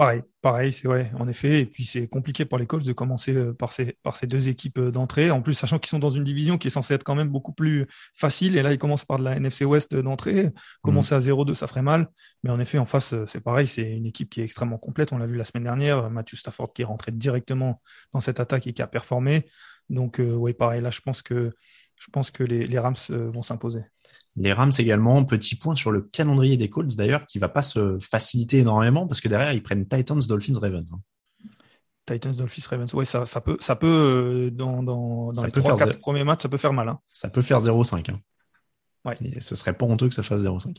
Pareil, 0.00 0.22
pareil, 0.40 0.72
c'est 0.72 0.88
vrai, 0.88 1.12
en 1.18 1.28
effet. 1.28 1.60
Et 1.60 1.66
puis 1.66 1.84
c'est 1.84 2.08
compliqué 2.08 2.46
pour 2.46 2.56
les 2.56 2.66
coachs 2.66 2.84
de 2.84 2.94
commencer 2.94 3.34
euh, 3.34 3.52
par 3.52 3.70
ces, 3.74 4.26
deux 4.26 4.48
équipes 4.48 4.78
euh, 4.78 4.90
d'entrée. 4.90 5.30
En 5.30 5.42
plus, 5.42 5.52
sachant 5.52 5.78
qu'ils 5.78 5.90
sont 5.90 5.98
dans 5.98 6.08
une 6.08 6.24
division 6.24 6.56
qui 6.56 6.68
est 6.68 6.70
censée 6.70 6.94
être 6.94 7.04
quand 7.04 7.14
même 7.14 7.28
beaucoup 7.28 7.52
plus 7.52 7.86
facile. 8.14 8.56
Et 8.56 8.62
là, 8.62 8.72
ils 8.72 8.78
commencent 8.78 9.04
par 9.04 9.18
de 9.18 9.24
la 9.24 9.36
NFC 9.36 9.66
West 9.66 9.94
d'entrée. 9.94 10.52
Commencer 10.80 11.14
à 11.14 11.18
0-2, 11.18 11.52
ça 11.52 11.66
ferait 11.66 11.82
mal. 11.82 12.08
Mais 12.42 12.48
en 12.48 12.58
effet, 12.58 12.78
en 12.78 12.86
face, 12.86 13.12
euh, 13.12 13.26
c'est 13.26 13.42
pareil. 13.42 13.66
C'est 13.66 13.90
une 13.90 14.06
équipe 14.06 14.30
qui 14.30 14.40
est 14.40 14.44
extrêmement 14.44 14.78
complète. 14.78 15.12
On 15.12 15.18
l'a 15.18 15.26
vu 15.26 15.36
la 15.36 15.44
semaine 15.44 15.64
dernière. 15.64 16.08
Matthew 16.08 16.36
Stafford 16.36 16.72
qui 16.72 16.80
est 16.80 16.86
rentré 16.86 17.12
directement 17.12 17.82
dans 18.14 18.22
cette 18.22 18.40
attaque 18.40 18.66
et 18.68 18.72
qui 18.72 18.80
a 18.80 18.86
performé. 18.86 19.50
Donc, 19.90 20.18
oui, 20.18 20.54
pareil. 20.54 20.80
Là, 20.80 20.90
je 20.90 21.02
pense 21.02 21.20
que, 21.20 21.52
les 22.42 22.78
Rams 22.78 22.96
vont 23.10 23.42
s'imposer. 23.42 23.82
Les 24.36 24.52
Rams 24.52 24.72
également, 24.78 25.24
petit 25.24 25.56
point 25.56 25.74
sur 25.74 25.90
le 25.90 26.02
calendrier 26.02 26.56
des 26.56 26.70
Colts 26.70 26.96
d'ailleurs, 26.96 27.26
qui 27.26 27.38
va 27.38 27.48
pas 27.48 27.62
se 27.62 27.98
faciliter 28.00 28.58
énormément 28.58 29.06
parce 29.06 29.20
que 29.20 29.28
derrière 29.28 29.52
ils 29.52 29.62
prennent 29.62 29.86
Titans, 29.86 30.20
Dolphins, 30.26 30.58
Ravens. 30.60 30.92
Hein. 30.92 31.00
Titans, 32.06 32.34
Dolphins, 32.34 32.62
Ravens. 32.68 32.94
Ouais, 32.94 33.04
ça, 33.04 33.26
ça 33.26 33.40
peut, 33.40 33.56
ça 33.60 33.76
peut 33.76 33.86
euh, 33.86 34.50
dans, 34.50 34.82
dans, 34.82 35.30
les 35.30 35.50
3-4 35.50 35.98
premiers 35.98 36.24
matchs, 36.24 36.42
ça 36.42 36.48
peut 36.48 36.56
faire 36.56 36.72
mal. 36.72 36.88
Hein. 36.88 36.98
Ça 37.10 37.28
peut 37.28 37.42
faire 37.42 37.60
0-5. 37.60 38.10
Hein. 38.10 38.20
Ouais. 39.04 39.16
Et 39.24 39.40
ce 39.40 39.54
serait 39.54 39.72
pas 39.72 39.86
honteux 39.86 40.08
que 40.08 40.14
ça 40.14 40.22
fasse 40.22 40.42
0-5. 40.42 40.76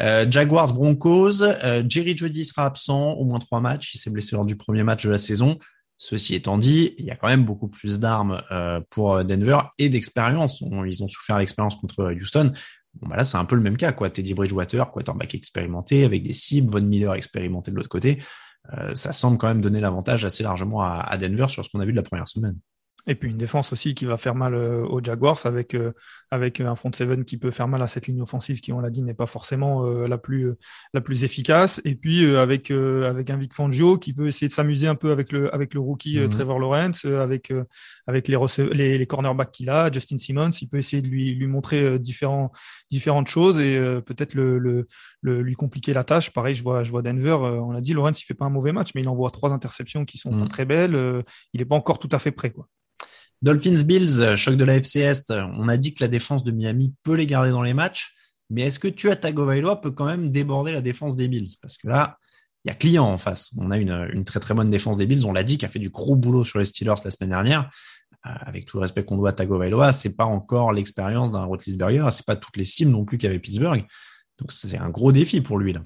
Euh, 0.00 0.26
Jaguars, 0.30 0.72
Broncos. 0.72 1.42
Euh, 1.42 1.82
Jerry 1.88 2.16
Jody 2.16 2.44
sera 2.44 2.66
absent 2.66 3.12
au 3.12 3.24
moins 3.24 3.38
trois 3.38 3.60
matchs. 3.60 3.94
Il 3.94 3.98
s'est 3.98 4.10
blessé 4.10 4.36
lors 4.36 4.44
du 4.44 4.56
premier 4.56 4.84
match 4.84 5.04
de 5.04 5.10
la 5.10 5.18
saison. 5.18 5.58
Ceci 5.96 6.34
étant 6.34 6.58
dit, 6.58 6.94
il 6.98 7.04
y 7.04 7.10
a 7.10 7.16
quand 7.16 7.28
même 7.28 7.44
beaucoup 7.44 7.68
plus 7.68 8.00
d'armes 8.00 8.42
euh, 8.50 8.80
pour 8.90 9.24
Denver 9.24 9.58
et 9.78 9.88
d'expérience. 9.88 10.60
Ils 10.60 11.02
ont 11.02 11.08
souffert 11.08 11.38
l'expérience 11.38 11.76
contre 11.76 12.12
Houston. 12.12 12.52
Bon, 12.96 13.08
bah 13.08 13.16
là, 13.16 13.24
c'est 13.24 13.36
un 13.36 13.44
peu 13.44 13.56
le 13.56 13.62
même 13.62 13.76
cas, 13.76 13.92
quoi. 13.92 14.10
Teddy 14.10 14.34
Bridgewater, 14.34 14.90
quarterback 14.90 15.34
expérimenté, 15.34 16.04
avec 16.04 16.22
des 16.22 16.32
cibles, 16.32 16.70
Von 16.70 16.82
Miller 16.82 17.14
expérimenté 17.14 17.70
de 17.70 17.76
l'autre 17.76 17.88
côté. 17.88 18.22
Euh, 18.72 18.94
ça 18.94 19.12
semble 19.12 19.38
quand 19.38 19.48
même 19.48 19.60
donner 19.60 19.80
l'avantage 19.80 20.24
assez 20.24 20.42
largement 20.42 20.80
à 20.80 21.16
Denver 21.18 21.48
sur 21.48 21.64
ce 21.64 21.70
qu'on 21.70 21.80
a 21.80 21.84
vu 21.84 21.92
de 21.92 21.96
la 21.96 22.02
première 22.02 22.28
semaine. 22.28 22.58
Et 23.06 23.14
puis 23.14 23.30
une 23.30 23.36
défense 23.36 23.72
aussi 23.72 23.94
qui 23.94 24.06
va 24.06 24.16
faire 24.16 24.34
mal 24.34 24.54
euh, 24.54 24.82
aux 24.86 25.02
Jaguars 25.02 25.44
avec 25.44 25.74
euh, 25.74 25.92
avec 26.30 26.60
un 26.60 26.74
front 26.74 26.90
seven 26.90 27.24
qui 27.24 27.36
peut 27.36 27.50
faire 27.50 27.68
mal 27.68 27.82
à 27.82 27.88
cette 27.88 28.06
ligne 28.06 28.22
offensive 28.22 28.60
qui 28.60 28.72
on 28.72 28.80
l'a 28.80 28.88
dit 28.88 29.02
n'est 29.02 29.12
pas 29.12 29.26
forcément 29.26 29.84
euh, 29.84 30.08
la 30.08 30.16
plus 30.16 30.54
la 30.94 31.02
plus 31.02 31.22
efficace 31.22 31.82
et 31.84 31.96
puis 31.96 32.24
avec 32.34 32.70
avec 32.70 33.28
un 33.28 33.36
Vic 33.36 33.52
Fangio 33.52 33.98
qui 33.98 34.14
peut 34.14 34.26
essayer 34.26 34.48
de 34.48 34.54
s'amuser 34.54 34.88
un 34.88 34.94
peu 34.94 35.10
avec 35.10 35.32
le 35.32 35.54
avec 35.54 35.74
le 35.74 35.80
rookie 35.80 36.18
mhm. 36.18 36.30
Trevor 36.30 36.58
Lawrence 36.58 37.04
avec 37.04 37.52
avec 38.06 38.28
les, 38.28 38.38
les, 38.72 38.98
les 38.98 39.06
cornerbacks 39.06 39.52
qu'il 39.52 39.68
a 39.68 39.92
Justin 39.92 40.16
Simmons 40.16 40.50
il 40.50 40.68
peut 40.68 40.78
essayer 40.78 41.02
de 41.02 41.08
lui 41.08 41.34
lui 41.34 41.46
montrer 41.46 41.98
différents 41.98 42.52
différentes 42.90 43.28
choses 43.28 43.58
et 43.60 43.78
peut-être 44.06 44.34
le, 44.34 44.58
le, 44.58 45.42
lui 45.42 45.54
compliquer 45.54 45.92
la 45.92 46.04
tâche 46.04 46.32
pareil 46.32 46.54
je 46.54 46.62
vois 46.62 46.84
je 46.84 46.90
vois 46.90 47.02
Denver 47.02 47.34
on 47.34 47.70
l'a 47.70 47.82
dit 47.82 47.92
Lawrence 47.92 48.22
il 48.22 48.24
fait 48.24 48.34
pas 48.34 48.46
un 48.46 48.50
mauvais 48.50 48.72
match 48.72 48.90
mais 48.94 49.02
il 49.02 49.08
envoie 49.08 49.30
trois 49.30 49.52
interceptions 49.52 50.06
qui 50.06 50.16
sont 50.16 50.30
pas 50.30 50.36
mhm. 50.36 50.48
très 50.48 50.64
belles 50.64 51.24
il 51.52 51.60
est 51.60 51.66
pas 51.66 51.76
encore 51.76 51.98
tout 51.98 52.08
à 52.10 52.18
fait 52.18 52.32
prêt 52.32 52.50
quoi 52.50 52.66
Dolphins 53.42 53.82
Bills, 53.84 54.36
choc 54.36 54.56
de 54.56 54.64
la 54.64 54.76
FC 54.76 55.00
Est. 55.00 55.30
On 55.30 55.68
a 55.68 55.76
dit 55.76 55.94
que 55.94 56.02
la 56.02 56.08
défense 56.08 56.44
de 56.44 56.52
Miami 56.52 56.94
peut 57.02 57.14
les 57.14 57.26
garder 57.26 57.50
dans 57.50 57.62
les 57.62 57.74
matchs, 57.74 58.14
mais 58.50 58.62
est-ce 58.62 58.78
que 58.78 58.88
tu 58.88 59.10
as 59.10 59.16
Tagovailoa 59.16 59.80
peut 59.80 59.90
quand 59.90 60.06
même 60.06 60.30
déborder 60.30 60.72
la 60.72 60.80
défense 60.80 61.16
des 61.16 61.28
Bills? 61.28 61.56
Parce 61.60 61.76
que 61.76 61.88
là, 61.88 62.18
il 62.64 62.68
y 62.68 62.70
a 62.70 62.74
client 62.74 63.04
en 63.04 63.18
face. 63.18 63.52
On 63.58 63.70
a 63.70 63.76
une, 63.76 64.24
très 64.24 64.40
très 64.40 64.54
bonne 64.54 64.70
défense 64.70 64.96
des 64.96 65.06
Bills. 65.06 65.26
On 65.26 65.32
l'a 65.32 65.42
dit, 65.42 65.58
qui 65.58 65.66
a 65.66 65.68
fait 65.68 65.78
du 65.78 65.90
gros 65.90 66.16
boulot 66.16 66.44
sur 66.44 66.58
les 66.58 66.64
Steelers 66.64 66.94
la 67.04 67.10
semaine 67.10 67.30
dernière. 67.30 67.70
Euh, 68.26 68.30
avec 68.40 68.64
tout 68.64 68.78
le 68.78 68.82
respect 68.82 69.04
qu'on 69.04 69.18
doit 69.18 69.30
à 69.30 69.32
Tagovailoa, 69.32 69.92
c'est 69.92 70.16
pas 70.16 70.24
encore 70.24 70.72
l'expérience 70.72 71.30
d'un 71.30 71.44
Roethlisberger, 71.44 72.08
c'est 72.10 72.24
pas 72.24 72.36
toutes 72.36 72.56
les 72.56 72.64
cibles 72.64 72.90
non 72.90 73.04
plus 73.04 73.18
qu'avait 73.18 73.38
Pittsburgh. 73.38 73.84
Donc 74.38 74.50
c'est 74.50 74.78
un 74.78 74.88
gros 74.88 75.12
défi 75.12 75.42
pour 75.42 75.58
lui 75.58 75.74
là. 75.74 75.82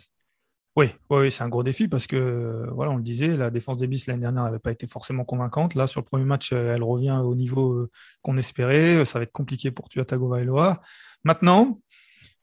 Oui, 0.78 0.90
oui, 1.10 1.28
c'est 1.32 1.42
un 1.42 1.48
gros 1.48 1.64
défi 1.64 1.88
parce 1.88 2.06
que, 2.06 2.68
voilà, 2.72 2.92
on 2.92 2.98
le 2.98 3.02
disait, 3.02 3.36
la 3.36 3.50
défense 3.50 3.78
des 3.78 3.88
Bis 3.88 4.06
l'année 4.06 4.20
dernière 4.20 4.44
n'avait 4.44 4.60
pas 4.60 4.70
été 4.70 4.86
forcément 4.86 5.24
convaincante. 5.24 5.74
Là, 5.74 5.88
sur 5.88 6.00
le 6.00 6.04
premier 6.04 6.24
match, 6.24 6.52
euh, 6.52 6.76
elle 6.76 6.84
revient 6.84 7.20
au 7.24 7.34
niveau 7.34 7.72
euh, 7.72 7.90
qu'on 8.22 8.36
espérait. 8.36 9.04
Ça 9.04 9.18
va 9.18 9.24
être 9.24 9.32
compliqué 9.32 9.72
pour 9.72 9.88
Tua 9.88 10.04
Tagovailoa. 10.04 10.80
Maintenant, 11.24 11.80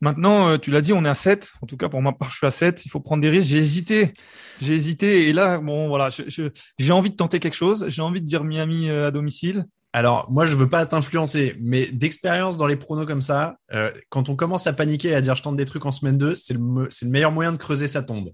maintenant, 0.01 0.49
euh, 0.49 0.57
tu 0.57 0.69
l'as 0.69 0.81
dit, 0.81 0.91
on 0.91 1.05
est 1.05 1.09
à 1.09 1.15
7. 1.15 1.53
En 1.61 1.65
tout 1.65 1.77
cas, 1.77 1.87
pour 1.87 2.01
ma 2.01 2.11
part, 2.11 2.29
je 2.29 2.35
suis 2.35 2.45
à 2.45 2.51
7. 2.51 2.85
Il 2.85 2.89
faut 2.89 2.99
prendre 2.99 3.21
des 3.21 3.29
risques. 3.29 3.47
J'ai 3.47 3.59
hésité. 3.59 4.13
J'ai 4.59 4.73
hésité. 4.73 5.29
Et 5.29 5.31
là, 5.31 5.59
bon, 5.59 5.87
voilà, 5.87 6.09
j'ai 6.09 6.91
envie 6.91 7.11
de 7.11 7.15
tenter 7.15 7.39
quelque 7.39 7.53
chose. 7.55 7.85
J'ai 7.87 8.01
envie 8.01 8.19
de 8.19 8.25
dire 8.25 8.43
Miami 8.43 8.89
à 8.89 9.11
domicile. 9.11 9.65
Alors, 9.95 10.29
moi, 10.29 10.45
je 10.45 10.57
veux 10.57 10.67
pas 10.67 10.85
t'influencer, 10.85 11.55
mais 11.61 11.85
d'expérience 11.85 12.57
dans 12.57 12.67
les 12.67 12.75
pronos 12.75 13.05
comme 13.05 13.21
ça, 13.21 13.55
euh, 13.71 13.89
quand 14.09 14.27
on 14.27 14.35
commence 14.35 14.67
à 14.67 14.73
paniquer 14.73 15.07
et 15.07 15.15
à 15.15 15.21
dire 15.21 15.35
je 15.35 15.41
tente 15.41 15.55
des 15.55 15.63
trucs 15.63 15.85
en 15.85 15.93
semaine 15.93 16.17
2, 16.17 16.35
c'est 16.35 16.53
le, 16.53 16.59
le 16.59 17.09
meilleur 17.09 17.31
moyen 17.31 17.53
de 17.53 17.57
creuser 17.57 17.87
sa 17.87 18.03
tombe. 18.03 18.31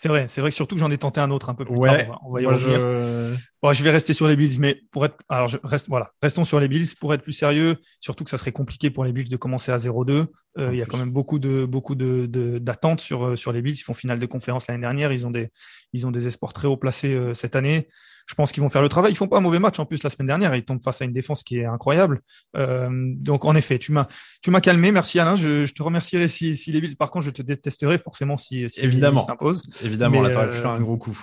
C'est 0.00 0.08
vrai, 0.08 0.26
c'est 0.30 0.40
vrai 0.40 0.48
que 0.48 0.56
surtout 0.56 0.76
que 0.76 0.80
j'en 0.80 0.90
ai 0.90 0.96
tenté 0.96 1.20
un 1.20 1.30
autre 1.30 1.50
un 1.50 1.54
peu 1.54 1.66
plus 1.66 1.78
tard. 1.78 2.18
On 2.24 2.32
va, 2.32 2.40
y. 2.40 2.44
Je... 2.44 3.34
Bon, 3.62 3.72
je 3.74 3.84
vais 3.84 3.90
rester 3.90 4.14
sur 4.14 4.28
les 4.28 4.36
Bills, 4.36 4.58
mais 4.60 4.80
pour 4.90 5.04
être, 5.04 5.16
alors 5.28 5.48
je 5.48 5.58
reste, 5.62 5.88
voilà, 5.90 6.12
restons 6.22 6.46
sur 6.46 6.58
les 6.58 6.68
Bills 6.68 6.88
pour 6.98 7.12
être 7.12 7.22
plus 7.22 7.34
sérieux. 7.34 7.76
Surtout 8.00 8.24
que 8.24 8.30
ça 8.30 8.38
serait 8.38 8.52
compliqué 8.52 8.88
pour 8.88 9.04
les 9.04 9.12
Bills 9.12 9.28
de 9.28 9.36
commencer 9.36 9.72
à 9.72 9.76
0-2. 9.76 10.24
Euh, 10.58 10.70
il 10.72 10.78
y 10.78 10.82
a 10.82 10.86
quand 10.86 10.98
même 10.98 11.10
beaucoup 11.10 11.38
de 11.38 11.64
beaucoup 11.64 11.94
de 11.94 12.26
d'attentes 12.58 13.00
sur 13.00 13.24
euh, 13.26 13.36
sur 13.36 13.52
les 13.52 13.62
Bills. 13.62 13.76
Ils 13.76 13.82
font 13.82 13.94
finale 13.94 14.18
de 14.18 14.26
conférence 14.26 14.66
l'année 14.66 14.80
dernière. 14.80 15.12
Ils 15.12 15.26
ont 15.26 15.30
des 15.30 15.50
ils 15.92 16.06
ont 16.06 16.10
des 16.10 16.26
espoirs 16.26 16.52
très 16.52 16.66
haut 16.66 16.76
placés 16.76 17.14
euh, 17.14 17.34
cette 17.34 17.56
année. 17.56 17.88
Je 18.26 18.34
pense 18.34 18.52
qu'ils 18.52 18.62
vont 18.62 18.68
faire 18.68 18.82
le 18.82 18.88
travail. 18.88 19.12
Ils 19.12 19.16
font 19.16 19.26
pas 19.26 19.38
un 19.38 19.40
mauvais 19.40 19.58
match 19.58 19.78
en 19.78 19.86
plus 19.86 20.02
la 20.02 20.10
semaine 20.10 20.26
dernière. 20.26 20.54
Ils 20.54 20.64
tombent 20.64 20.82
face 20.82 21.00
à 21.00 21.06
une 21.06 21.12
défense 21.12 21.42
qui 21.42 21.58
est 21.58 21.64
incroyable. 21.64 22.20
donc 22.54 23.46
en 23.46 23.54
effet, 23.54 23.78
tu 23.78 23.92
m'as 23.92 24.06
tu 24.42 24.50
m'as 24.50 24.60
calmé. 24.60 24.92
Merci 24.92 25.18
Alain. 25.18 25.34
Je, 25.34 25.64
je 25.64 25.72
te 25.72 25.82
remercierai 25.82 26.28
si, 26.28 26.56
si 26.56 26.70
les 26.70 26.80
Bills. 26.80 26.96
Par 26.96 27.10
contre, 27.10 27.24
je 27.24 27.30
te 27.30 27.40
détesterai 27.40 27.96
forcément 27.96 28.36
si, 28.36 28.68
si 28.68 28.80
évidemment 28.80 29.24
s'imposent. 29.24 29.62
Évidemment, 29.82 30.20
là, 30.20 30.30
t'aurais 30.30 30.50
pu 30.50 30.56
faire 30.56 30.70
un 30.70 30.80
gros 30.80 30.98
coup. 30.98 31.18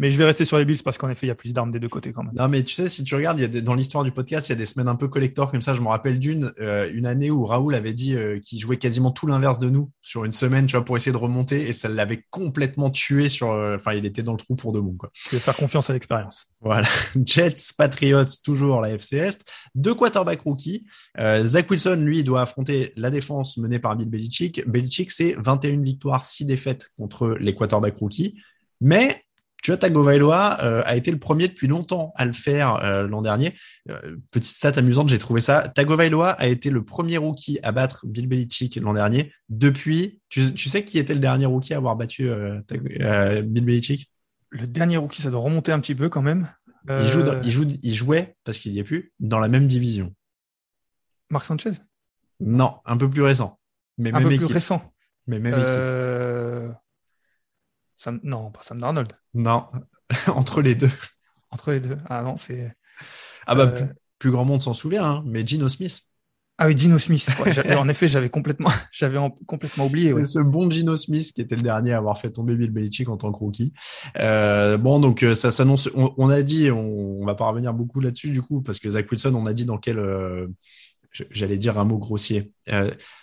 Mais 0.00 0.10
je 0.10 0.16
vais 0.16 0.24
rester 0.24 0.46
sur 0.46 0.56
les 0.56 0.64
Bills 0.64 0.82
parce 0.82 0.96
qu'en 0.96 1.10
effet, 1.10 1.26
il 1.26 1.28
y 1.28 1.32
a 1.32 1.34
plus 1.34 1.52
d'armes 1.52 1.70
des 1.70 1.78
deux 1.78 1.90
côtés 1.90 2.10
quand 2.10 2.22
même. 2.22 2.32
Non, 2.34 2.48
mais 2.48 2.64
tu 2.64 2.74
sais, 2.74 2.88
si 2.88 3.04
tu 3.04 3.14
regardes, 3.14 3.38
il 3.38 3.42
y 3.42 3.58
a 3.58 3.60
dans 3.60 3.74
l'histoire 3.74 4.02
du 4.02 4.12
podcast, 4.12 4.48
il 4.48 4.52
y 4.52 4.54
a 4.54 4.56
des 4.56 4.64
semaines 4.64 4.88
un 4.88 4.96
peu 4.96 5.08
collector 5.08 5.50
comme 5.50 5.60
ça. 5.60 5.74
Je 5.74 5.82
me 5.82 5.88
rappelle 5.88 6.18
d'une, 6.18 6.52
euh, 6.58 6.90
une 6.90 7.04
année 7.04 7.30
où 7.30 7.44
Raoul 7.44 7.74
avait 7.74 7.92
dit 7.92 8.16
euh, 8.16 8.40
qu'il 8.40 8.58
jouait 8.58 8.78
quasiment 8.78 9.10
tout 9.10 9.26
l'inverse 9.26 9.58
de 9.58 9.68
nous 9.68 9.90
sur 10.00 10.24
une 10.24 10.32
semaine, 10.32 10.64
tu 10.64 10.74
vois, 10.74 10.86
pour 10.86 10.96
essayer 10.96 11.12
de 11.12 11.18
remonter, 11.18 11.68
et 11.68 11.74
ça 11.74 11.90
l'avait 11.90 12.24
complètement 12.30 12.88
tué 12.88 13.28
sur. 13.28 13.50
Euh, 13.50 13.76
enfin, 13.76 13.92
il 13.92 14.06
était 14.06 14.22
dans 14.22 14.32
le 14.32 14.38
trou 14.38 14.56
pour 14.56 14.72
de 14.72 14.80
bon, 14.80 14.94
quoi. 14.94 15.10
Je 15.28 15.36
vais 15.36 15.38
faire 15.38 15.54
confiance 15.54 15.90
à 15.90 15.92
l'expérience. 15.92 16.46
Voilà. 16.62 16.88
Jets, 17.26 17.74
Patriots, 17.76 18.24
toujours 18.42 18.80
la 18.80 18.92
FC 18.92 19.18
Est. 19.18 19.44
Deux 19.74 19.94
quarterbacks 19.94 20.40
rookies. 20.40 20.86
Zach 21.42 21.70
Wilson, 21.70 21.96
lui, 21.96 22.24
doit 22.24 22.40
affronter 22.40 22.94
la 22.96 23.10
défense 23.10 23.58
menée 23.58 23.78
par 23.78 23.96
Bill 23.96 24.08
Belichick. 24.08 24.66
Belichick, 24.66 25.10
c'est 25.10 25.36
21 25.38 25.82
victoires, 25.82 26.24
6 26.24 26.46
défaites 26.46 26.88
contre 26.96 27.36
les 27.38 27.54
quarterbacks 27.54 27.98
rookies. 27.98 28.40
Mais 28.80 29.24
Tua 29.62 29.76
Tagovailoa 29.76 30.62
euh, 30.64 30.82
a 30.84 30.96
été 30.96 31.10
le 31.10 31.18
premier 31.18 31.48
depuis 31.48 31.66
longtemps 31.66 32.12
à 32.16 32.24
le 32.24 32.32
faire 32.32 32.76
euh, 32.76 33.06
l'an 33.06 33.22
dernier. 33.22 33.54
Euh, 33.90 34.16
petite 34.30 34.54
stat 34.54 34.72
amusante, 34.76 35.08
j'ai 35.08 35.18
trouvé 35.18 35.40
ça. 35.40 35.68
Tagovailoa 35.68 36.30
a 36.30 36.46
été 36.46 36.70
le 36.70 36.84
premier 36.84 37.18
rookie 37.18 37.58
à 37.62 37.72
battre 37.72 38.06
Bill 38.06 38.26
Belichick 38.26 38.76
l'an 38.76 38.94
dernier 38.94 39.32
depuis. 39.48 40.20
Tu, 40.28 40.56
sais 40.56 40.84
qui 40.84 40.98
était 40.98 41.14
le 41.14 41.20
dernier 41.20 41.46
rookie 41.46 41.74
à 41.74 41.78
avoir 41.78 41.96
battu 41.96 42.30
Bill 42.68 43.64
Belichick? 43.64 44.10
Le 44.50 44.66
dernier 44.66 44.96
rookie, 44.96 45.22
ça 45.22 45.30
doit 45.30 45.40
remonter 45.40 45.72
un 45.72 45.80
petit 45.80 45.94
peu 45.94 46.08
quand 46.08 46.22
même. 46.22 46.48
Il, 46.88 47.06
joue 47.06 47.22
il, 47.44 47.50
joue, 47.50 47.66
il 47.82 47.94
jouait 47.94 48.36
parce 48.44 48.58
qu'il 48.58 48.72
y 48.72 48.78
est 48.78 48.84
plus 48.84 49.12
dans 49.20 49.38
la 49.38 49.48
même 49.48 49.66
division. 49.66 50.14
Marc 51.28 51.44
Sanchez? 51.44 51.72
Non, 52.40 52.76
un 52.86 52.96
peu 52.96 53.08
plus 53.08 53.22
récent. 53.22 53.60
Mais 53.98 54.12
un 54.14 54.22
peu 54.22 54.28
plus 54.28 54.46
récent. 54.46 54.82
Mais 55.26 55.38
même 55.38 55.52
équipe. 55.52 56.76
Non, 58.22 58.50
pas 58.50 58.60
Sam 58.62 58.78
Darnold. 58.78 59.12
Non, 59.34 59.66
entre 60.28 60.62
les 60.62 60.74
deux. 60.74 60.90
Entre 61.50 61.72
les 61.72 61.80
deux. 61.80 61.98
Ah 62.08 62.22
non, 62.22 62.36
c'est. 62.36 62.72
Ah 63.46 63.54
bah, 63.54 63.72
euh, 63.76 63.86
plus, 64.18 64.30
grand 64.30 64.44
monde 64.44 64.62
s'en 64.62 64.74
souvient, 64.74 65.04
hein, 65.04 65.22
mais 65.26 65.46
Gino 65.46 65.68
Smith. 65.68 66.02
Ah 66.58 66.66
oui, 66.66 66.76
Gino 66.76 66.98
Smith. 66.98 67.26
en 67.76 67.88
effet, 67.88 68.06
j'avais 68.06 68.28
complètement, 68.28 68.70
j'avais 68.92 69.18
complètement 69.46 69.86
oublié. 69.86 70.08
C'est 70.08 70.24
ce 70.24 70.38
bon 70.40 70.70
Gino 70.70 70.94
Smith 70.94 71.32
qui 71.32 71.40
était 71.40 71.56
le 71.56 71.62
dernier 71.62 71.92
à 71.92 71.98
avoir 71.98 72.18
fait 72.18 72.30
tomber 72.30 72.54
Bill 72.54 72.70
Belichick 72.70 73.08
en 73.08 73.16
tant 73.16 73.32
que 73.32 73.38
rookie. 73.38 73.72
Euh, 74.18 74.76
bon, 74.76 75.00
donc 75.00 75.22
euh, 75.22 75.34
ça 75.34 75.50
s'annonce. 75.50 75.88
On, 75.94 76.28
a 76.28 76.42
dit, 76.42 76.70
on, 76.70 77.22
on, 77.22 77.24
va 77.24 77.34
pas 77.34 77.46
revenir 77.48 77.72
beaucoup 77.72 78.00
là-dessus 78.00 78.30
du 78.30 78.42
coup, 78.42 78.60
parce 78.60 78.78
que 78.78 78.90
Zach 78.90 79.10
Wilson, 79.10 79.34
on 79.34 79.46
a 79.46 79.54
dit 79.54 79.64
dans 79.64 79.78
quel, 79.78 79.98
j'allais 81.30 81.58
dire 81.58 81.78
un 81.78 81.84
mot 81.84 81.98
grossier. 81.98 82.52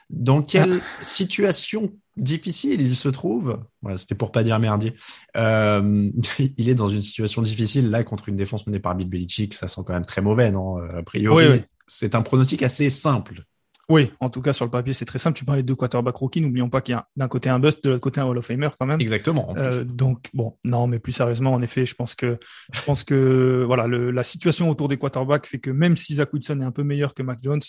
dans 0.09 0.41
quelle 0.41 0.81
ah. 0.81 1.03
situation 1.03 1.93
difficile, 2.17 2.81
il 2.81 2.95
se 2.95 3.09
trouve. 3.09 3.59
Voilà, 3.81 3.97
c'était 3.97 4.15
pour 4.15 4.31
pas 4.31 4.43
dire 4.43 4.59
merdier. 4.59 4.95
Euh, 5.35 6.09
il 6.57 6.69
est 6.69 6.75
dans 6.75 6.89
une 6.89 7.01
situation 7.01 7.41
difficile 7.41 7.89
là 7.89 8.03
contre 8.03 8.29
une 8.29 8.35
défense 8.35 8.67
menée 8.67 8.79
par 8.79 8.95
Bill 8.95 9.09
Belichick. 9.09 9.53
Ça 9.53 9.67
sent 9.67 9.81
quand 9.85 9.93
même 9.93 10.05
très 10.05 10.21
mauvais, 10.21 10.51
non 10.51 10.77
A 10.77 11.03
priori, 11.03 11.61
c'est 11.87 12.15
un 12.15 12.21
pronostic 12.21 12.63
assez 12.63 12.89
simple. 12.89 13.43
Oui, 13.89 14.11
en 14.19 14.29
tout 14.29 14.41
cas 14.41 14.51
sur 14.51 14.65
le 14.65 14.71
papier 14.71 14.91
c'est 14.91 15.05
très 15.05 15.19
simple. 15.19 15.37
Tu 15.37 15.45
parlais 15.45 15.61
de 15.61 15.67
deux 15.67 15.75
quarterbacks 15.75 16.17
rookies, 16.17 16.41
n'oublions 16.41 16.69
pas 16.69 16.81
qu'il 16.81 16.93
y 16.93 16.95
a 16.95 17.07
d'un 17.15 17.29
côté 17.29 17.49
un 17.49 17.57
bust, 17.57 17.81
de 17.85 17.89
l'autre 17.89 18.01
côté 18.01 18.19
un 18.19 18.25
Hall 18.25 18.37
of 18.37 18.45
Famer 18.45 18.67
quand 18.77 18.85
même. 18.85 18.99
Exactement. 18.99 19.55
Euh, 19.57 19.85
donc 19.85 20.29
bon, 20.33 20.57
non, 20.65 20.87
mais 20.87 20.99
plus 20.99 21.13
sérieusement, 21.13 21.53
en 21.53 21.61
effet, 21.61 21.85
je 21.85 21.95
pense 21.95 22.13
que 22.13 22.37
je 22.73 22.81
pense 22.81 23.05
que 23.05 23.63
voilà, 23.65 23.87
le, 23.87 24.11
la 24.11 24.23
situation 24.23 24.69
autour 24.69 24.89
des 24.89 24.97
quarterbacks 24.97 25.45
fait 25.45 25.59
que 25.59 25.71
même 25.71 25.95
si 25.95 26.15
Zach 26.15 26.33
Wilson 26.33 26.59
est 26.61 26.65
un 26.65 26.71
peu 26.71 26.83
meilleur 26.83 27.13
que 27.13 27.23
Mac 27.23 27.39
Jones, 27.41 27.61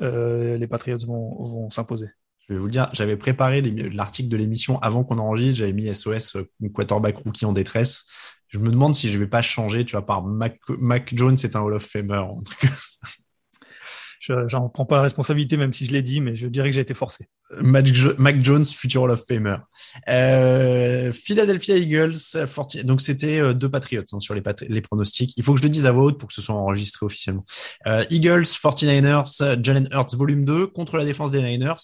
euh, 0.00 0.56
les 0.56 0.66
Patriots 0.66 1.04
vont, 1.06 1.42
vont 1.42 1.68
s'imposer. 1.68 2.08
Je 2.48 2.54
vais 2.54 2.60
vous 2.60 2.66
le 2.66 2.72
dire, 2.72 2.88
j'avais 2.92 3.16
préparé 3.16 3.60
l'article 3.60 4.28
de 4.28 4.36
l'émission 4.36 4.78
avant 4.80 5.02
qu'on 5.02 5.18
enregistre, 5.18 5.58
j'avais 5.58 5.72
mis 5.72 5.92
SOS 5.92 6.36
euh, 6.36 6.48
quarterback 6.72 7.16
rookie 7.18 7.44
en 7.44 7.52
détresse. 7.52 8.04
Je 8.48 8.58
me 8.58 8.70
demande 8.70 8.94
si 8.94 9.10
je 9.10 9.18
vais 9.18 9.26
pas 9.26 9.42
changer, 9.42 9.84
tu 9.84 9.92
vois, 9.92 10.06
par 10.06 10.22
Mac, 10.22 10.60
Mac 10.68 11.12
Jones 11.14 11.36
c'est 11.36 11.56
un 11.56 11.60
Hall 11.60 11.74
of 11.74 11.84
Famer, 11.84 12.14
un 12.14 12.42
truc 12.44 12.58
comme 12.60 12.68
ça. 12.80 13.08
J'en 14.48 14.68
prends 14.68 14.84
pas 14.84 14.96
la 14.96 15.02
responsabilité, 15.02 15.56
même 15.56 15.72
si 15.72 15.86
je 15.86 15.92
l'ai 15.92 16.02
dit, 16.02 16.20
mais 16.20 16.34
je 16.34 16.46
dirais 16.46 16.70
que 16.70 16.74
j'ai 16.74 16.80
été 16.80 16.94
forcé. 16.94 17.28
Mac, 17.60 17.86
Mac, 18.18 18.44
Jones, 18.44 18.64
future 18.64 19.02
Hall 19.02 19.10
of 19.12 19.24
Famer. 19.26 19.58
Euh, 20.08 21.12
Philadelphia 21.12 21.76
Eagles, 21.76 22.16
donc 22.84 23.00
c'était 23.00 23.38
euh, 23.38 23.52
deux 23.52 23.68
Patriots 23.68 24.02
hein, 24.12 24.18
sur 24.18 24.34
les, 24.34 24.42
les, 24.68 24.80
pronostics. 24.80 25.34
Il 25.36 25.44
faut 25.44 25.54
que 25.54 25.60
je 25.60 25.64
le 25.64 25.70
dise 25.70 25.86
à 25.86 25.92
voix 25.92 26.04
haute 26.04 26.18
pour 26.18 26.28
que 26.28 26.34
ce 26.34 26.42
soit 26.42 26.54
enregistré 26.54 27.06
officiellement. 27.06 27.44
Euh, 27.86 28.04
Eagles, 28.10 28.42
49ers, 28.42 29.62
Jalen 29.62 29.88
Hurts, 29.92 30.16
volume 30.16 30.44
2, 30.44 30.66
contre 30.66 30.96
la 30.96 31.04
défense 31.04 31.30
des 31.30 31.42
Niners. 31.42 31.74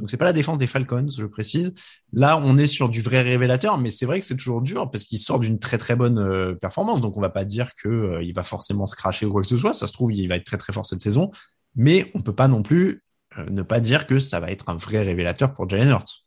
Donc 0.00 0.10
c'est 0.10 0.16
pas 0.16 0.24
la 0.24 0.32
défense 0.32 0.58
des 0.58 0.66
Falcons, 0.66 1.06
je 1.16 1.26
précise. 1.26 1.74
Là, 2.12 2.38
on 2.42 2.58
est 2.58 2.66
sur 2.66 2.88
du 2.88 3.02
vrai 3.02 3.22
révélateur, 3.22 3.78
mais 3.78 3.90
c'est 3.90 4.06
vrai 4.06 4.18
que 4.18 4.26
c'est 4.26 4.36
toujours 4.36 4.62
dur 4.62 4.90
parce 4.90 5.04
qu'il 5.04 5.18
sort 5.18 5.38
d'une 5.38 5.58
très 5.58 5.78
très 5.78 5.94
bonne 5.94 6.18
euh, 6.18 6.54
performance. 6.54 7.00
Donc 7.00 7.16
on 7.16 7.20
va 7.20 7.30
pas 7.30 7.44
dire 7.44 7.74
que 7.74 7.88
euh, 7.88 8.22
il 8.22 8.32
va 8.34 8.42
forcément 8.42 8.86
se 8.86 8.96
cracher 8.96 9.26
ou 9.26 9.32
quoi 9.32 9.42
que 9.42 9.46
ce 9.46 9.56
soit. 9.56 9.74
Ça 9.74 9.86
se 9.86 9.92
trouve, 9.92 10.12
il 10.12 10.26
va 10.26 10.36
être 10.36 10.46
très 10.46 10.56
très 10.56 10.72
fort 10.72 10.86
cette 10.86 11.02
saison, 11.02 11.30
mais 11.76 12.10
on 12.14 12.22
peut 12.22 12.34
pas 12.34 12.48
non 12.48 12.62
plus 12.62 13.02
euh, 13.38 13.44
ne 13.50 13.62
pas 13.62 13.80
dire 13.80 14.06
que 14.06 14.18
ça 14.18 14.40
va 14.40 14.50
être 14.50 14.68
un 14.68 14.76
vrai 14.76 15.02
révélateur 15.02 15.54
pour 15.54 15.68
Jalen 15.68 15.90
Hurts. 15.90 16.24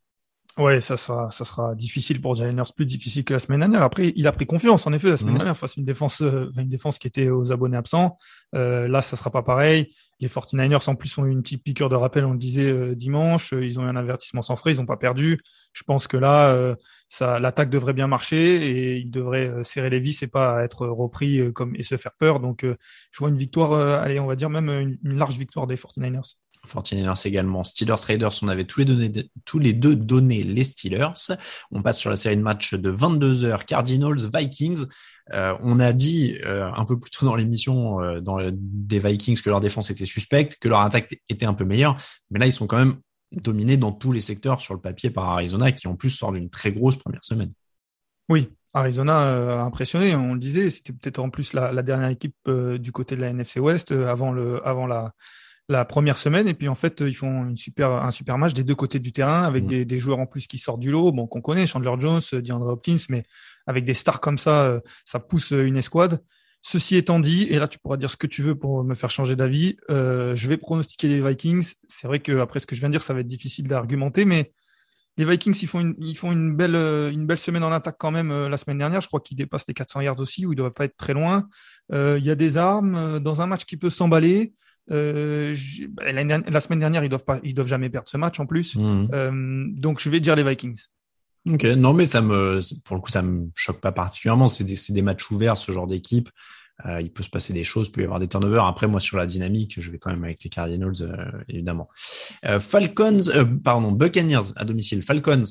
Ouais, 0.56 0.80
ça 0.80 0.96
sera, 0.96 1.30
ça 1.32 1.44
sera 1.44 1.74
difficile 1.74 2.20
pour 2.20 2.36
Jalen 2.36 2.58
Hurts, 2.58 2.74
plus 2.74 2.86
difficile 2.86 3.24
que 3.24 3.32
la 3.32 3.40
semaine 3.40 3.60
dernière. 3.60 3.82
Après, 3.82 4.12
il 4.14 4.26
a 4.28 4.32
pris 4.32 4.46
confiance, 4.46 4.86
en 4.86 4.92
effet, 4.92 5.10
la 5.10 5.16
semaine 5.16 5.34
mmh. 5.34 5.38
dernière, 5.38 5.56
face 5.56 5.72
à 5.72 5.80
une 5.80 5.84
défense, 5.84 6.20
une 6.20 6.68
défense 6.68 6.98
qui 6.98 7.08
était 7.08 7.28
aux 7.28 7.50
abonnés 7.50 7.76
absents. 7.76 8.18
là, 8.52 9.02
ça 9.02 9.16
sera 9.16 9.30
pas 9.30 9.42
pareil. 9.42 9.92
Les 10.20 10.28
49ers, 10.28 10.88
en 10.88 10.94
plus, 10.94 11.18
ont 11.18 11.26
eu 11.26 11.30
une 11.30 11.42
petite 11.42 11.64
piqûre 11.64 11.88
de 11.88 11.96
rappel, 11.96 12.24
on 12.24 12.32
le 12.32 12.38
disait 12.38 12.70
euh, 12.70 12.94
dimanche. 12.94 13.52
Euh, 13.52 13.64
ils 13.64 13.80
ont 13.80 13.84
eu 13.84 13.88
un 13.88 13.96
avertissement 13.96 14.42
sans 14.42 14.56
frais, 14.56 14.72
ils 14.72 14.78
n'ont 14.78 14.86
pas 14.86 14.96
perdu. 14.96 15.40
Je 15.72 15.82
pense 15.82 16.06
que 16.06 16.16
là, 16.16 16.50
euh, 16.50 16.76
ça, 17.14 17.38
l'attaque 17.38 17.70
devrait 17.70 17.92
bien 17.92 18.06
marcher 18.06 18.56
et 18.66 18.96
ils 18.98 19.10
devraient 19.10 19.64
serrer 19.64 19.90
les 19.90 20.00
vis 20.00 20.22
et 20.22 20.26
pas 20.26 20.64
être 20.64 20.86
repris 20.86 21.52
comme 21.52 21.74
et 21.76 21.82
se 21.82 21.96
faire 21.96 22.14
peur. 22.18 22.40
Donc, 22.40 22.64
je 22.64 23.18
vois 23.18 23.28
une 23.28 23.36
victoire, 23.36 23.72
allez, 24.00 24.18
on 24.20 24.26
va 24.26 24.36
dire 24.36 24.50
même 24.50 24.68
une, 24.68 24.98
large 25.16 25.38
victoire 25.38 25.66
des 25.66 25.76
49ers. 25.76 26.34
49ers 26.68 27.26
également. 27.26 27.62
Steelers 27.62 27.94
Raiders, 28.06 28.32
on 28.42 28.48
avait 28.48 28.64
tous 28.64 28.80
les, 28.80 29.28
tous 29.44 29.58
les 29.58 29.72
deux 29.72 29.96
donné 29.96 30.42
les 30.42 30.64
Steelers. 30.64 31.36
On 31.70 31.82
passe 31.82 31.98
sur 31.98 32.10
la 32.10 32.16
série 32.16 32.36
de 32.36 32.42
matchs 32.42 32.74
de 32.74 32.90
22 32.90 33.44
heures. 33.44 33.64
Cardinals 33.64 34.30
Vikings. 34.32 34.86
Euh, 35.32 35.56
on 35.62 35.80
a 35.80 35.92
dit 35.92 36.36
euh, 36.44 36.70
un 36.74 36.84
peu 36.84 36.98
plus 36.98 37.10
tôt 37.10 37.24
dans 37.24 37.34
l'émission 37.34 38.02
euh, 38.02 38.20
dans 38.20 38.36
des 38.52 38.98
Vikings 38.98 39.40
que 39.40 39.48
leur 39.48 39.60
défense 39.60 39.90
était 39.90 40.04
suspecte, 40.04 40.58
que 40.58 40.68
leur 40.68 40.80
attaque 40.80 41.18
était 41.30 41.46
un 41.46 41.54
peu 41.54 41.64
meilleure, 41.64 41.96
mais 42.30 42.38
là 42.38 42.46
ils 42.46 42.52
sont 42.52 42.66
quand 42.66 42.76
même 42.76 42.96
dominés 43.42 43.76
dans 43.76 43.92
tous 43.92 44.12
les 44.12 44.20
secteurs 44.20 44.60
sur 44.60 44.74
le 44.74 44.80
papier 44.80 45.10
par 45.10 45.28
Arizona 45.28 45.72
qui 45.72 45.88
en 45.88 45.96
plus 45.96 46.10
sort 46.10 46.32
d'une 46.32 46.50
très 46.50 46.72
grosse 46.72 46.96
première 46.96 47.24
semaine. 47.24 47.52
Oui, 48.28 48.50
Arizona 48.72 49.60
a 49.60 49.62
impressionné, 49.62 50.16
on 50.16 50.34
le 50.34 50.40
disait, 50.40 50.70
c'était 50.70 50.92
peut-être 50.92 51.18
en 51.18 51.28
plus 51.28 51.52
la, 51.52 51.82
dernière 51.82 52.08
équipe 52.08 52.36
du 52.48 52.90
côté 52.90 53.16
de 53.16 53.20
la 53.20 53.28
NFC 53.28 53.60
West 53.60 53.92
avant 53.92 54.32
le 54.32 54.66
avant 54.66 54.86
la 54.86 55.12
la 55.68 55.84
première 55.84 56.18
semaine 56.18 56.46
et 56.46 56.54
puis 56.54 56.68
en 56.68 56.74
fait 56.74 57.00
ils 57.00 57.14
font 57.14 57.46
une 57.46 57.56
super 57.56 57.90
un 57.90 58.10
super 58.10 58.36
match 58.36 58.52
des 58.52 58.64
deux 58.64 58.74
côtés 58.74 58.98
du 58.98 59.12
terrain 59.12 59.42
avec 59.42 59.64
mmh. 59.64 59.84
des, 59.84 59.98
joueurs 59.98 60.18
en 60.18 60.26
plus 60.26 60.46
qui 60.46 60.58
sortent 60.58 60.80
du 60.80 60.90
lot 60.90 61.10
bon 61.10 61.26
qu'on 61.26 61.40
connaît 61.40 61.66
Chandler 61.66 61.94
Jones 61.98 62.20
DeAndre 62.32 62.66
Hopkins 62.66 62.98
mais 63.08 63.24
avec 63.66 63.84
des 63.84 63.94
stars 63.94 64.20
comme 64.20 64.36
ça 64.36 64.64
euh, 64.64 64.80
ça 65.06 65.20
pousse 65.20 65.52
une 65.52 65.78
escouade 65.78 66.22
ceci 66.66 66.96
étant 66.96 67.20
dit 67.20 67.46
et 67.50 67.58
là 67.58 67.68
tu 67.68 67.78
pourras 67.78 67.98
dire 67.98 68.08
ce 68.08 68.16
que 68.16 68.26
tu 68.26 68.42
veux 68.42 68.54
pour 68.54 68.84
me 68.84 68.94
faire 68.94 69.10
changer 69.10 69.36
d'avis 69.36 69.76
euh, 69.90 70.34
je 70.34 70.48
vais 70.48 70.56
pronostiquer 70.56 71.08
les 71.08 71.20
Vikings 71.20 71.74
c'est 71.88 72.06
vrai 72.06 72.20
que 72.20 72.40
après 72.40 72.58
ce 72.58 72.66
que 72.66 72.74
je 72.74 72.80
viens 72.80 72.88
de 72.88 72.94
dire 72.94 73.02
ça 73.02 73.12
va 73.12 73.20
être 73.20 73.26
difficile 73.26 73.68
d'argumenter 73.68 74.24
mais 74.24 74.52
les 75.18 75.26
Vikings 75.26 75.56
ils 75.60 75.68
font 75.68 75.80
une 75.80 75.94
ils 75.98 76.16
font 76.16 76.32
une 76.32 76.56
belle 76.56 76.74
euh, 76.74 77.10
une 77.10 77.26
belle 77.26 77.38
semaine 77.38 77.64
en 77.64 77.70
attaque 77.70 77.96
quand 77.98 78.10
même 78.10 78.30
la 78.46 78.56
semaine 78.56 78.78
dernière 78.78 79.02
je 79.02 79.08
crois 79.08 79.20
qu'ils 79.20 79.36
dépassent 79.36 79.66
les 79.68 79.74
400 79.74 80.00
yards 80.00 80.20
aussi 80.20 80.46
où 80.46 80.52
ils 80.52 80.56
doivent 80.56 80.72
pas 80.72 80.86
être 80.86 80.96
très 80.96 81.12
loin 81.12 81.48
il 81.92 82.24
y 82.24 82.30
a 82.30 82.34
des 82.34 82.56
armes 82.56 83.20
dans 83.20 83.42
un 83.42 83.46
match 83.46 83.66
qui 83.66 83.76
peut 83.76 83.90
s'emballer 83.90 84.54
euh, 84.90 85.54
bah, 85.90 86.12
la, 86.12 86.60
semaine 86.60 86.78
dernière, 86.78 87.04
ils 87.04 87.08
doivent 87.08 87.24
pas, 87.24 87.40
ils 87.42 87.54
doivent 87.54 87.68
jamais 87.68 87.90
perdre 87.90 88.08
ce 88.08 88.16
match 88.16 88.38
en 88.40 88.46
plus. 88.46 88.76
Mmh. 88.76 89.08
Euh, 89.12 89.64
donc, 89.70 90.00
je 90.00 90.10
vais 90.10 90.20
dire 90.20 90.36
les 90.36 90.42
Vikings. 90.42 90.80
Ok, 91.46 91.64
non, 91.64 91.92
mais 91.92 92.06
ça 92.06 92.22
me, 92.22 92.60
pour 92.84 92.96
le 92.96 93.02
coup, 93.02 93.10
ça 93.10 93.20
me 93.22 93.50
choque 93.54 93.80
pas 93.80 93.92
particulièrement. 93.92 94.48
C'est 94.48 94.64
des, 94.64 94.76
des, 94.88 95.02
matchs 95.02 95.30
ouverts, 95.30 95.58
ce 95.58 95.72
genre 95.72 95.86
d'équipe. 95.86 96.30
Euh, 96.86 97.00
il 97.00 97.12
peut 97.12 97.22
se 97.22 97.30
passer 97.30 97.52
des 97.52 97.64
choses, 97.64 97.88
il 97.88 97.92
peut 97.92 98.00
y 98.00 98.04
avoir 98.04 98.18
des 98.18 98.28
turnovers. 98.28 98.64
Après, 98.64 98.86
moi, 98.86 99.00
sur 99.00 99.16
la 99.16 99.26
dynamique, 99.26 99.80
je 99.80 99.90
vais 99.90 99.98
quand 99.98 100.10
même 100.10 100.24
avec 100.24 100.42
les 100.42 100.50
Cardinals, 100.50 100.94
euh, 101.02 101.14
évidemment. 101.48 101.88
Euh, 102.46 102.60
Falcons, 102.60 103.22
pardon, 103.62 103.92
Buccaneers 103.92 104.52
à 104.56 104.64
domicile. 104.64 105.02
Falcons 105.02 105.42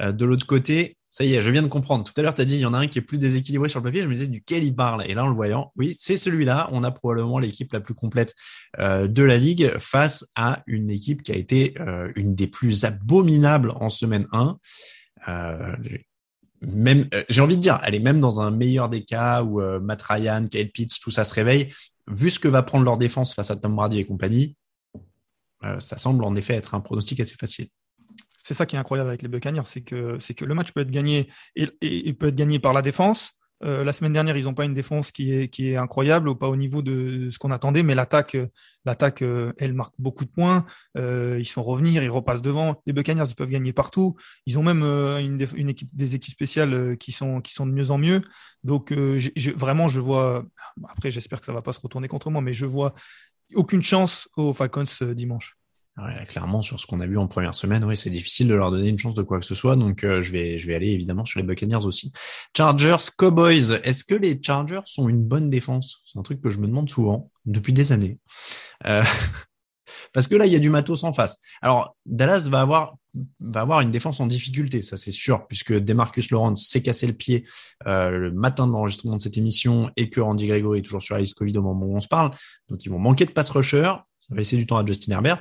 de 0.00 0.24
l'autre 0.26 0.46
côté. 0.46 0.98
Ça 1.10 1.24
y 1.24 1.32
est, 1.32 1.40
je 1.40 1.48
viens 1.48 1.62
de 1.62 1.68
comprendre. 1.68 2.04
Tout 2.04 2.12
à 2.18 2.22
l'heure, 2.22 2.34
tu 2.34 2.42
as 2.42 2.44
dit, 2.44 2.56
il 2.56 2.60
y 2.60 2.66
en 2.66 2.74
a 2.74 2.78
un 2.78 2.88
qui 2.88 2.98
est 2.98 3.02
plus 3.02 3.16
déséquilibré 3.16 3.70
sur 3.70 3.80
le 3.80 3.84
papier. 3.84 4.02
Je 4.02 4.08
me 4.08 4.12
disais, 4.12 4.26
duquel 4.26 4.64
il 4.64 4.74
parle? 4.74 5.02
Et 5.08 5.14
là, 5.14 5.24
en 5.24 5.28
le 5.28 5.34
voyant, 5.34 5.72
oui, 5.76 5.96
c'est 5.98 6.18
celui-là. 6.18 6.68
On 6.72 6.84
a 6.84 6.90
probablement 6.90 7.38
l'équipe 7.38 7.72
la 7.72 7.80
plus 7.80 7.94
complète 7.94 8.34
de 8.78 9.22
la 9.22 9.38
ligue 9.38 9.72
face 9.78 10.26
à 10.34 10.62
une 10.66 10.90
équipe 10.90 11.22
qui 11.22 11.32
a 11.32 11.36
été 11.36 11.74
une 12.16 12.34
des 12.34 12.48
plus 12.48 12.84
abominables 12.84 13.72
en 13.76 13.88
semaine 13.88 14.26
1. 14.32 14.58
Euh, 15.28 15.74
même, 16.62 17.08
euh, 17.14 17.24
j'ai 17.28 17.40
envie 17.40 17.56
de 17.56 17.62
dire, 17.62 17.80
est 17.84 17.98
même 17.98 18.20
dans 18.20 18.40
un 18.40 18.50
meilleur 18.50 18.88
des 18.88 19.04
cas 19.04 19.42
où 19.42 19.60
euh, 19.60 19.80
Matt 19.80 20.02
Ryan, 20.02 20.44
Kyle 20.44 20.70
Pitts, 20.70 20.98
tout 21.00 21.10
ça 21.10 21.24
se 21.24 21.34
réveille. 21.34 21.72
Vu 22.08 22.30
ce 22.30 22.38
que 22.38 22.48
va 22.48 22.62
prendre 22.62 22.84
leur 22.84 22.98
défense 22.98 23.34
face 23.34 23.50
à 23.50 23.56
Tom 23.56 23.74
Brady 23.76 23.98
et 23.98 24.06
compagnie, 24.06 24.56
euh, 25.64 25.80
ça 25.80 25.98
semble 25.98 26.24
en 26.24 26.36
effet 26.36 26.54
être 26.54 26.74
un 26.74 26.80
pronostic 26.80 27.20
assez 27.20 27.36
facile. 27.36 27.68
C'est 28.38 28.54
ça 28.54 28.64
qui 28.64 28.76
est 28.76 28.78
incroyable 28.78 29.08
avec 29.08 29.22
les 29.22 29.28
Buccaneers, 29.28 29.62
c'est 29.64 29.80
que 29.80 30.18
c'est 30.20 30.34
que 30.34 30.44
le 30.44 30.54
match 30.54 30.70
peut 30.70 30.80
être 30.80 30.90
gagné 30.90 31.28
et, 31.56 32.12
peut 32.12 32.28
être 32.28 32.36
gagné 32.36 32.60
par 32.60 32.72
la 32.72 32.80
défense, 32.80 33.32
euh, 33.64 33.84
la 33.84 33.92
semaine 33.92 34.12
dernière, 34.12 34.36
ils 34.36 34.44
n'ont 34.44 34.54
pas 34.54 34.64
une 34.64 34.74
défense 34.74 35.10
qui 35.12 35.32
est, 35.32 35.76
incroyable 35.76 36.28
ou 36.28 36.34
pas 36.34 36.48
au 36.48 36.56
niveau 36.56 36.82
de 36.82 37.28
ce 37.30 37.38
qu'on 37.38 37.50
attendait, 37.50 37.82
mais 37.82 37.94
l'attaque, 37.94 38.34
euh, 38.34 38.48
l'attaque, 38.84 39.22
euh, 39.22 39.52
elle 39.58 39.72
marque 39.72 39.94
beaucoup 39.98 40.24
de 40.24 40.30
points. 40.30 40.66
ils 40.94 41.46
sont 41.46 41.62
revenir, 41.62 42.02
ils 42.02 42.10
repassent 42.10 42.42
devant. 42.42 42.82
Les 42.86 42.92
Buccaneers, 42.92 43.24
ils 43.28 43.34
peuvent 43.34 43.48
gagner 43.48 43.72
partout. 43.72 44.16
Ils 44.46 44.58
ont 44.58 44.62
même 44.62 44.82
une, 44.82 45.46
une, 45.54 45.68
équipe, 45.70 45.90
des 45.92 46.14
équipes 46.14 46.34
spéciales 46.34 46.96
qui 46.98 47.12
sont, 47.12 47.40
qui 47.40 47.52
sont 47.52 47.66
de 47.66 47.72
mieux 47.72 47.90
en 47.90 47.98
mieux. 47.98 48.22
Donc, 48.64 48.92
vraiment, 48.92 49.88
je 49.88 50.00
vois. 50.00 50.44
Après, 50.88 51.10
j'espère 51.10 51.40
que 51.40 51.46
ça 51.46 51.52
va 51.52 51.62
pas 51.62 51.72
se 51.72 51.80
retourner 51.80 52.08
contre 52.08 52.30
moi, 52.30 52.42
mais 52.42 52.52
je 52.52 52.66
vois 52.66 52.94
aucune 53.54 53.82
chance 53.82 54.28
aux 54.36 54.52
Falcons 54.52 54.84
dimanche. 55.14 55.56
Ouais, 55.98 56.26
clairement, 56.26 56.60
sur 56.60 56.78
ce 56.78 56.86
qu'on 56.86 57.00
a 57.00 57.06
vu 57.06 57.16
en 57.16 57.26
première 57.26 57.54
semaine, 57.54 57.82
oui, 57.82 57.96
c'est 57.96 58.10
difficile 58.10 58.48
de 58.48 58.54
leur 58.54 58.70
donner 58.70 58.88
une 58.88 58.98
chance 58.98 59.14
de 59.14 59.22
quoi 59.22 59.40
que 59.40 59.46
ce 59.46 59.54
soit. 59.54 59.76
Donc, 59.76 60.04
euh, 60.04 60.20
je 60.20 60.30
vais, 60.30 60.58
je 60.58 60.66
vais 60.66 60.74
aller 60.74 60.90
évidemment 60.90 61.24
sur 61.24 61.40
les 61.40 61.46
Buccaneers 61.46 61.86
aussi. 61.86 62.12
Chargers, 62.54 62.96
Cowboys. 63.16 63.80
Est-ce 63.82 64.04
que 64.04 64.14
les 64.14 64.38
Chargers 64.42 64.82
sont 64.84 65.08
une 65.08 65.22
bonne 65.22 65.48
défense? 65.48 66.02
C'est 66.04 66.18
un 66.18 66.22
truc 66.22 66.42
que 66.42 66.50
je 66.50 66.58
me 66.58 66.66
demande 66.66 66.90
souvent 66.90 67.30
depuis 67.46 67.72
des 67.72 67.92
années. 67.92 68.18
Euh, 68.84 69.02
parce 70.12 70.26
que 70.26 70.34
là, 70.34 70.44
il 70.44 70.52
y 70.52 70.56
a 70.56 70.58
du 70.58 70.68
matos 70.68 71.02
en 71.02 71.14
face. 71.14 71.38
Alors, 71.62 71.96
Dallas 72.04 72.48
va 72.50 72.60
avoir 72.60 72.96
va 73.40 73.62
avoir 73.62 73.80
une 73.80 73.90
défense 73.90 74.20
en 74.20 74.26
difficulté, 74.26 74.82
ça 74.82 74.98
c'est 74.98 75.10
sûr, 75.10 75.46
puisque 75.46 75.72
Demarcus 75.72 76.30
Lawrence 76.30 76.68
s'est 76.68 76.82
cassé 76.82 77.06
le 77.06 77.14
pied 77.14 77.46
euh, 77.86 78.10
le 78.10 78.30
matin 78.30 78.66
de 78.66 78.72
l'enregistrement 78.72 79.16
de 79.16 79.22
cette 79.22 79.38
émission 79.38 79.90
et 79.96 80.10
que 80.10 80.20
Randy 80.20 80.46
Gregory 80.46 80.80
est 80.80 80.82
toujours 80.82 81.00
sur 81.00 81.14
la 81.14 81.22
liste 81.22 81.34
Covid 81.38 81.56
au 81.56 81.62
moment 81.62 81.86
où 81.86 81.96
on 81.96 82.00
se 82.00 82.08
parle. 82.08 82.32
Donc, 82.68 82.84
ils 82.84 82.90
vont 82.90 82.98
manquer 82.98 83.24
de 83.24 83.30
pass 83.30 83.48
rusher. 83.48 83.94
Ça 84.20 84.34
va 84.34 84.36
laisser 84.36 84.58
du 84.58 84.66
temps 84.66 84.76
à 84.76 84.84
Justin 84.84 85.12
Herbert. 85.12 85.38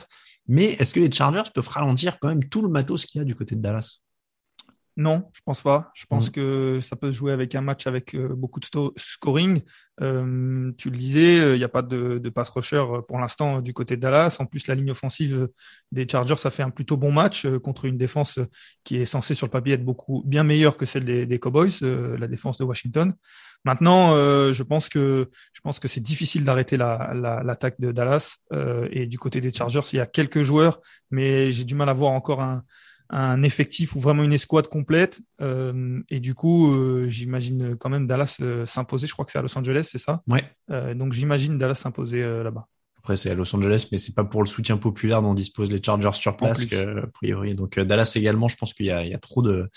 Mais 0.47 0.73
est-ce 0.73 0.93
que 0.93 0.99
les 0.99 1.11
Chargers 1.11 1.49
peuvent 1.53 1.67
ralentir 1.67 2.19
quand 2.19 2.27
même 2.27 2.43
tout 2.43 2.61
le 2.61 2.69
matos 2.69 3.05
qu'il 3.05 3.19
y 3.19 3.21
a 3.21 3.25
du 3.25 3.35
côté 3.35 3.55
de 3.55 3.61
Dallas? 3.61 3.99
Non, 4.97 5.29
je 5.33 5.41
pense 5.43 5.61
pas. 5.61 5.91
Je 5.93 6.05
pense 6.05 6.29
que 6.29 6.79
ça 6.81 6.95
peut 6.95 7.11
se 7.11 7.17
jouer 7.17 7.33
avec 7.33 7.53
un 7.55 7.61
match 7.61 7.85
avec 7.85 8.15
euh, 8.15 8.35
beaucoup 8.35 8.59
de 8.59 8.67
scoring. 8.95 9.61
Euh, 10.01 10.71
tu 10.77 10.89
le 10.89 10.97
disais, 10.97 11.39
euh, 11.39 11.55
il 11.55 11.59
n'y 11.59 11.63
a 11.63 11.69
pas 11.69 11.81
de, 11.81 12.17
de 12.17 12.29
pass 12.29 12.49
rusher 12.49 12.83
pour 13.07 13.17
l'instant 13.17 13.61
du 13.61 13.73
côté 13.73 13.95
de 13.95 14.01
Dallas. 14.01 14.37
En 14.39 14.45
plus, 14.45 14.67
la 14.67 14.75
ligne 14.75 14.91
offensive 14.91 15.47
des 15.91 16.07
Chargers, 16.09 16.35
ça 16.37 16.49
fait 16.49 16.63
un 16.63 16.69
plutôt 16.69 16.97
bon 16.97 17.11
match 17.11 17.47
contre 17.63 17.85
une 17.85 17.97
défense 17.97 18.39
qui 18.83 18.97
est 18.97 19.05
censée 19.05 19.33
sur 19.33 19.47
le 19.47 19.51
papier 19.51 19.73
être 19.73 19.85
beaucoup 19.85 20.23
bien 20.25 20.43
meilleure 20.43 20.77
que 20.77 20.85
celle 20.85 21.05
des, 21.05 21.39
Cowboys, 21.39 21.79
la 21.81 22.27
défense 22.27 22.57
de 22.57 22.63
Washington. 22.63 23.13
Maintenant, 23.63 24.15
je 24.15 24.63
pense 24.63 24.89
que 24.89 25.29
je 25.53 25.61
pense 25.61 25.79
que 25.79 25.87
c'est 25.87 26.01
difficile 26.01 26.43
d'arrêter 26.43 26.77
l'attaque 26.77 27.75
la, 27.79 27.87
de 27.87 27.91
Dallas. 27.91 28.37
et 28.91 29.05
du 29.05 29.17
côté 29.17 29.41
des 29.41 29.51
Chargers, 29.51 29.81
il 29.93 29.97
y 29.97 30.01
a 30.01 30.05
quelques 30.05 30.43
joueurs, 30.43 30.81
mais 31.09 31.51
j'ai 31.51 31.63
du 31.63 31.75
mal 31.75 31.89
à 31.89 31.93
voir 31.93 32.11
encore 32.11 32.41
un 32.41 32.63
un 33.09 33.43
effectif 33.43 33.95
ou 33.95 33.99
vraiment 33.99 34.23
une 34.23 34.33
escouade 34.33 34.67
complète. 34.67 35.21
Euh, 35.41 36.01
et 36.09 36.19
du 36.19 36.33
coup, 36.33 36.73
euh, 36.73 37.07
j'imagine 37.07 37.75
quand 37.77 37.89
même 37.89 38.07
Dallas 38.07 38.37
euh, 38.41 38.65
s'imposer. 38.65 39.07
Je 39.07 39.13
crois 39.13 39.25
que 39.25 39.31
c'est 39.31 39.39
à 39.39 39.41
Los 39.41 39.57
Angeles, 39.57 39.87
c'est 39.91 39.97
ça? 39.97 40.21
Ouais. 40.27 40.43
Donc 40.95 41.13
j'imagine 41.13 41.57
Dallas 41.57 41.75
s'imposer 41.75 42.21
là-bas. 42.43 42.67
Après, 42.97 43.15
c'est 43.15 43.29
à 43.29 43.35
Los 43.35 43.55
Angeles, 43.55 43.87
mais 43.91 43.99
c'est 43.99 44.15
pas 44.15 44.23
pour 44.23 44.41
le 44.41 44.47
soutien 44.47 44.77
populaire 44.77 45.21
dont 45.21 45.35
disposent 45.35 45.71
les 45.71 45.81
Chargers 45.81 46.13
sur 46.13 46.35
place, 46.35 46.65
que, 46.65 47.03
a 47.03 47.07
priori. 47.07 47.51
Donc 47.51 47.79
Dallas 47.79 48.11
également, 48.15 48.47
je 48.47 48.57
pense 48.57 48.73
qu'il 48.73 48.87
y, 48.87 48.89
y 48.89 49.13
a, 49.13 49.17
trop 49.19 49.43
de, 49.43 49.69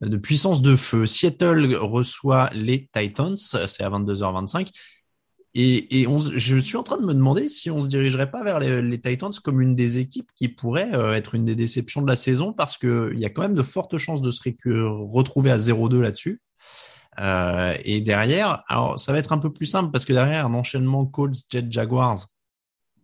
de 0.00 0.16
puissance 0.16 0.62
de 0.62 0.76
feu. 0.76 1.04
Seattle 1.04 1.74
reçoit 1.74 2.50
les 2.52 2.88
Titans, 2.92 3.36
c'est 3.36 3.82
à 3.82 3.90
22h25. 3.90 4.68
Et, 5.54 6.00
et 6.00 6.06
on, 6.06 6.18
je 6.20 6.56
suis 6.58 6.76
en 6.76 6.82
train 6.82 6.98
de 6.98 7.06
me 7.06 7.14
demander 7.14 7.48
si 7.48 7.70
on 7.70 7.80
se 7.80 7.88
dirigerait 7.88 8.30
pas 8.30 8.44
vers 8.44 8.60
les, 8.60 8.82
les 8.82 9.00
Titans 9.00 9.32
comme 9.42 9.60
une 9.60 9.74
des 9.74 9.98
équipes 9.98 10.30
qui 10.34 10.48
pourrait 10.48 10.94
euh, 10.94 11.14
être 11.14 11.34
une 11.34 11.44
des 11.44 11.54
déceptions 11.54 12.02
de 12.02 12.06
la 12.06 12.16
saison 12.16 12.52
parce 12.52 12.76
que 12.76 13.10
il 13.14 13.20
y 13.20 13.24
a 13.24 13.30
quand 13.30 13.42
même 13.42 13.54
de 13.54 13.62
fortes 13.62 13.96
chances 13.96 14.20
de 14.20 14.30
se 14.30 14.42
retrouver 14.64 15.50
à 15.50 15.56
0-2 15.56 16.00
là-dessus. 16.00 16.42
Euh, 17.20 17.74
et 17.84 18.00
derrière, 18.00 18.62
alors 18.68 18.98
ça 18.98 19.12
va 19.12 19.18
être 19.18 19.32
un 19.32 19.38
peu 19.38 19.52
plus 19.52 19.66
simple 19.66 19.90
parce 19.90 20.04
que 20.04 20.12
derrière 20.12 20.46
un 20.46 20.54
enchaînement 20.54 21.04
Colts, 21.06 21.36
Jet, 21.50 21.66
Jaguars, 21.70 22.26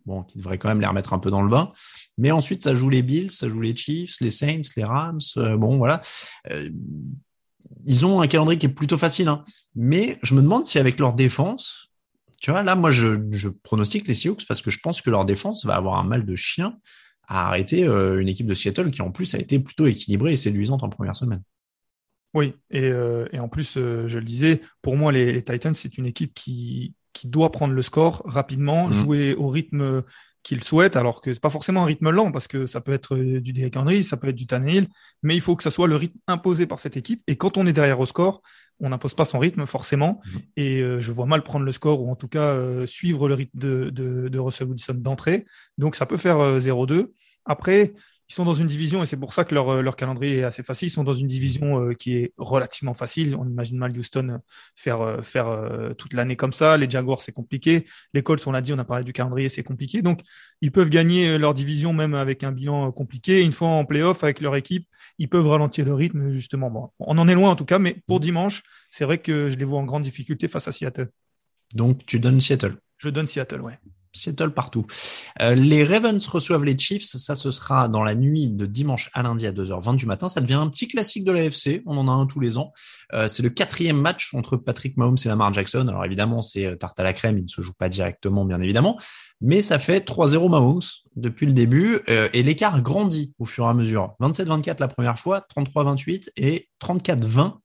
bon, 0.05 0.23
qui 0.23 0.37
devrait 0.37 0.57
quand 0.57 0.69
même 0.69 0.79
les 0.79 0.87
remettre 0.87 1.13
un 1.13 1.19
peu 1.19 1.31
dans 1.31 1.41
le 1.41 1.49
bain. 1.49 1.69
Mais 2.17 2.31
ensuite, 2.31 2.63
ça 2.63 2.73
joue 2.73 2.89
les 2.89 3.01
Bills, 3.01 3.31
ça 3.31 3.49
joue 3.49 3.61
les 3.61 3.75
Chiefs, 3.75 4.15
les 4.21 4.31
Saints, 4.31 4.61
les 4.77 4.83
Rams. 4.83 5.19
Euh, 5.37 5.57
bon, 5.57 5.77
voilà. 5.77 6.01
Euh, 6.49 6.69
ils 7.83 8.05
ont 8.05 8.21
un 8.21 8.27
calendrier 8.27 8.57
qui 8.57 8.67
est 8.67 8.69
plutôt 8.69 8.97
facile, 8.97 9.27
hein. 9.27 9.43
mais 9.75 10.17
je 10.21 10.33
me 10.33 10.41
demande 10.41 10.65
si 10.65 10.79
avec 10.79 10.99
leur 10.99 11.13
défense, 11.13 11.91
tu 12.39 12.51
vois, 12.51 12.63
là, 12.63 12.75
moi, 12.75 12.91
je, 12.91 13.15
je, 13.31 13.49
pronostique 13.49 14.07
les 14.07 14.13
Seahawks 14.13 14.45
parce 14.47 14.61
que 14.61 14.71
je 14.71 14.79
pense 14.79 15.01
que 15.01 15.09
leur 15.09 15.25
défense 15.25 15.65
va 15.65 15.75
avoir 15.75 15.97
un 15.99 16.03
mal 16.03 16.25
de 16.25 16.35
chien 16.35 16.77
à 17.27 17.47
arrêter 17.47 17.85
euh, 17.85 18.19
une 18.19 18.27
équipe 18.27 18.47
de 18.47 18.53
Seattle 18.53 18.91
qui, 18.91 19.01
en 19.01 19.11
plus, 19.11 19.33
a 19.35 19.39
été 19.39 19.59
plutôt 19.59 19.87
équilibrée 19.87 20.33
et 20.33 20.37
séduisante 20.37 20.83
en 20.83 20.89
première 20.89 21.15
semaine. 21.15 21.41
Oui, 22.33 22.53
et, 22.69 22.83
euh, 22.83 23.27
et 23.31 23.39
en 23.39 23.47
plus, 23.47 23.77
euh, 23.77 24.07
je 24.07 24.19
le 24.19 24.25
disais, 24.25 24.61
pour 24.81 24.97
moi, 24.97 25.11
les, 25.11 25.31
les 25.31 25.41
Titans, 25.41 25.73
c'est 25.73 25.97
une 25.97 26.05
équipe 26.05 26.33
qui, 26.33 26.93
qui 27.13 27.27
doit 27.27 27.51
prendre 27.51 27.73
le 27.73 27.81
score 27.81 28.21
rapidement, 28.25 28.89
mmh. 28.89 28.93
jouer 28.93 29.35
au 29.35 29.47
rythme 29.47 30.03
qu'il 30.45 30.63
souhaite, 30.63 30.95
alors 30.95 31.21
que 31.21 31.33
c'est 31.33 31.41
pas 31.41 31.49
forcément 31.49 31.81
un 31.81 31.85
rythme 31.85 32.11
lent, 32.11 32.31
parce 32.31 32.47
que 32.47 32.67
ça 32.67 32.79
peut 32.79 32.93
être 32.93 33.17
du 33.17 33.51
Derrick 33.51 33.75
Henry, 33.75 34.03
ça 34.03 34.15
peut 34.15 34.29
être 34.29 34.35
du 34.35 34.45
Tannehill, 34.45 34.87
mais 35.23 35.35
il 35.35 35.41
faut 35.41 35.55
que 35.55 35.63
ça 35.63 35.71
soit 35.71 35.87
le 35.87 35.95
rythme 35.95 36.19
imposé 36.27 36.67
par 36.67 36.79
cette 36.79 36.95
équipe. 36.95 37.23
Et 37.27 37.35
quand 37.35 37.57
on 37.57 37.65
est 37.65 37.73
derrière 37.73 37.99
au 37.99 38.05
score, 38.05 38.43
on 38.79 38.89
n'impose 38.89 39.15
pas 39.15 39.25
son 39.25 39.39
rythme 39.39 39.65
forcément. 39.65 40.21
Mhm. 40.25 40.41
Et 40.57 40.81
euh, 40.81 41.01
je 41.01 41.11
vois 41.11 41.25
mal 41.25 41.43
prendre 41.43 41.65
le 41.65 41.71
score 41.71 42.01
ou 42.01 42.11
en 42.11 42.15
tout 42.15 42.27
cas 42.27 42.53
euh, 42.53 42.85
suivre 42.85 43.27
le 43.27 43.33
rythme 43.33 43.57
de, 43.57 43.89
de, 43.89 44.29
de 44.29 44.39
Russell 44.39 44.67
Wilson 44.67 44.95
d'entrée. 44.97 45.45
Donc 45.77 45.95
ça 45.95 46.05
peut 46.05 46.17
faire 46.17 46.37
0-2. 46.59 46.93
Euh, 46.93 47.13
Après, 47.45 47.93
ils 48.29 48.33
sont 48.33 48.43
dans 48.43 48.53
une 48.55 48.67
division, 48.67 49.03
et 49.03 49.05
c'est 49.05 49.17
pour 49.17 49.33
ça 49.33 49.43
que 49.45 49.53
leur, 49.53 49.81
leur 49.83 49.95
calendrier 49.95 50.39
est 50.39 50.43
assez 50.43 50.63
facile, 50.63 50.87
ils 50.87 50.91
sont 50.91 51.03
dans 51.03 51.13
une 51.13 51.27
division 51.27 51.79
euh, 51.81 51.93
qui 51.93 52.15
est 52.17 52.33
relativement 52.37 52.93
facile. 52.93 53.35
On 53.37 53.47
imagine 53.47 53.77
mal 53.77 53.95
Houston 53.95 54.29
euh, 54.29 54.37
faire, 54.75 55.01
euh, 55.01 55.21
faire 55.21 55.95
toute 55.97 56.13
l'année 56.13 56.35
comme 56.35 56.53
ça. 56.53 56.77
Les 56.77 56.89
Jaguars, 56.89 57.21
c'est 57.21 57.31
compliqué. 57.31 57.85
Les 58.13 58.23
Colts, 58.23 58.45
on 58.47 58.51
l'a 58.51 58.61
dit, 58.61 58.73
on 58.73 58.79
a 58.79 58.83
parlé 58.83 59.03
du 59.03 59.13
calendrier, 59.13 59.49
c'est 59.49 59.63
compliqué. 59.63 60.01
Donc, 60.01 60.21
ils 60.61 60.71
peuvent 60.71 60.89
gagner 60.89 61.37
leur 61.37 61.53
division 61.53 61.93
même 61.93 62.15
avec 62.15 62.43
un 62.43 62.51
bilan 62.51 62.91
compliqué. 62.91 63.43
Une 63.43 63.51
fois 63.51 63.67
en 63.67 63.85
playoff 63.85 64.23
avec 64.23 64.41
leur 64.41 64.55
équipe, 64.55 64.87
ils 65.19 65.29
peuvent 65.29 65.47
ralentir 65.47 65.85
le 65.85 65.93
rythme, 65.93 66.33
justement. 66.33 66.71
Bon, 66.71 66.89
on 66.99 67.17
en 67.17 67.27
est 67.27 67.35
loin 67.35 67.51
en 67.51 67.55
tout 67.55 67.65
cas, 67.65 67.79
mais 67.79 68.01
pour 68.07 68.19
dimanche, 68.19 68.63
c'est 68.89 69.05
vrai 69.05 69.19
que 69.19 69.49
je 69.49 69.55
les 69.55 69.65
vois 69.65 69.79
en 69.79 69.83
grande 69.83 70.03
difficulté 70.03 70.47
face 70.47 70.67
à 70.67 70.71
Seattle. 70.71 71.09
Donc, 71.75 72.05
tu 72.05 72.19
donnes 72.19 72.41
Seattle 72.41 72.77
Je 72.97 73.09
donne 73.09 73.27
Seattle, 73.27 73.61
ouais. 73.61 73.77
Seattle 74.17 74.51
partout. 74.51 74.85
Euh, 75.41 75.55
les 75.55 75.83
Ravens 75.83 76.25
reçoivent 76.27 76.63
les 76.63 76.77
Chiefs. 76.77 77.03
Ça, 77.03 77.35
ce 77.35 77.51
sera 77.51 77.87
dans 77.87 78.03
la 78.03 78.15
nuit 78.15 78.49
de 78.49 78.65
dimanche 78.65 79.09
à 79.13 79.21
lundi 79.23 79.45
à 79.45 79.51
2h20 79.51 79.95
du 79.95 80.05
matin. 80.05 80.29
Ça 80.29 80.41
devient 80.41 80.55
un 80.55 80.67
petit 80.67 80.87
classique 80.87 81.23
de 81.23 81.31
l'AFC. 81.31 81.81
On 81.85 81.97
en 81.97 82.07
a 82.07 82.11
un 82.11 82.25
tous 82.25 82.39
les 82.39 82.57
ans. 82.57 82.73
Euh, 83.13 83.27
c'est 83.27 83.43
le 83.43 83.49
quatrième 83.49 83.99
match 83.99 84.33
entre 84.33 84.57
Patrick 84.57 84.97
Mahomes 84.97 85.17
et 85.23 85.27
Lamar 85.27 85.53
Jackson. 85.53 85.85
Alors 85.87 86.05
évidemment, 86.05 86.41
c'est 86.41 86.65
euh, 86.65 86.75
tarte 86.75 86.99
à 86.99 87.03
la 87.03 87.13
crème. 87.13 87.37
Il 87.37 87.43
ne 87.43 87.47
se 87.47 87.61
joue 87.61 87.73
pas 87.73 87.89
directement, 87.89 88.45
bien 88.45 88.61
évidemment. 88.61 88.99
Mais 89.41 89.61
ça 89.61 89.79
fait 89.79 90.07
3-0 90.07 90.49
Mahomes 90.49 90.81
depuis 91.15 91.45
le 91.45 91.53
début. 91.53 91.99
et 92.07 92.41
l'écart 92.41 92.81
grandit 92.81 93.33
au 93.37 93.45
fur 93.45 93.65
et 93.65 93.67
à 93.67 93.73
mesure. 93.73 94.15
27-24 94.21 94.77
la 94.79 94.87
première 94.87 95.19
fois, 95.19 95.45
33-28 95.55 96.29
et 96.37 96.69
34-20 96.81 97.57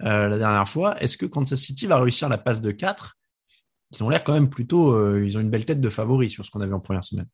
la 0.00 0.36
dernière 0.36 0.68
fois. 0.68 1.00
Est-ce 1.00 1.16
que 1.16 1.24
Kansas 1.24 1.60
City 1.60 1.86
va 1.86 2.00
réussir 2.00 2.28
la 2.28 2.38
passe 2.38 2.60
de 2.60 2.72
4 2.72 3.16
ils 3.92 4.02
ont 4.02 4.08
l'air 4.08 4.24
quand 4.24 4.32
même 4.32 4.48
plutôt, 4.48 4.94
euh, 4.94 5.24
ils 5.24 5.36
ont 5.36 5.40
une 5.40 5.50
belle 5.50 5.64
tête 5.64 5.80
de 5.80 5.88
favori 5.88 6.30
sur 6.30 6.44
ce 6.44 6.50
qu'on 6.50 6.60
a 6.60 6.66
vu 6.66 6.74
en 6.74 6.80
première 6.80 7.04
semaine. 7.04 7.26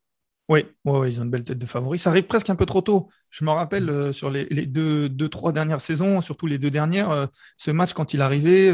Oui, 0.49 0.65
ils 0.87 1.21
ont 1.21 1.25
une 1.25 1.31
belle 1.31 1.45
tête 1.45 1.59
de 1.59 1.67
favori. 1.67 1.99
Ça 1.99 2.09
arrive 2.09 2.25
presque 2.25 2.49
un 2.49 2.57
peu 2.57 2.65
trop 2.65 2.81
tôt. 2.81 3.11
Je 3.29 3.45
me 3.45 3.51
rappelle 3.51 3.91
euh, 3.91 4.13
sur 4.15 4.31
les, 4.31 4.47
deux, 4.47 5.09
deux, 5.09 5.29
trois 5.29 5.53
dernières 5.53 5.81
saisons, 5.81 6.23
surtout 6.23 6.47
les 6.47 6.59
deux 6.59 6.71
dernières, 6.71 7.11
euh, 7.11 7.27
ce 7.59 7.71
match 7.71 7.93
quand 7.93 8.15
il 8.15 8.23
arrivait, 8.23 8.73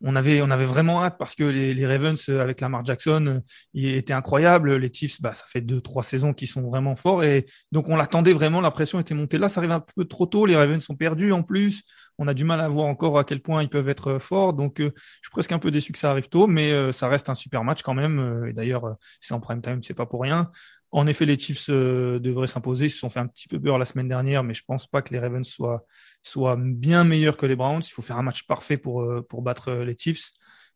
on 0.00 0.14
avait, 0.14 0.40
avait 0.40 0.66
vraiment 0.66 1.02
hâte 1.02 1.16
parce 1.18 1.34
que 1.34 1.42
les, 1.42 1.86
Ravens 1.86 2.28
avec 2.28 2.60
Lamar 2.60 2.84
Jackson, 2.84 3.42
il 3.72 3.86
était 3.94 4.12
incroyable. 4.12 4.76
Les 4.76 4.92
Chiefs, 4.92 5.20
bah, 5.20 5.34
ça 5.34 5.44
fait 5.46 5.62
deux, 5.62 5.80
trois 5.80 6.04
saisons 6.04 6.34
qui 6.34 6.46
sont 6.46 6.62
vraiment 6.62 6.94
forts 6.94 7.24
et 7.24 7.46
donc 7.72 7.88
on 7.88 7.96
l'attendait 7.96 8.34
vraiment. 8.34 8.60
La 8.60 8.70
pression 8.70 9.00
était 9.00 9.14
montée. 9.14 9.38
Là, 9.38 9.48
ça 9.48 9.60
arrive 9.60 9.72
un 9.72 9.84
peu 9.96 10.04
trop 10.04 10.26
tôt. 10.26 10.46
Les 10.46 10.54
Ravens 10.54 10.84
sont 10.84 10.94
perdus 10.94 11.32
en 11.32 11.42
plus 11.42 11.82
on 12.18 12.26
a 12.26 12.34
du 12.34 12.44
mal 12.44 12.60
à 12.60 12.68
voir 12.68 12.86
encore 12.86 13.18
à 13.18 13.24
quel 13.24 13.40
point 13.40 13.62
ils 13.62 13.68
peuvent 13.68 13.88
être 13.88 14.08
euh, 14.08 14.18
forts. 14.18 14.52
Donc, 14.52 14.80
euh, 14.80 14.92
je 14.96 15.28
suis 15.28 15.30
presque 15.30 15.52
un 15.52 15.58
peu 15.58 15.70
déçu 15.70 15.92
que 15.92 15.98
ça 15.98 16.10
arrive 16.10 16.28
tôt, 16.28 16.46
mais 16.46 16.72
euh, 16.72 16.92
ça 16.92 17.08
reste 17.08 17.30
un 17.30 17.34
super 17.34 17.64
match 17.64 17.82
quand 17.82 17.94
même. 17.94 18.46
et 18.48 18.52
d'ailleurs, 18.52 18.96
c'est 19.20 19.34
en 19.34 19.40
prime 19.40 19.62
time, 19.62 19.82
c'est 19.82 19.94
pas 19.94 20.06
pour 20.06 20.22
rien. 20.22 20.50
En 20.90 21.06
effet, 21.06 21.26
les 21.26 21.38
Chiefs 21.38 21.68
devraient 21.68 22.46
s'imposer. 22.46 22.86
Ils 22.86 22.90
se 22.90 22.98
sont 22.98 23.10
fait 23.10 23.20
un 23.20 23.26
petit 23.26 23.46
peu 23.46 23.60
peur 23.60 23.78
la 23.78 23.84
semaine 23.84 24.08
dernière, 24.08 24.42
mais 24.42 24.54
je 24.54 24.64
pense 24.66 24.86
pas 24.86 25.02
que 25.02 25.12
les 25.12 25.20
Ravens 25.20 25.46
soient, 25.46 25.84
soient 26.22 26.56
bien 26.58 27.04
meilleurs 27.04 27.36
que 27.36 27.44
les 27.44 27.56
Browns. 27.56 27.82
Il 27.84 27.90
faut 27.90 28.00
faire 28.00 28.16
un 28.16 28.22
match 28.22 28.46
parfait 28.46 28.78
pour, 28.78 29.06
pour 29.28 29.42
battre 29.42 29.70
les 29.70 29.94
Chiefs. 29.98 30.30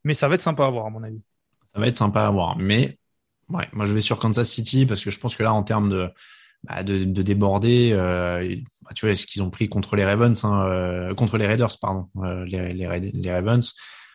Mais 0.05 0.13
ça 0.13 0.29
va 0.29 0.35
être 0.35 0.43
sympa 0.43 0.67
à 0.67 0.71
voir, 0.71 0.85
à 0.85 0.91
mon 0.91 1.03
avis. 1.03 1.23
Ça 1.73 1.81
va 1.81 1.87
être 1.87 1.97
sympa 1.97 2.27
à 2.27 2.31
voir. 2.31 2.59
Mais 2.59 2.99
ouais, 3.49 3.67
moi, 3.73 3.87
je 3.87 3.95
vais 3.95 4.03
sur 4.03 4.19
Kansas 4.19 4.51
City 4.51 4.85
parce 4.85 5.03
que 5.03 5.11
je 5.11 5.19
pense 5.19 5.35
que 5.35 5.43
là, 5.45 5.55
en 5.55 5.63
termes 5.63 5.89
de, 5.89 6.11
bah, 6.65 6.85
de, 6.85 7.05
de, 7.05 7.23
déborder. 7.23 7.91
Euh, 7.93 8.57
bah, 8.83 8.91
tu 8.95 9.07
vois 9.07 9.17
ce 9.17 9.27
qu'ils 9.27 9.43
ont 9.43 9.51
pris 9.51 9.69
contre 9.69 9.97
les 9.97 10.05
Ravens, 10.05 10.45
hein, 10.45 10.65
euh, 10.67 11.15
contre 11.15 11.37
les 11.37 11.47
Raiders, 11.47 11.77
pardon, 11.81 12.07
euh, 12.19 12.45
les, 12.45 12.73
les, 12.73 13.11
les, 13.13 13.33
Ravens. 13.33 13.75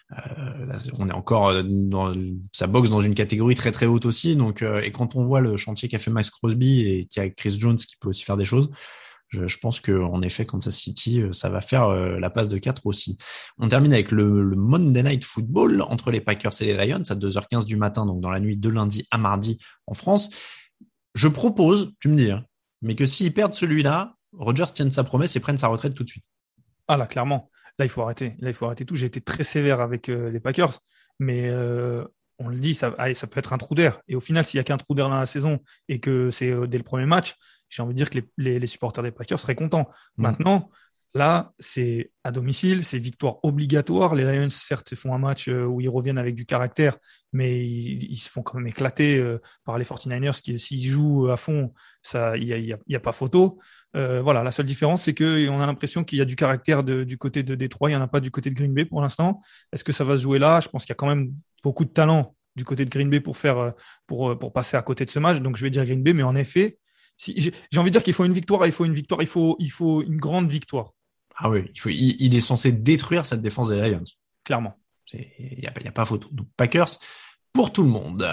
Là, 0.09 0.77
on 0.97 1.09
est 1.09 1.13
encore 1.13 1.61
dans 1.65 2.13
ça 2.53 2.67
boxe 2.67 2.89
dans 2.89 3.01
une 3.01 3.13
catégorie 3.13 3.55
très 3.55 3.71
très 3.71 3.85
haute 3.85 4.05
aussi. 4.05 4.37
Donc, 4.37 4.61
et 4.61 4.91
quand 4.93 5.15
on 5.15 5.25
voit 5.25 5.41
le 5.41 5.57
chantier 5.57 5.89
qu'a 5.89 5.99
fait 5.99 6.11
Max 6.11 6.29
Crosby 6.29 6.87
et 6.87 7.05
qui 7.07 7.19
a 7.19 7.29
Chris 7.29 7.57
Jones 7.59 7.75
qui 7.75 7.97
peut 7.99 8.07
aussi 8.07 8.23
faire 8.23 8.37
des 8.37 8.45
choses, 8.45 8.69
je, 9.27 9.45
je 9.47 9.57
pense 9.57 9.81
que 9.81 9.91
en 9.91 10.21
effet 10.21 10.45
Kansas 10.45 10.73
City, 10.73 11.21
ça 11.33 11.49
va 11.49 11.59
faire 11.59 11.89
la 11.89 12.29
passe 12.29 12.47
de 12.47 12.57
4 12.57 12.85
aussi. 12.85 13.17
On 13.57 13.67
termine 13.67 13.91
avec 13.91 14.11
le, 14.13 14.43
le, 14.43 14.55
Monday 14.55 15.03
Night 15.03 15.25
Football 15.25 15.81
entre 15.81 16.09
les 16.11 16.21
Packers 16.21 16.53
et 16.61 16.73
les 16.73 16.87
Lions 16.87 17.03
à 17.09 17.15
2h15 17.15 17.65
du 17.65 17.75
matin, 17.75 18.05
donc 18.05 18.21
dans 18.21 18.31
la 18.31 18.39
nuit 18.39 18.55
de 18.55 18.69
lundi 18.69 19.05
à 19.11 19.17
mardi 19.17 19.57
en 19.87 19.93
France. 19.93 20.29
Je 21.17 21.27
propose, 21.27 21.93
tu 21.99 22.09
me 22.09 22.15
dis, 22.15 22.29
hein, 22.29 22.45
mais 22.83 22.93
que 22.93 23.07
s'ils 23.07 23.33
perdent 23.33 23.55
celui-là, 23.55 24.15
Rogers 24.33 24.71
tienne 24.71 24.91
sa 24.91 25.03
promesse 25.03 25.35
et 25.35 25.39
prenne 25.39 25.57
sa 25.57 25.67
retraite 25.67 25.95
tout 25.95 26.03
de 26.03 26.09
suite. 26.09 26.23
Ah 26.87 26.95
là, 26.95 27.07
clairement. 27.07 27.49
Là, 27.79 27.85
il 27.85 27.89
faut 27.89 28.03
arrêter. 28.03 28.35
Là, 28.37 28.49
il 28.49 28.53
faut 28.53 28.65
arrêter 28.65 28.85
tout. 28.85 28.95
J'ai 28.95 29.07
été 29.07 29.19
très 29.19 29.43
sévère 29.43 29.81
avec 29.81 30.09
euh, 30.09 30.29
les 30.29 30.39
Packers, 30.39 30.77
mais 31.17 31.49
euh, 31.49 32.05
on 32.37 32.49
le 32.49 32.57
dit, 32.57 32.75
ça, 32.75 32.93
allez, 32.99 33.15
ça 33.15 33.25
peut 33.25 33.39
être 33.39 33.51
un 33.51 33.57
trou 33.57 33.73
d'air. 33.73 33.99
Et 34.07 34.15
au 34.15 34.19
final, 34.19 34.45
s'il 34.45 34.59
n'y 34.59 34.61
a 34.61 34.63
qu'un 34.63 34.77
trou 34.77 34.93
d'air 34.93 35.09
dans 35.09 35.17
la 35.17 35.25
saison 35.25 35.59
et 35.89 35.99
que 35.99 36.29
c'est 36.29 36.51
euh, 36.51 36.67
dès 36.67 36.77
le 36.77 36.83
premier 36.83 37.07
match, 37.07 37.35
j'ai 37.69 37.81
envie 37.81 37.95
de 37.95 37.97
dire 37.97 38.11
que 38.11 38.19
les, 38.37 38.59
les, 38.59 38.67
supporters 38.67 39.03
des 39.03 39.11
Packers 39.11 39.39
seraient 39.39 39.55
contents. 39.55 39.89
Mm. 40.17 40.21
Maintenant, 40.21 40.69
Là, 41.13 41.53
c'est 41.57 42.11
à 42.23 42.31
domicile, 42.31 42.83
c'est 42.83 42.99
victoire 42.99 43.37
obligatoire. 43.43 44.13
Les 44.13 44.23
Lions, 44.23 44.49
certes, 44.49 44.93
font 44.95 45.13
un 45.13 45.17
match 45.17 45.47
euh, 45.47 45.65
où 45.65 45.81
ils 45.81 45.89
reviennent 45.89 46.17
avec 46.17 46.35
du 46.35 46.45
caractère, 46.45 46.97
mais 47.31 47.65
ils, 47.65 48.17
se 48.17 48.29
font 48.29 48.43
quand 48.43 48.57
même 48.57 48.67
éclater 48.67 49.17
euh, 49.17 49.39
par 49.63 49.77
les 49.77 49.85
49ers 49.85 50.41
qui, 50.41 50.59
s'ils 50.59 50.87
jouent 50.87 51.29
à 51.29 51.37
fond, 51.37 51.73
il 52.13 52.45
n'y 52.45 52.53
a, 52.73 52.77
y 52.87 52.95
a, 52.95 52.99
pas 52.99 53.13
photo. 53.13 53.59
Euh, 53.95 54.21
voilà, 54.21 54.43
la 54.43 54.51
seule 54.51 54.65
différence, 54.65 55.03
c'est 55.03 55.15
qu'on 55.15 55.61
a 55.61 55.65
l'impression 55.65 56.03
qu'il 56.03 56.19
y 56.19 56.21
a 56.21 56.25
du 56.25 56.35
caractère 56.35 56.83
du 56.83 57.17
côté 57.17 57.41
de 57.41 57.55
Détroit, 57.55 57.89
il 57.89 57.93
n'y 57.93 57.97
en 57.97 58.03
a 58.03 58.07
pas 58.07 58.19
du 58.19 58.29
côté 58.29 58.49
de 58.49 58.55
Green 58.55 58.73
Bay 58.73 58.85
pour 58.85 59.01
l'instant. 59.01 59.41
Est-ce 59.71 59.83
que 59.83 59.93
ça 59.93 60.03
va 60.03 60.17
se 60.17 60.23
jouer 60.23 60.39
là? 60.39 60.59
Je 60.59 60.67
pense 60.67 60.83
qu'il 60.83 60.91
y 60.91 60.93
a 60.93 60.95
quand 60.95 61.07
même 61.07 61.33
beaucoup 61.63 61.85
de 61.85 61.89
talent 61.89 62.35
du 62.55 62.65
côté 62.65 62.85
de 62.85 62.89
Green 62.89 63.09
Bay 63.09 63.21
pour 63.21 63.37
faire 63.37 63.73
pour, 64.07 64.37
pour 64.37 64.51
passer 64.51 64.77
à 64.77 64.81
côté 64.81 65.05
de 65.05 65.09
ce 65.09 65.19
match. 65.19 65.39
Donc 65.39 65.57
je 65.57 65.63
vais 65.63 65.69
dire 65.69 65.85
Green 65.85 66.03
Bay, 66.03 66.13
mais 66.13 66.23
en 66.23 66.35
effet, 66.35 66.77
si, 67.17 67.51
j'ai 67.71 67.79
envie 67.79 67.89
de 67.89 67.93
dire 67.93 68.03
qu'il 68.03 68.13
faut 68.13 68.25
une 68.25 68.33
victoire, 68.33 68.65
il 68.65 68.71
faut 68.71 68.85
une 68.85 68.93
victoire, 68.93 69.21
il 69.21 69.27
faut, 69.27 69.55
il 69.59 69.71
faut 69.71 70.03
une 70.03 70.17
grande 70.17 70.49
victoire. 70.49 70.93
Ah 71.39 71.49
oui, 71.49 71.69
il, 71.73 71.79
faut, 71.79 71.89
il, 71.89 72.35
est 72.35 72.41
censé 72.41 72.71
détruire 72.71 73.25
cette 73.25 73.41
défense 73.41 73.69
des 73.69 73.75
Lions. 73.75 74.03
Clairement. 74.43 74.75
Il 75.13 75.59
n'y 75.59 75.67
a, 75.67 75.71
a, 75.71 75.91
pas 75.91 76.03
photo. 76.03 76.27
Donc 76.31 76.47
Packers 76.57 76.97
pour 77.53 77.71
tout 77.71 77.83
le 77.83 77.89
monde. 77.89 78.27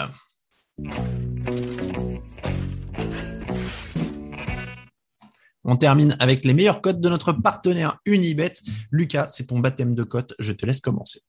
On 5.65 5.77
termine 5.77 6.17
avec 6.19 6.45
les 6.45 6.55
meilleurs 6.55 6.81
cotes 6.81 7.01
de 7.01 7.09
notre 7.09 7.33
partenaire 7.33 7.99
Unibet. 8.07 8.55
Lucas, 8.91 9.29
c'est 9.33 9.47
ton 9.49 9.59
baptême 9.59 9.95
de 9.95 10.03
cotes. 10.03 10.35
Je 10.39 10.53
te 10.53 10.65
laisse 10.67 10.81
commencer. 10.81 11.21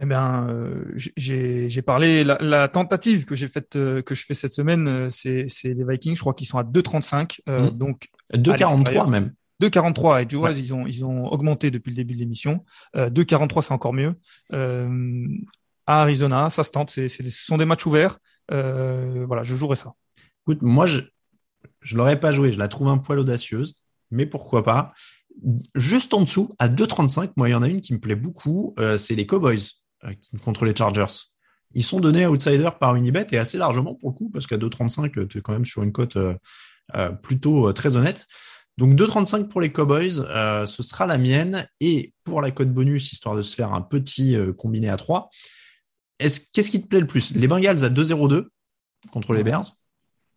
Eh 0.00 0.06
bien, 0.06 0.48
euh, 0.48 0.84
j'ai 1.16 1.82
parlé 1.82 2.22
la, 2.22 2.38
la, 2.40 2.68
tentative 2.68 3.24
que 3.24 3.34
j'ai 3.34 3.48
faite, 3.48 3.74
euh, 3.74 4.00
que 4.00 4.14
je 4.14 4.24
fais 4.24 4.34
cette 4.34 4.52
semaine, 4.52 4.86
euh, 4.86 5.10
c'est 5.10 5.48
les 5.64 5.84
Vikings. 5.84 6.14
Je 6.14 6.20
crois 6.20 6.34
qu'ils 6.34 6.46
sont 6.46 6.58
à 6.58 6.62
2,35. 6.62 7.40
Euh, 7.48 7.62
mmh. 7.62 7.70
Donc 7.70 8.08
2,43 8.32 9.10
même. 9.10 9.32
2,43 9.60 10.22
et 10.22 10.26
tu 10.26 10.36
vois, 10.36 10.52
ils 10.52 10.72
ont 10.72 10.86
ils 10.86 11.04
ont 11.04 11.26
augmenté 11.26 11.70
depuis 11.70 11.90
le 11.90 11.96
début 11.96 12.14
de 12.14 12.20
l'émission. 12.20 12.64
Euh, 12.96 13.10
2,43 13.10 13.62
c'est 13.62 13.74
encore 13.74 13.92
mieux. 13.92 14.14
Euh, 14.52 15.26
à 15.86 16.02
Arizona, 16.02 16.50
ça 16.50 16.64
se 16.64 16.70
tente. 16.70 16.90
C'est, 16.90 17.08
c'est, 17.08 17.24
ce 17.24 17.44
sont 17.44 17.56
des 17.56 17.64
matchs 17.64 17.86
ouverts. 17.86 18.18
Euh, 18.52 19.24
voilà, 19.26 19.42
je 19.42 19.54
jouerai 19.56 19.76
ça. 19.76 19.94
Écoute, 20.42 20.62
moi, 20.62 20.86
je 20.86 21.00
je 21.80 21.96
l'aurais 21.96 22.20
pas 22.20 22.30
joué. 22.30 22.52
Je 22.52 22.58
la 22.58 22.68
trouve 22.68 22.88
un 22.88 22.98
poil 22.98 23.18
audacieuse, 23.18 23.74
mais 24.10 24.26
pourquoi 24.26 24.62
pas. 24.64 24.92
Juste 25.74 26.14
en 26.14 26.22
dessous, 26.22 26.50
à 26.58 26.68
2,35, 26.68 27.30
moi, 27.36 27.48
il 27.48 27.52
y 27.52 27.54
en 27.54 27.62
a 27.62 27.68
une 27.68 27.80
qui 27.80 27.94
me 27.94 28.00
plaît 28.00 28.16
beaucoup. 28.16 28.74
Euh, 28.78 28.96
c'est 28.96 29.14
les 29.14 29.26
Cowboys 29.26 29.60
euh, 30.04 30.12
contre 30.44 30.64
les 30.64 30.74
Chargers. 30.74 31.06
Ils 31.74 31.84
sont 31.84 32.00
donnés 32.00 32.26
outsider 32.26 32.70
par 32.80 32.96
Unibet 32.96 33.26
et 33.30 33.38
assez 33.38 33.58
largement 33.58 33.94
pour 33.94 34.10
le 34.10 34.14
coup, 34.14 34.30
parce 34.30 34.46
qu'à 34.46 34.56
2,35, 34.56 35.26
tu 35.28 35.38
es 35.38 35.40
quand 35.40 35.52
même 35.52 35.64
sur 35.64 35.82
une 35.82 35.92
cote 35.92 36.16
euh, 36.16 36.34
euh, 36.94 37.10
plutôt 37.10 37.68
euh, 37.68 37.72
très 37.72 37.96
honnête. 37.96 38.26
Donc 38.78 38.94
2,35 38.94 39.48
pour 39.48 39.60
les 39.60 39.70
Cowboys, 39.70 40.20
euh, 40.20 40.64
ce 40.64 40.82
sera 40.82 41.04
la 41.06 41.18
mienne. 41.18 41.68
Et 41.80 42.14
pour 42.24 42.40
la 42.40 42.50
cote 42.50 42.72
bonus, 42.72 43.12
histoire 43.12 43.36
de 43.36 43.42
se 43.42 43.54
faire 43.54 43.74
un 43.74 43.82
petit 43.82 44.36
euh, 44.36 44.52
combiné 44.52 44.88
à 44.88 44.96
3, 44.96 45.28
est-ce, 46.20 46.40
qu'est-ce 46.52 46.70
qui 46.70 46.80
te 46.80 46.86
plaît 46.86 47.00
le 47.00 47.06
plus? 47.06 47.34
Les 47.34 47.48
Bengals 47.48 47.84
à 47.84 47.90
2,02 47.90 48.46
contre 49.12 49.34
les 49.34 49.44
Bears 49.44 49.74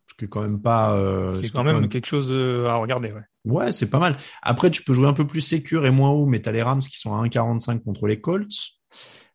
ce 0.08 0.16
qui 0.16 0.26
est 0.26 0.28
quand 0.28 0.42
même 0.42 0.62
pas. 0.62 0.98
Euh, 0.98 1.40
c'est 1.40 1.48
ce 1.48 1.54
quand 1.54 1.64
même 1.64 1.88
quelque 1.88 2.06
chose 2.06 2.30
à 2.68 2.76
regarder. 2.76 3.14
Ouais. 3.14 3.22
Ouais, 3.46 3.72
c'est 3.72 3.90
pas 3.90 4.00
mal. 4.00 4.12
Après, 4.42 4.70
tu 4.70 4.84
peux 4.84 4.92
jouer 4.92 5.08
un 5.08 5.14
peu 5.14 5.26
plus 5.26 5.40
sécure 5.40 5.86
et 5.86 5.92
moins 5.92 6.10
haut, 6.10 6.26
mais 6.26 6.42
t'as 6.42 6.52
les 6.52 6.62
Rams 6.62 6.82
qui 6.82 7.00
sont 7.00 7.16
à 7.16 7.24
1,45 7.24 7.82
contre 7.82 8.08
les 8.08 8.20
Colts. 8.20 8.52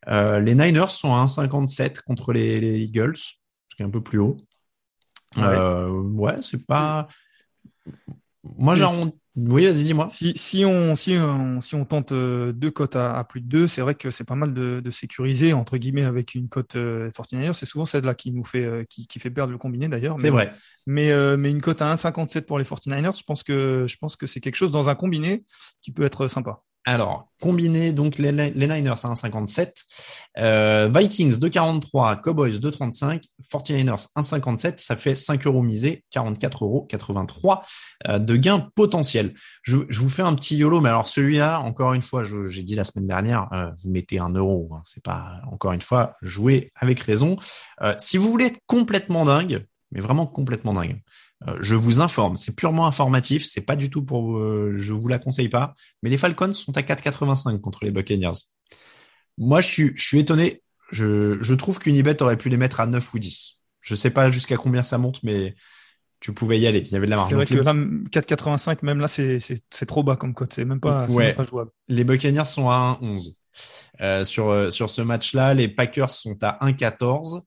Euh, 0.07 0.39
les 0.39 0.53
Niners 0.53 0.89
sont 0.89 1.13
à 1.13 1.25
1,57 1.25 2.03
contre 2.03 2.31
les, 2.31 2.61
les 2.61 2.79
Eagles, 2.79 3.17
ce 3.17 3.75
qui 3.75 3.81
est 3.81 3.85
un 3.85 3.89
peu 3.89 4.01
plus 4.01 4.19
haut. 4.19 4.37
Ouais. 5.35 5.43
Euh, 5.43 5.89
ouais, 5.89 6.37
c'est 6.41 6.65
pas. 6.65 7.07
Moi, 8.57 8.75
j'arrondis. 8.75 9.13
Oui, 9.39 9.65
vas-y, 9.65 9.83
dis-moi. 9.83 10.07
Si, 10.07 10.33
si, 10.35 10.65
on, 10.65 10.95
si, 10.95 11.15
on, 11.15 11.61
si 11.61 11.75
on 11.75 11.85
tente 11.85 12.11
euh, 12.11 12.51
deux 12.53 12.71
cotes 12.71 12.95
à, 12.95 13.15
à 13.19 13.23
plus 13.23 13.39
de 13.41 13.45
deux, 13.47 13.67
c'est 13.67 13.81
vrai 13.81 13.93
que 13.93 14.09
c'est 14.09 14.23
pas 14.23 14.33
mal 14.33 14.51
de, 14.51 14.79
de 14.79 14.89
sécuriser, 14.91 15.53
entre 15.53 15.77
guillemets, 15.77 16.05
avec 16.05 16.33
une 16.33 16.49
cote 16.49 16.75
euh, 16.75 17.11
49 17.11 17.55
C'est 17.55 17.67
souvent 17.67 17.85
celle-là 17.85 18.15
qui 18.15 18.31
nous 18.31 18.43
fait, 18.43 18.65
euh, 18.65 18.83
qui, 18.89 19.05
qui 19.05 19.19
fait 19.19 19.29
perdre 19.29 19.51
le 19.51 19.59
combiné 19.59 19.89
d'ailleurs. 19.89 20.15
C'est 20.17 20.23
Mais- 20.23 20.29
vrai. 20.31 20.53
Mais, 20.87 21.11
euh, 21.11 21.37
mais 21.37 21.51
une 21.51 21.61
cote 21.61 21.83
à 21.83 21.93
1,57 21.93 22.41
pour 22.47 22.57
les 22.57 22.65
49ers, 22.65 23.15
je 23.15 23.23
pense 23.23 23.43
que, 23.43 23.85
je 23.87 23.97
pense 23.97 24.15
que 24.15 24.25
c'est 24.25 24.39
quelque 24.39 24.55
chose 24.55 24.71
dans 24.71 24.89
un 24.89 24.95
combiné 24.95 25.43
qui 25.81 25.91
peut 25.91 26.03
être 26.03 26.27
sympa. 26.27 26.63
Alors, 26.89 27.27
combiné 27.41 27.91
donc 27.91 28.17
les, 28.17 28.31
Niners 28.31 28.91
à 28.91 29.13
1,57, 29.13 29.73
euh, 30.37 30.89
Vikings 30.89 31.37
2,43, 31.37 32.21
Cowboys 32.21 32.61
2,35, 32.61 33.23
49ers 33.51 34.07
1,57, 34.15 34.77
ça 34.77 34.95
fait 34.95 35.13
5 35.13 35.45
euros 35.47 35.63
misés, 35.63 36.05
44,83 36.15 36.63
euros 36.63 36.87
euh, 38.07 38.19
de 38.19 38.37
gains 38.37 38.69
potentiels. 38.73 39.33
Je, 39.63 39.75
vous 39.75 40.07
fais 40.07 40.21
un 40.21 40.33
petit 40.33 40.55
YOLO, 40.55 40.79
mais 40.79 40.87
alors 40.87 41.09
celui-là, 41.09 41.59
encore 41.59 41.93
une 41.93 42.01
fois, 42.01 42.23
j'ai 42.23 42.63
dit 42.63 42.75
la 42.75 42.85
semaine 42.85 43.07
dernière, 43.07 43.49
euh, 43.51 43.69
vous 43.83 43.89
mettez 43.89 44.19
un 44.19 44.29
euro, 44.29 44.69
hein, 44.71 44.79
c'est 44.85 45.03
pas, 45.03 45.41
encore 45.51 45.73
une 45.73 45.81
fois, 45.81 46.15
jouer 46.21 46.71
avec 46.77 47.01
raison. 47.01 47.35
Euh, 47.81 47.95
si 47.97 48.15
vous 48.15 48.31
voulez 48.31 48.45
être 48.45 48.61
complètement 48.65 49.25
dingue, 49.25 49.65
mais 49.91 49.99
vraiment 50.01 50.25
complètement 50.27 50.73
dingue, 50.73 51.01
euh, 51.47 51.57
je 51.61 51.75
vous 51.75 52.01
informe, 52.01 52.35
c'est 52.35 52.55
purement 52.55 52.87
informatif, 52.87 53.45
c'est 53.45 53.61
pas 53.61 53.75
du 53.75 53.89
tout 53.89 54.03
pour, 54.03 54.37
euh, 54.37 54.73
je 54.75 54.93
vous 54.93 55.07
la 55.07 55.19
conseille 55.19 55.49
pas, 55.49 55.73
mais 56.03 56.09
les 56.09 56.17
Falcons 56.17 56.53
sont 56.53 56.75
à 56.77 56.81
4,85 56.81 57.59
contre 57.61 57.85
les 57.85 57.91
Buccaneers. 57.91 58.33
Moi, 59.37 59.61
je 59.61 59.67
suis, 59.67 59.91
je 59.95 60.03
suis 60.03 60.19
étonné. 60.19 60.63
Je, 60.91 61.37
je 61.41 61.53
trouve 61.53 61.79
qu'Unibet 61.79 62.21
aurait 62.23 62.37
pu 62.37 62.49
les 62.49 62.57
mettre 62.57 62.79
à 62.79 62.87
9 62.87 63.13
ou 63.13 63.19
10. 63.19 63.59
Je 63.81 63.95
sais 63.95 64.09
pas 64.09 64.29
jusqu'à 64.29 64.57
combien 64.57 64.83
ça 64.83 64.97
monte, 64.97 65.21
mais 65.23 65.53
tu 66.19 66.33
pouvais 66.33 66.59
y 66.59 66.65
aller. 66.65 66.79
Il 66.79 66.91
y 66.91 66.95
avait 66.95 67.05
de 67.05 67.11
la 67.11 67.17
marge. 67.17 67.29
C'est 67.29 67.35
vrai 67.35 67.45
Donc, 67.45 67.53
que 67.53 67.57
les, 67.57 67.63
là, 67.63 67.73
4,85, 68.09 68.79
même 68.81 68.99
là, 68.99 69.07
c'est, 69.07 69.39
c'est, 69.39 69.61
c'est 69.69 69.85
trop 69.85 70.03
bas 70.03 70.15
comme 70.15 70.33
cote. 70.33 70.53
C'est 70.53 70.65
même 70.65 70.79
pas, 70.79 71.07
c'est 71.07 71.13
Ouais. 71.13 71.27
même 71.27 71.35
pas 71.35 71.43
jouable. 71.43 71.71
les 71.87 72.03
Buccaneers 72.03 72.45
sont 72.45 72.69
à 72.69 72.97
1,11. 73.01 73.33
Euh, 74.01 74.23
sur, 74.23 74.49
euh, 74.49 74.69
sur 74.69 74.89
ce 74.89 75.01
match-là, 75.01 75.53
les 75.53 75.67
Packers 75.67 76.09
sont 76.11 76.37
à 76.43 76.57
1,14. 76.65 77.41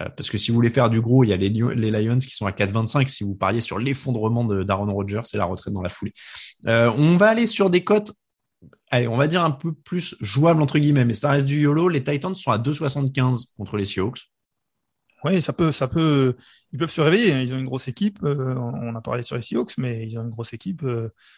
Euh, 0.00 0.08
parce 0.16 0.28
que 0.28 0.38
si 0.38 0.50
vous 0.50 0.56
voulez 0.56 0.70
faire 0.70 0.90
du 0.90 1.00
gros, 1.00 1.22
il 1.24 1.28
y 1.30 1.32
a 1.32 1.36
les, 1.36 1.48
Lions- 1.50 1.68
les 1.68 1.90
Lions 1.90 2.18
qui 2.18 2.34
sont 2.34 2.46
à 2.46 2.50
4,25 2.52 3.06
si 3.08 3.22
vous 3.24 3.34
pariez 3.36 3.60
sur 3.60 3.78
l'effondrement 3.78 4.44
de- 4.44 4.62
d'Aaron 4.64 4.92
Rodgers 4.92 5.22
et 5.32 5.36
la 5.36 5.44
retraite 5.44 5.72
dans 5.72 5.82
la 5.82 5.88
foulée. 5.88 6.12
Euh, 6.66 6.90
on 6.98 7.16
va 7.16 7.28
aller 7.28 7.46
sur 7.46 7.70
des 7.70 7.84
cotes, 7.84 8.12
allez, 8.90 9.06
on 9.06 9.16
va 9.16 9.28
dire 9.28 9.44
un 9.44 9.52
peu 9.52 9.72
plus 9.72 10.16
jouables 10.20 10.60
entre 10.62 10.78
guillemets, 10.80 11.04
mais 11.04 11.14
ça 11.14 11.30
reste 11.30 11.46
du 11.46 11.60
YOLO. 11.60 11.88
Les 11.88 12.02
Titans 12.02 12.34
sont 12.34 12.50
à 12.50 12.58
2,75 12.58 13.52
contre 13.56 13.76
les 13.76 13.84
Seahawks. 13.84 14.22
Oui, 15.24 15.40
ça 15.40 15.52
peut, 15.54 15.70
ça 15.72 15.86
peut, 15.88 16.36
ils 16.72 16.78
peuvent 16.78 16.90
se 16.90 17.00
réveiller. 17.00 17.32
hein. 17.32 17.40
Ils 17.40 17.54
ont 17.54 17.58
une 17.58 17.64
grosse 17.64 17.86
équipe. 17.88 18.18
euh, 18.24 18.54
on 18.56 18.94
a 18.96 19.00
parlé 19.00 19.22
sur 19.22 19.36
les 19.36 19.42
Seahawks, 19.42 19.78
mais 19.78 20.06
ils 20.06 20.18
ont 20.18 20.22
une 20.22 20.28
grosse 20.28 20.52
équipe. 20.52 20.84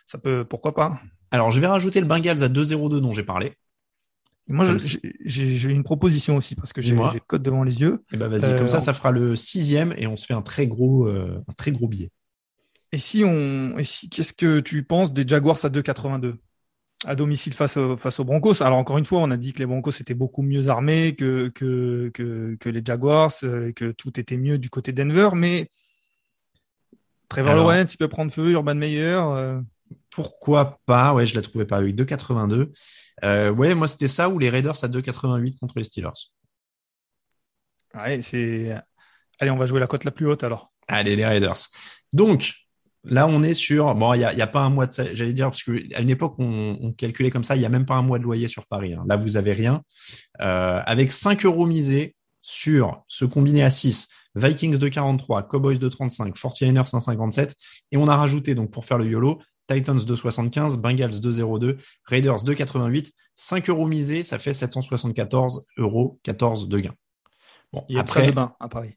ça 0.06 0.18
peut, 0.18 0.44
pourquoi 0.44 0.74
pas. 0.74 0.98
Alors, 1.30 1.50
je 1.50 1.60
vais 1.60 1.66
rajouter 1.68 2.00
le 2.00 2.06
Bengals 2.06 2.42
à 2.42 2.48
2,02 2.48 3.00
dont 3.00 3.12
j'ai 3.12 3.22
parlé. 3.22 3.52
Et 4.48 4.52
moi, 4.52 4.64
j'ai, 5.24 5.70
une 5.70 5.82
proposition 5.82 6.36
aussi 6.36 6.54
parce 6.54 6.72
que 6.72 6.80
j'ai, 6.80 6.94
le 6.94 7.20
code 7.26 7.42
devant 7.42 7.64
les 7.64 7.80
yeux. 7.80 8.04
Et 8.12 8.16
ben 8.16 8.28
vas-y, 8.28 8.44
Euh, 8.44 8.58
comme 8.58 8.68
ça, 8.68 8.76
en- 8.78 8.80
ça 8.80 8.94
fera 8.94 9.10
le 9.10 9.34
sixième 9.34 9.92
et 9.98 10.06
on 10.06 10.16
se 10.16 10.24
fait 10.26 10.34
un 10.34 10.42
très 10.42 10.66
gros, 10.68 11.06
euh, 11.08 11.42
un 11.48 11.52
très 11.52 11.72
gros 11.72 11.88
billet. 11.88 12.10
Et 12.92 12.98
si 12.98 13.24
on, 13.24 13.76
et 13.76 13.82
si, 13.84 14.08
qu'est-ce 14.08 14.32
que 14.32 14.60
tu 14.60 14.84
penses 14.84 15.12
des 15.12 15.26
Jaguars 15.26 15.58
à 15.64 15.68
2,82 15.68 16.36
à 17.04 17.14
domicile 17.16 17.52
face, 17.52 17.76
au- 17.76 17.96
face 17.96 18.20
aux 18.20 18.24
Broncos? 18.24 18.62
Alors 18.62 18.78
encore 18.78 18.98
une 18.98 19.04
fois, 19.04 19.20
on 19.20 19.30
a 19.32 19.36
dit 19.36 19.52
que 19.52 19.58
les 19.58 19.66
Broncos 19.66 19.90
étaient 20.00 20.14
beaucoup 20.14 20.42
mieux 20.42 20.68
armés 20.68 21.16
que 21.16 21.48
que 21.48 22.10
que, 22.14 22.56
que 22.60 22.68
les 22.68 22.82
Jaguars, 22.84 23.32
euh, 23.42 23.72
que 23.72 23.90
tout 23.90 24.18
était 24.20 24.36
mieux 24.36 24.58
du 24.58 24.70
côté 24.70 24.92
Denver, 24.92 25.30
mais 25.34 25.68
Trevor 27.28 27.50
Alors- 27.52 27.68
Lawrence, 27.72 27.94
il 27.94 27.96
peut 27.96 28.08
prendre 28.08 28.30
feu, 28.30 28.50
Urban 28.52 28.76
Meyer. 28.76 29.02
euh, 29.20 29.60
Pourquoi 30.10 30.78
pas 30.86 31.14
Ouais, 31.14 31.26
je 31.26 31.34
la 31.34 31.42
trouvais 31.42 31.66
pas 31.66 31.76
avec 31.78 31.94
2,82. 31.94 32.72
Euh, 33.24 33.50
ouais, 33.50 33.74
moi 33.74 33.86
c'était 33.88 34.08
ça 34.08 34.28
ou 34.28 34.38
les 34.38 34.50
Raiders 34.50 34.82
à 34.82 34.88
2,88 34.88 35.58
contre 35.58 35.74
les 35.78 35.84
Steelers. 35.84 36.10
ouais, 37.94 38.20
c'est. 38.22 38.76
Allez, 39.38 39.50
on 39.50 39.56
va 39.56 39.66
jouer 39.66 39.80
la 39.80 39.86
cote 39.86 40.04
la 40.04 40.10
plus 40.10 40.26
haute 40.26 40.44
alors. 40.44 40.72
Allez, 40.88 41.16
les 41.16 41.26
Raiders. 41.26 41.56
Donc, 42.12 42.54
là, 43.04 43.26
on 43.26 43.42
est 43.42 43.54
sur. 43.54 43.94
Bon, 43.94 44.14
il 44.14 44.18
n'y 44.18 44.24
a, 44.24 44.32
il 44.32 44.38
y 44.38 44.42
a 44.42 44.46
pas 44.46 44.60
un 44.60 44.70
mois 44.70 44.86
de. 44.86 44.92
J'allais 45.14 45.32
dire, 45.32 45.46
parce 45.50 45.62
qu'à 45.62 46.00
une 46.00 46.10
époque, 46.10 46.36
on, 46.38 46.78
on 46.80 46.92
calculait 46.92 47.30
comme 47.30 47.44
ça, 47.44 47.56
il 47.56 47.60
n'y 47.60 47.66
a 47.66 47.70
même 47.70 47.86
pas 47.86 47.96
un 47.96 48.02
mois 48.02 48.18
de 48.18 48.24
loyer 48.24 48.48
sur 48.48 48.66
Paris. 48.66 48.94
hein. 48.94 49.04
Là, 49.08 49.16
vous 49.16 49.36
avez 49.36 49.52
rien. 49.52 49.82
Euh, 50.40 50.80
avec 50.84 51.12
5 51.12 51.44
euros 51.44 51.66
misés 51.66 52.14
sur 52.40 53.02
ce 53.08 53.24
combiné 53.24 53.62
à 53.64 53.70
6, 53.70 54.08
Vikings 54.36 54.78
de 54.78 54.88
43, 54.88 55.42
Cowboys 55.48 55.78
de 55.78 55.88
35, 55.88 56.34
49ers 56.36 56.86
157, 56.86 57.56
et 57.90 57.96
on 57.96 58.06
a 58.06 58.16
rajouté, 58.16 58.54
donc 58.54 58.70
pour 58.70 58.84
faire 58.84 58.98
le 58.98 59.06
YOLO, 59.06 59.40
Titans 59.68 59.96
de 59.96 60.14
75, 60.14 60.78
Bengals 60.78 61.20
de 61.20 61.58
02, 61.58 61.78
Raiders 62.04 62.44
de 62.44 62.54
88, 62.54 63.12
5 63.34 63.68
euros 63.68 63.86
misés, 63.86 64.22
ça 64.22 64.38
fait 64.38 64.52
774 64.52 65.66
euros 65.78 66.20
14 66.22 66.68
de 66.68 66.78
gain. 66.78 66.94
Bon, 67.72 67.84
Il 67.88 67.96
y 67.96 67.98
a 67.98 68.00
après, 68.00 68.28
de 68.28 68.32
bain 68.32 68.54
à 68.60 68.68
Paris. 68.68 68.94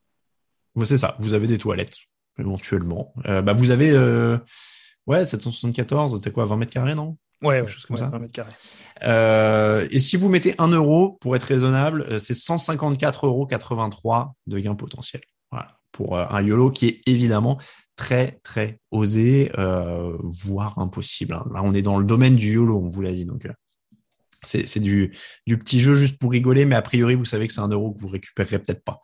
C'est 0.83 0.97
ça. 0.97 1.15
Vous 1.19 1.33
avez 1.33 1.47
des 1.47 1.57
toilettes, 1.57 1.97
éventuellement. 2.37 3.13
Euh, 3.25 3.41
bah, 3.41 3.53
vous 3.53 3.71
avez, 3.71 3.91
euh, 3.91 4.37
ouais, 5.07 5.25
774, 5.25 6.21
t'as 6.21 6.29
quoi, 6.29 6.45
20 6.45 6.57
mètres 6.57 6.71
carrés, 6.71 6.95
non? 6.95 7.17
Ouais, 7.41 7.55
quelque 7.55 7.67
ouais, 7.67 7.73
chose 7.73 7.85
comme 7.85 7.95
ouais, 7.95 8.03
ça. 8.03 8.09
20 8.09 8.19
mètres 8.19 8.33
carrés. 8.33 8.53
Euh, 9.03 9.87
et 9.91 9.99
si 9.99 10.17
vous 10.17 10.29
mettez 10.29 10.55
1 10.57 10.67
euro, 10.69 11.17
pour 11.21 11.35
être 11.35 11.43
raisonnable, 11.43 12.05
euh, 12.09 12.19
c'est 12.19 12.33
154,83 12.33 13.25
euros 13.25 13.47
de 14.47 14.59
gain 14.59 14.75
potentiel. 14.75 15.21
Voilà. 15.51 15.67
Pour 15.91 16.19
un 16.19 16.41
YOLO 16.43 16.69
qui 16.69 16.87
est 16.87 17.01
évidemment 17.07 17.57
très, 17.99 18.39
très 18.43 18.79
osé, 18.91 19.51
euh, 19.57 20.15
voire 20.23 20.79
impossible. 20.79 21.33
hein. 21.33 21.43
Là, 21.53 21.61
on 21.65 21.73
est 21.73 21.81
dans 21.81 21.99
le 21.99 22.05
domaine 22.05 22.37
du 22.37 22.53
YOLO, 22.53 22.77
on 22.79 22.87
vous 22.87 23.01
l'a 23.01 23.11
dit. 23.11 23.25
Donc, 23.25 23.45
euh, 23.45 23.51
c'est 24.45 24.79
du, 24.79 25.13
du 25.47 25.57
petit 25.57 25.79
jeu 25.79 25.95
juste 25.95 26.19
pour 26.19 26.31
rigoler, 26.31 26.65
mais 26.65 26.75
a 26.75 26.81
priori, 26.81 27.15
vous 27.15 27.25
savez 27.25 27.47
que 27.47 27.53
c'est 27.53 27.61
un 27.61 27.67
euro 27.67 27.93
que 27.93 28.01
vous 28.01 28.07
récupérerez 28.07 28.59
peut-être 28.59 28.83
pas. 28.83 29.01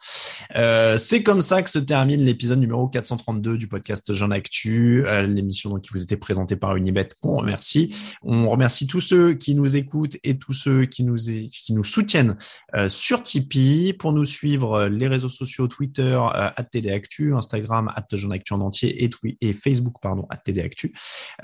Euh, 0.55 0.97
c'est 0.97 1.23
comme 1.23 1.41
ça 1.41 1.61
que 1.61 1.69
se 1.69 1.79
termine 1.79 2.21
l'épisode 2.21 2.59
numéro 2.59 2.87
432 2.87 3.57
du 3.57 3.67
podcast 3.67 4.13
Jean 4.13 4.31
Actu, 4.31 5.05
euh, 5.05 5.23
l'émission 5.23 5.75
qui 5.79 5.89
vous 5.93 6.01
était 6.01 6.17
présentée 6.17 6.55
par 6.55 6.75
Unibet, 6.75 7.09
qu'on 7.21 7.37
remercie. 7.37 7.95
On 8.21 8.49
remercie 8.49 8.87
tous 8.87 9.01
ceux 9.01 9.33
qui 9.33 9.55
nous 9.55 9.75
écoutent 9.75 10.17
et 10.23 10.37
tous 10.37 10.53
ceux 10.53 10.85
qui 10.85 11.03
nous, 11.03 11.15
qui 11.15 11.73
nous 11.73 11.83
soutiennent 11.83 12.37
euh, 12.75 12.89
sur 12.89 13.21
Tipeee. 13.21 13.93
Pour 13.93 14.13
nous 14.13 14.25
suivre, 14.25 14.73
euh, 14.73 14.89
les 14.89 15.07
réseaux 15.07 15.29
sociaux 15.29 15.67
Twitter, 15.67 16.19
euh, 16.35 16.49
@tdactu, 16.71 17.35
Instagram 17.35 17.91
@jeanactu 18.11 18.53
en 18.53 18.61
entier 18.61 19.03
et, 19.03 19.09
et 19.41 19.53
Facebook 19.53 19.95
pardon 20.01 20.27
@tdactu. 20.45 20.93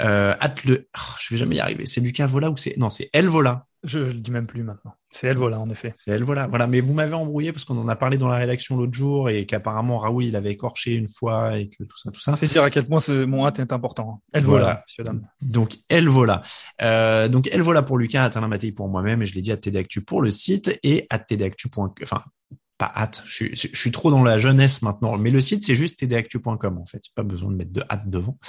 Euh, 0.02 0.36
at 0.40 0.56
le, 0.66 0.88
oh, 0.98 1.16
je 1.20 1.34
vais 1.34 1.40
jamais 1.40 1.56
y 1.56 1.60
arriver. 1.60 1.86
C'est 1.86 2.02
Lucas 2.02 2.28
Vola 2.28 2.50
ou 2.50 2.58
c'est 2.58 2.78
non 2.78 2.90
c'est 2.90 3.10
El 3.14 3.28
Vola. 3.30 3.68
Je 3.84 4.00
le 4.00 4.14
dis 4.14 4.32
même 4.32 4.46
plus 4.46 4.62
maintenant. 4.62 4.94
C'est 5.10 5.28
elle, 5.28 5.38
voilà, 5.38 5.60
en 5.60 5.68
effet. 5.70 5.94
C'est 5.98 6.12
elle, 6.12 6.24
voilà. 6.24 6.46
Voilà. 6.48 6.68
Mais 6.68 6.82
vous 6.82 6.94
m'avez 6.94 7.14
embrouillé 7.14 7.52
parce 7.52 7.66
qu'on 7.66 7.78
en 7.78 7.88
a 7.88 7.96
parlé 7.96 8.18
dans 8.18 8.28
la 8.28 8.36
rédaction 8.36 8.78
l'autre 8.78 8.94
jour 8.94 9.30
et 9.30 9.46
qu'apparemment 9.46 9.98
Raoul, 9.98 10.24
il 10.26 10.36
avait 10.36 10.52
écorché 10.52 10.94
une 10.96 11.08
fois 11.08 11.58
et 11.58 11.70
que 11.70 11.84
tout 11.84 11.98
ça, 11.98 12.12
tout 12.12 12.22
ça. 12.22 12.34
C'est 12.34 12.48
dire 12.48 12.64
à 12.64 12.70
quel 12.70 12.86
point 12.86 13.00
ce, 13.00 13.26
mon 13.26 13.46
hâte 13.46 13.60
est 13.60 13.74
important. 13.74 14.22
Elle 14.34 14.44
Voilà. 14.44 14.66
voilà, 14.66 14.84
monsieur 14.88 15.04
dame. 15.04 15.28
Donc, 15.42 15.78
elle 15.90 16.08
voilà. 16.10 16.44
Euh, 16.82 17.28
donc, 17.28 17.50
elle 17.52 17.62
voilà 17.62 17.82
pour 17.82 17.98
Lucas, 17.98 18.24
Atalain 18.24 18.48
Mattei 18.48 18.72
pour 18.72 18.88
moi-même 18.88 19.24
et 19.24 19.26
je 19.26 19.34
l'ai 19.34 19.42
dit 19.42 19.52
à 19.52 19.58
TD 19.58 19.80
Actu 19.80 20.02
pour 20.02 20.22
le 20.22 20.30
site 20.30 20.80
et 20.84 21.08
à 21.10 21.18
TDActu. 21.18 21.70
Enfin, 22.04 22.24
pas 22.82 22.92
hâte. 22.96 23.22
Je 23.26 23.54
suis, 23.54 23.92
trop 23.92 24.10
dans 24.10 24.24
la 24.24 24.40
jeunesse 24.40 24.82
maintenant. 24.82 25.16
Mais 25.16 25.30
le 25.30 25.40
site, 25.40 25.64
c'est 25.64 25.76
juste 25.76 26.00
tdactu.com 26.00 26.80
en 26.80 26.86
fait. 26.88 27.04
Pas 27.14 27.22
besoin 27.22 27.52
de 27.52 27.56
mettre 27.56 27.72
de 27.72 27.84
hâte 27.92 28.10
devant. 28.10 28.40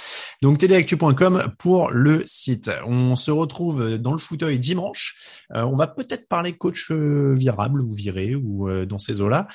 Donc 0.41 0.57
tdactu.com 0.57 1.53
pour 1.59 1.91
le 1.91 2.23
site. 2.25 2.71
On 2.87 3.15
se 3.15 3.29
retrouve 3.29 3.99
dans 3.99 4.11
le 4.11 4.17
fauteuil 4.17 4.57
dimanche. 4.57 5.37
Euh, 5.53 5.61
on 5.61 5.75
va 5.75 5.85
peut-être 5.85 6.27
parler 6.27 6.53
coach 6.53 6.89
euh, 6.89 7.35
virable 7.35 7.83
ou 7.83 7.91
viré 7.91 8.33
ou 8.33 8.67
euh, 8.67 8.87
dans 8.87 8.97
ces 8.97 9.21
eaux-là. 9.21 9.45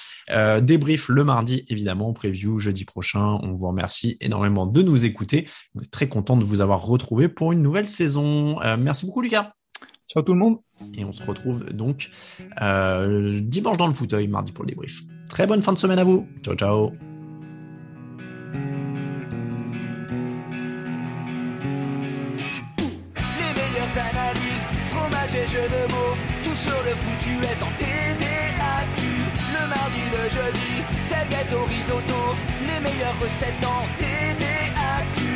débrief 0.60 1.08
le 1.08 1.24
mardi 1.24 1.64
évidemment. 1.66 2.12
Preview 2.12 2.60
jeudi 2.60 2.84
prochain. 2.84 3.40
On 3.42 3.54
vous 3.54 3.66
remercie 3.66 4.16
énormément 4.20 4.64
de 4.66 4.82
nous 4.82 5.04
écouter. 5.04 5.48
On 5.74 5.80
est 5.80 5.90
très 5.90 6.08
content 6.08 6.36
de 6.36 6.44
vous 6.44 6.60
avoir 6.60 6.82
retrouvé 6.82 7.26
pour 7.26 7.50
une 7.50 7.62
nouvelle 7.62 7.88
saison. 7.88 8.60
merci 8.76 9.06
beaucoup 9.06 9.22
Lucas. 9.22 9.57
Ciao 10.09 10.22
tout 10.22 10.32
le 10.32 10.38
monde. 10.38 10.59
Et 10.94 11.04
on 11.04 11.12
se 11.12 11.22
retrouve 11.22 11.64
donc 11.66 12.09
euh, 12.62 13.40
dimanche 13.42 13.76
dans 13.76 13.86
le 13.86 13.94
fauteuil, 13.94 14.26
mardi 14.26 14.52
pour 14.52 14.64
le 14.64 14.68
débrief. 14.68 15.02
Très 15.28 15.46
bonne 15.46 15.61
fin 15.61 15.72
de 15.72 15.78
semaine 15.78 15.98
à 15.98 16.04
vous. 16.04 16.26
Ciao, 16.42 16.54
ciao. 16.54 16.92
Les 23.14 23.52
meilleures 23.54 23.98
analyses, 23.98 24.66
fromage 24.86 25.34
et 25.34 25.46
jeux 25.46 25.68
de 25.68 25.92
mots, 25.92 26.16
tout 26.44 26.56
sur 26.56 26.82
le 26.84 26.94
foutu 26.96 27.34
est 27.44 27.62
en 27.62 27.70
TDAQ. 27.76 29.02
Le 29.52 29.68
mardi, 29.68 30.02
le 30.11 30.28
jeudi, 30.30 30.84
tel 31.11 31.28
gâteau 31.28 31.64
risotto, 31.64 32.36
les 32.62 32.80
meilleures 32.80 33.20
recettes 33.20 33.64
en 33.64 33.84
TDAQ. 33.98 34.77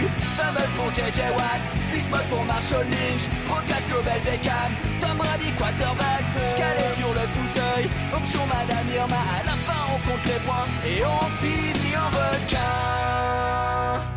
20 0.09 0.77
pour 0.77 0.91
JJ 0.91 1.21
Watt, 1.37 1.61
10 1.93 2.09
modes 2.11 2.29
pour 2.31 2.45
Marshall 2.45 2.87
Lynch, 2.87 3.29
3 3.47 3.63
Global 3.89 4.21
Beckham, 4.25 4.73
Tom 5.01 5.19
Brady 5.19 5.53
quarterback, 5.53 6.25
calé 6.57 6.89
sur 6.95 7.13
le 7.13 7.27
fauteuil, 7.35 7.91
option 8.15 8.47
Madame 8.47 8.89
Irma, 8.95 9.17
à 9.17 9.43
la 9.45 9.53
fin 9.53 9.83
on 9.95 9.99
compte 10.09 10.25
les 10.27 10.41
points 10.47 10.67
et 10.87 11.05
on 11.05 11.27
finit 11.41 11.97
en 11.97 12.09
requin. 12.09 14.12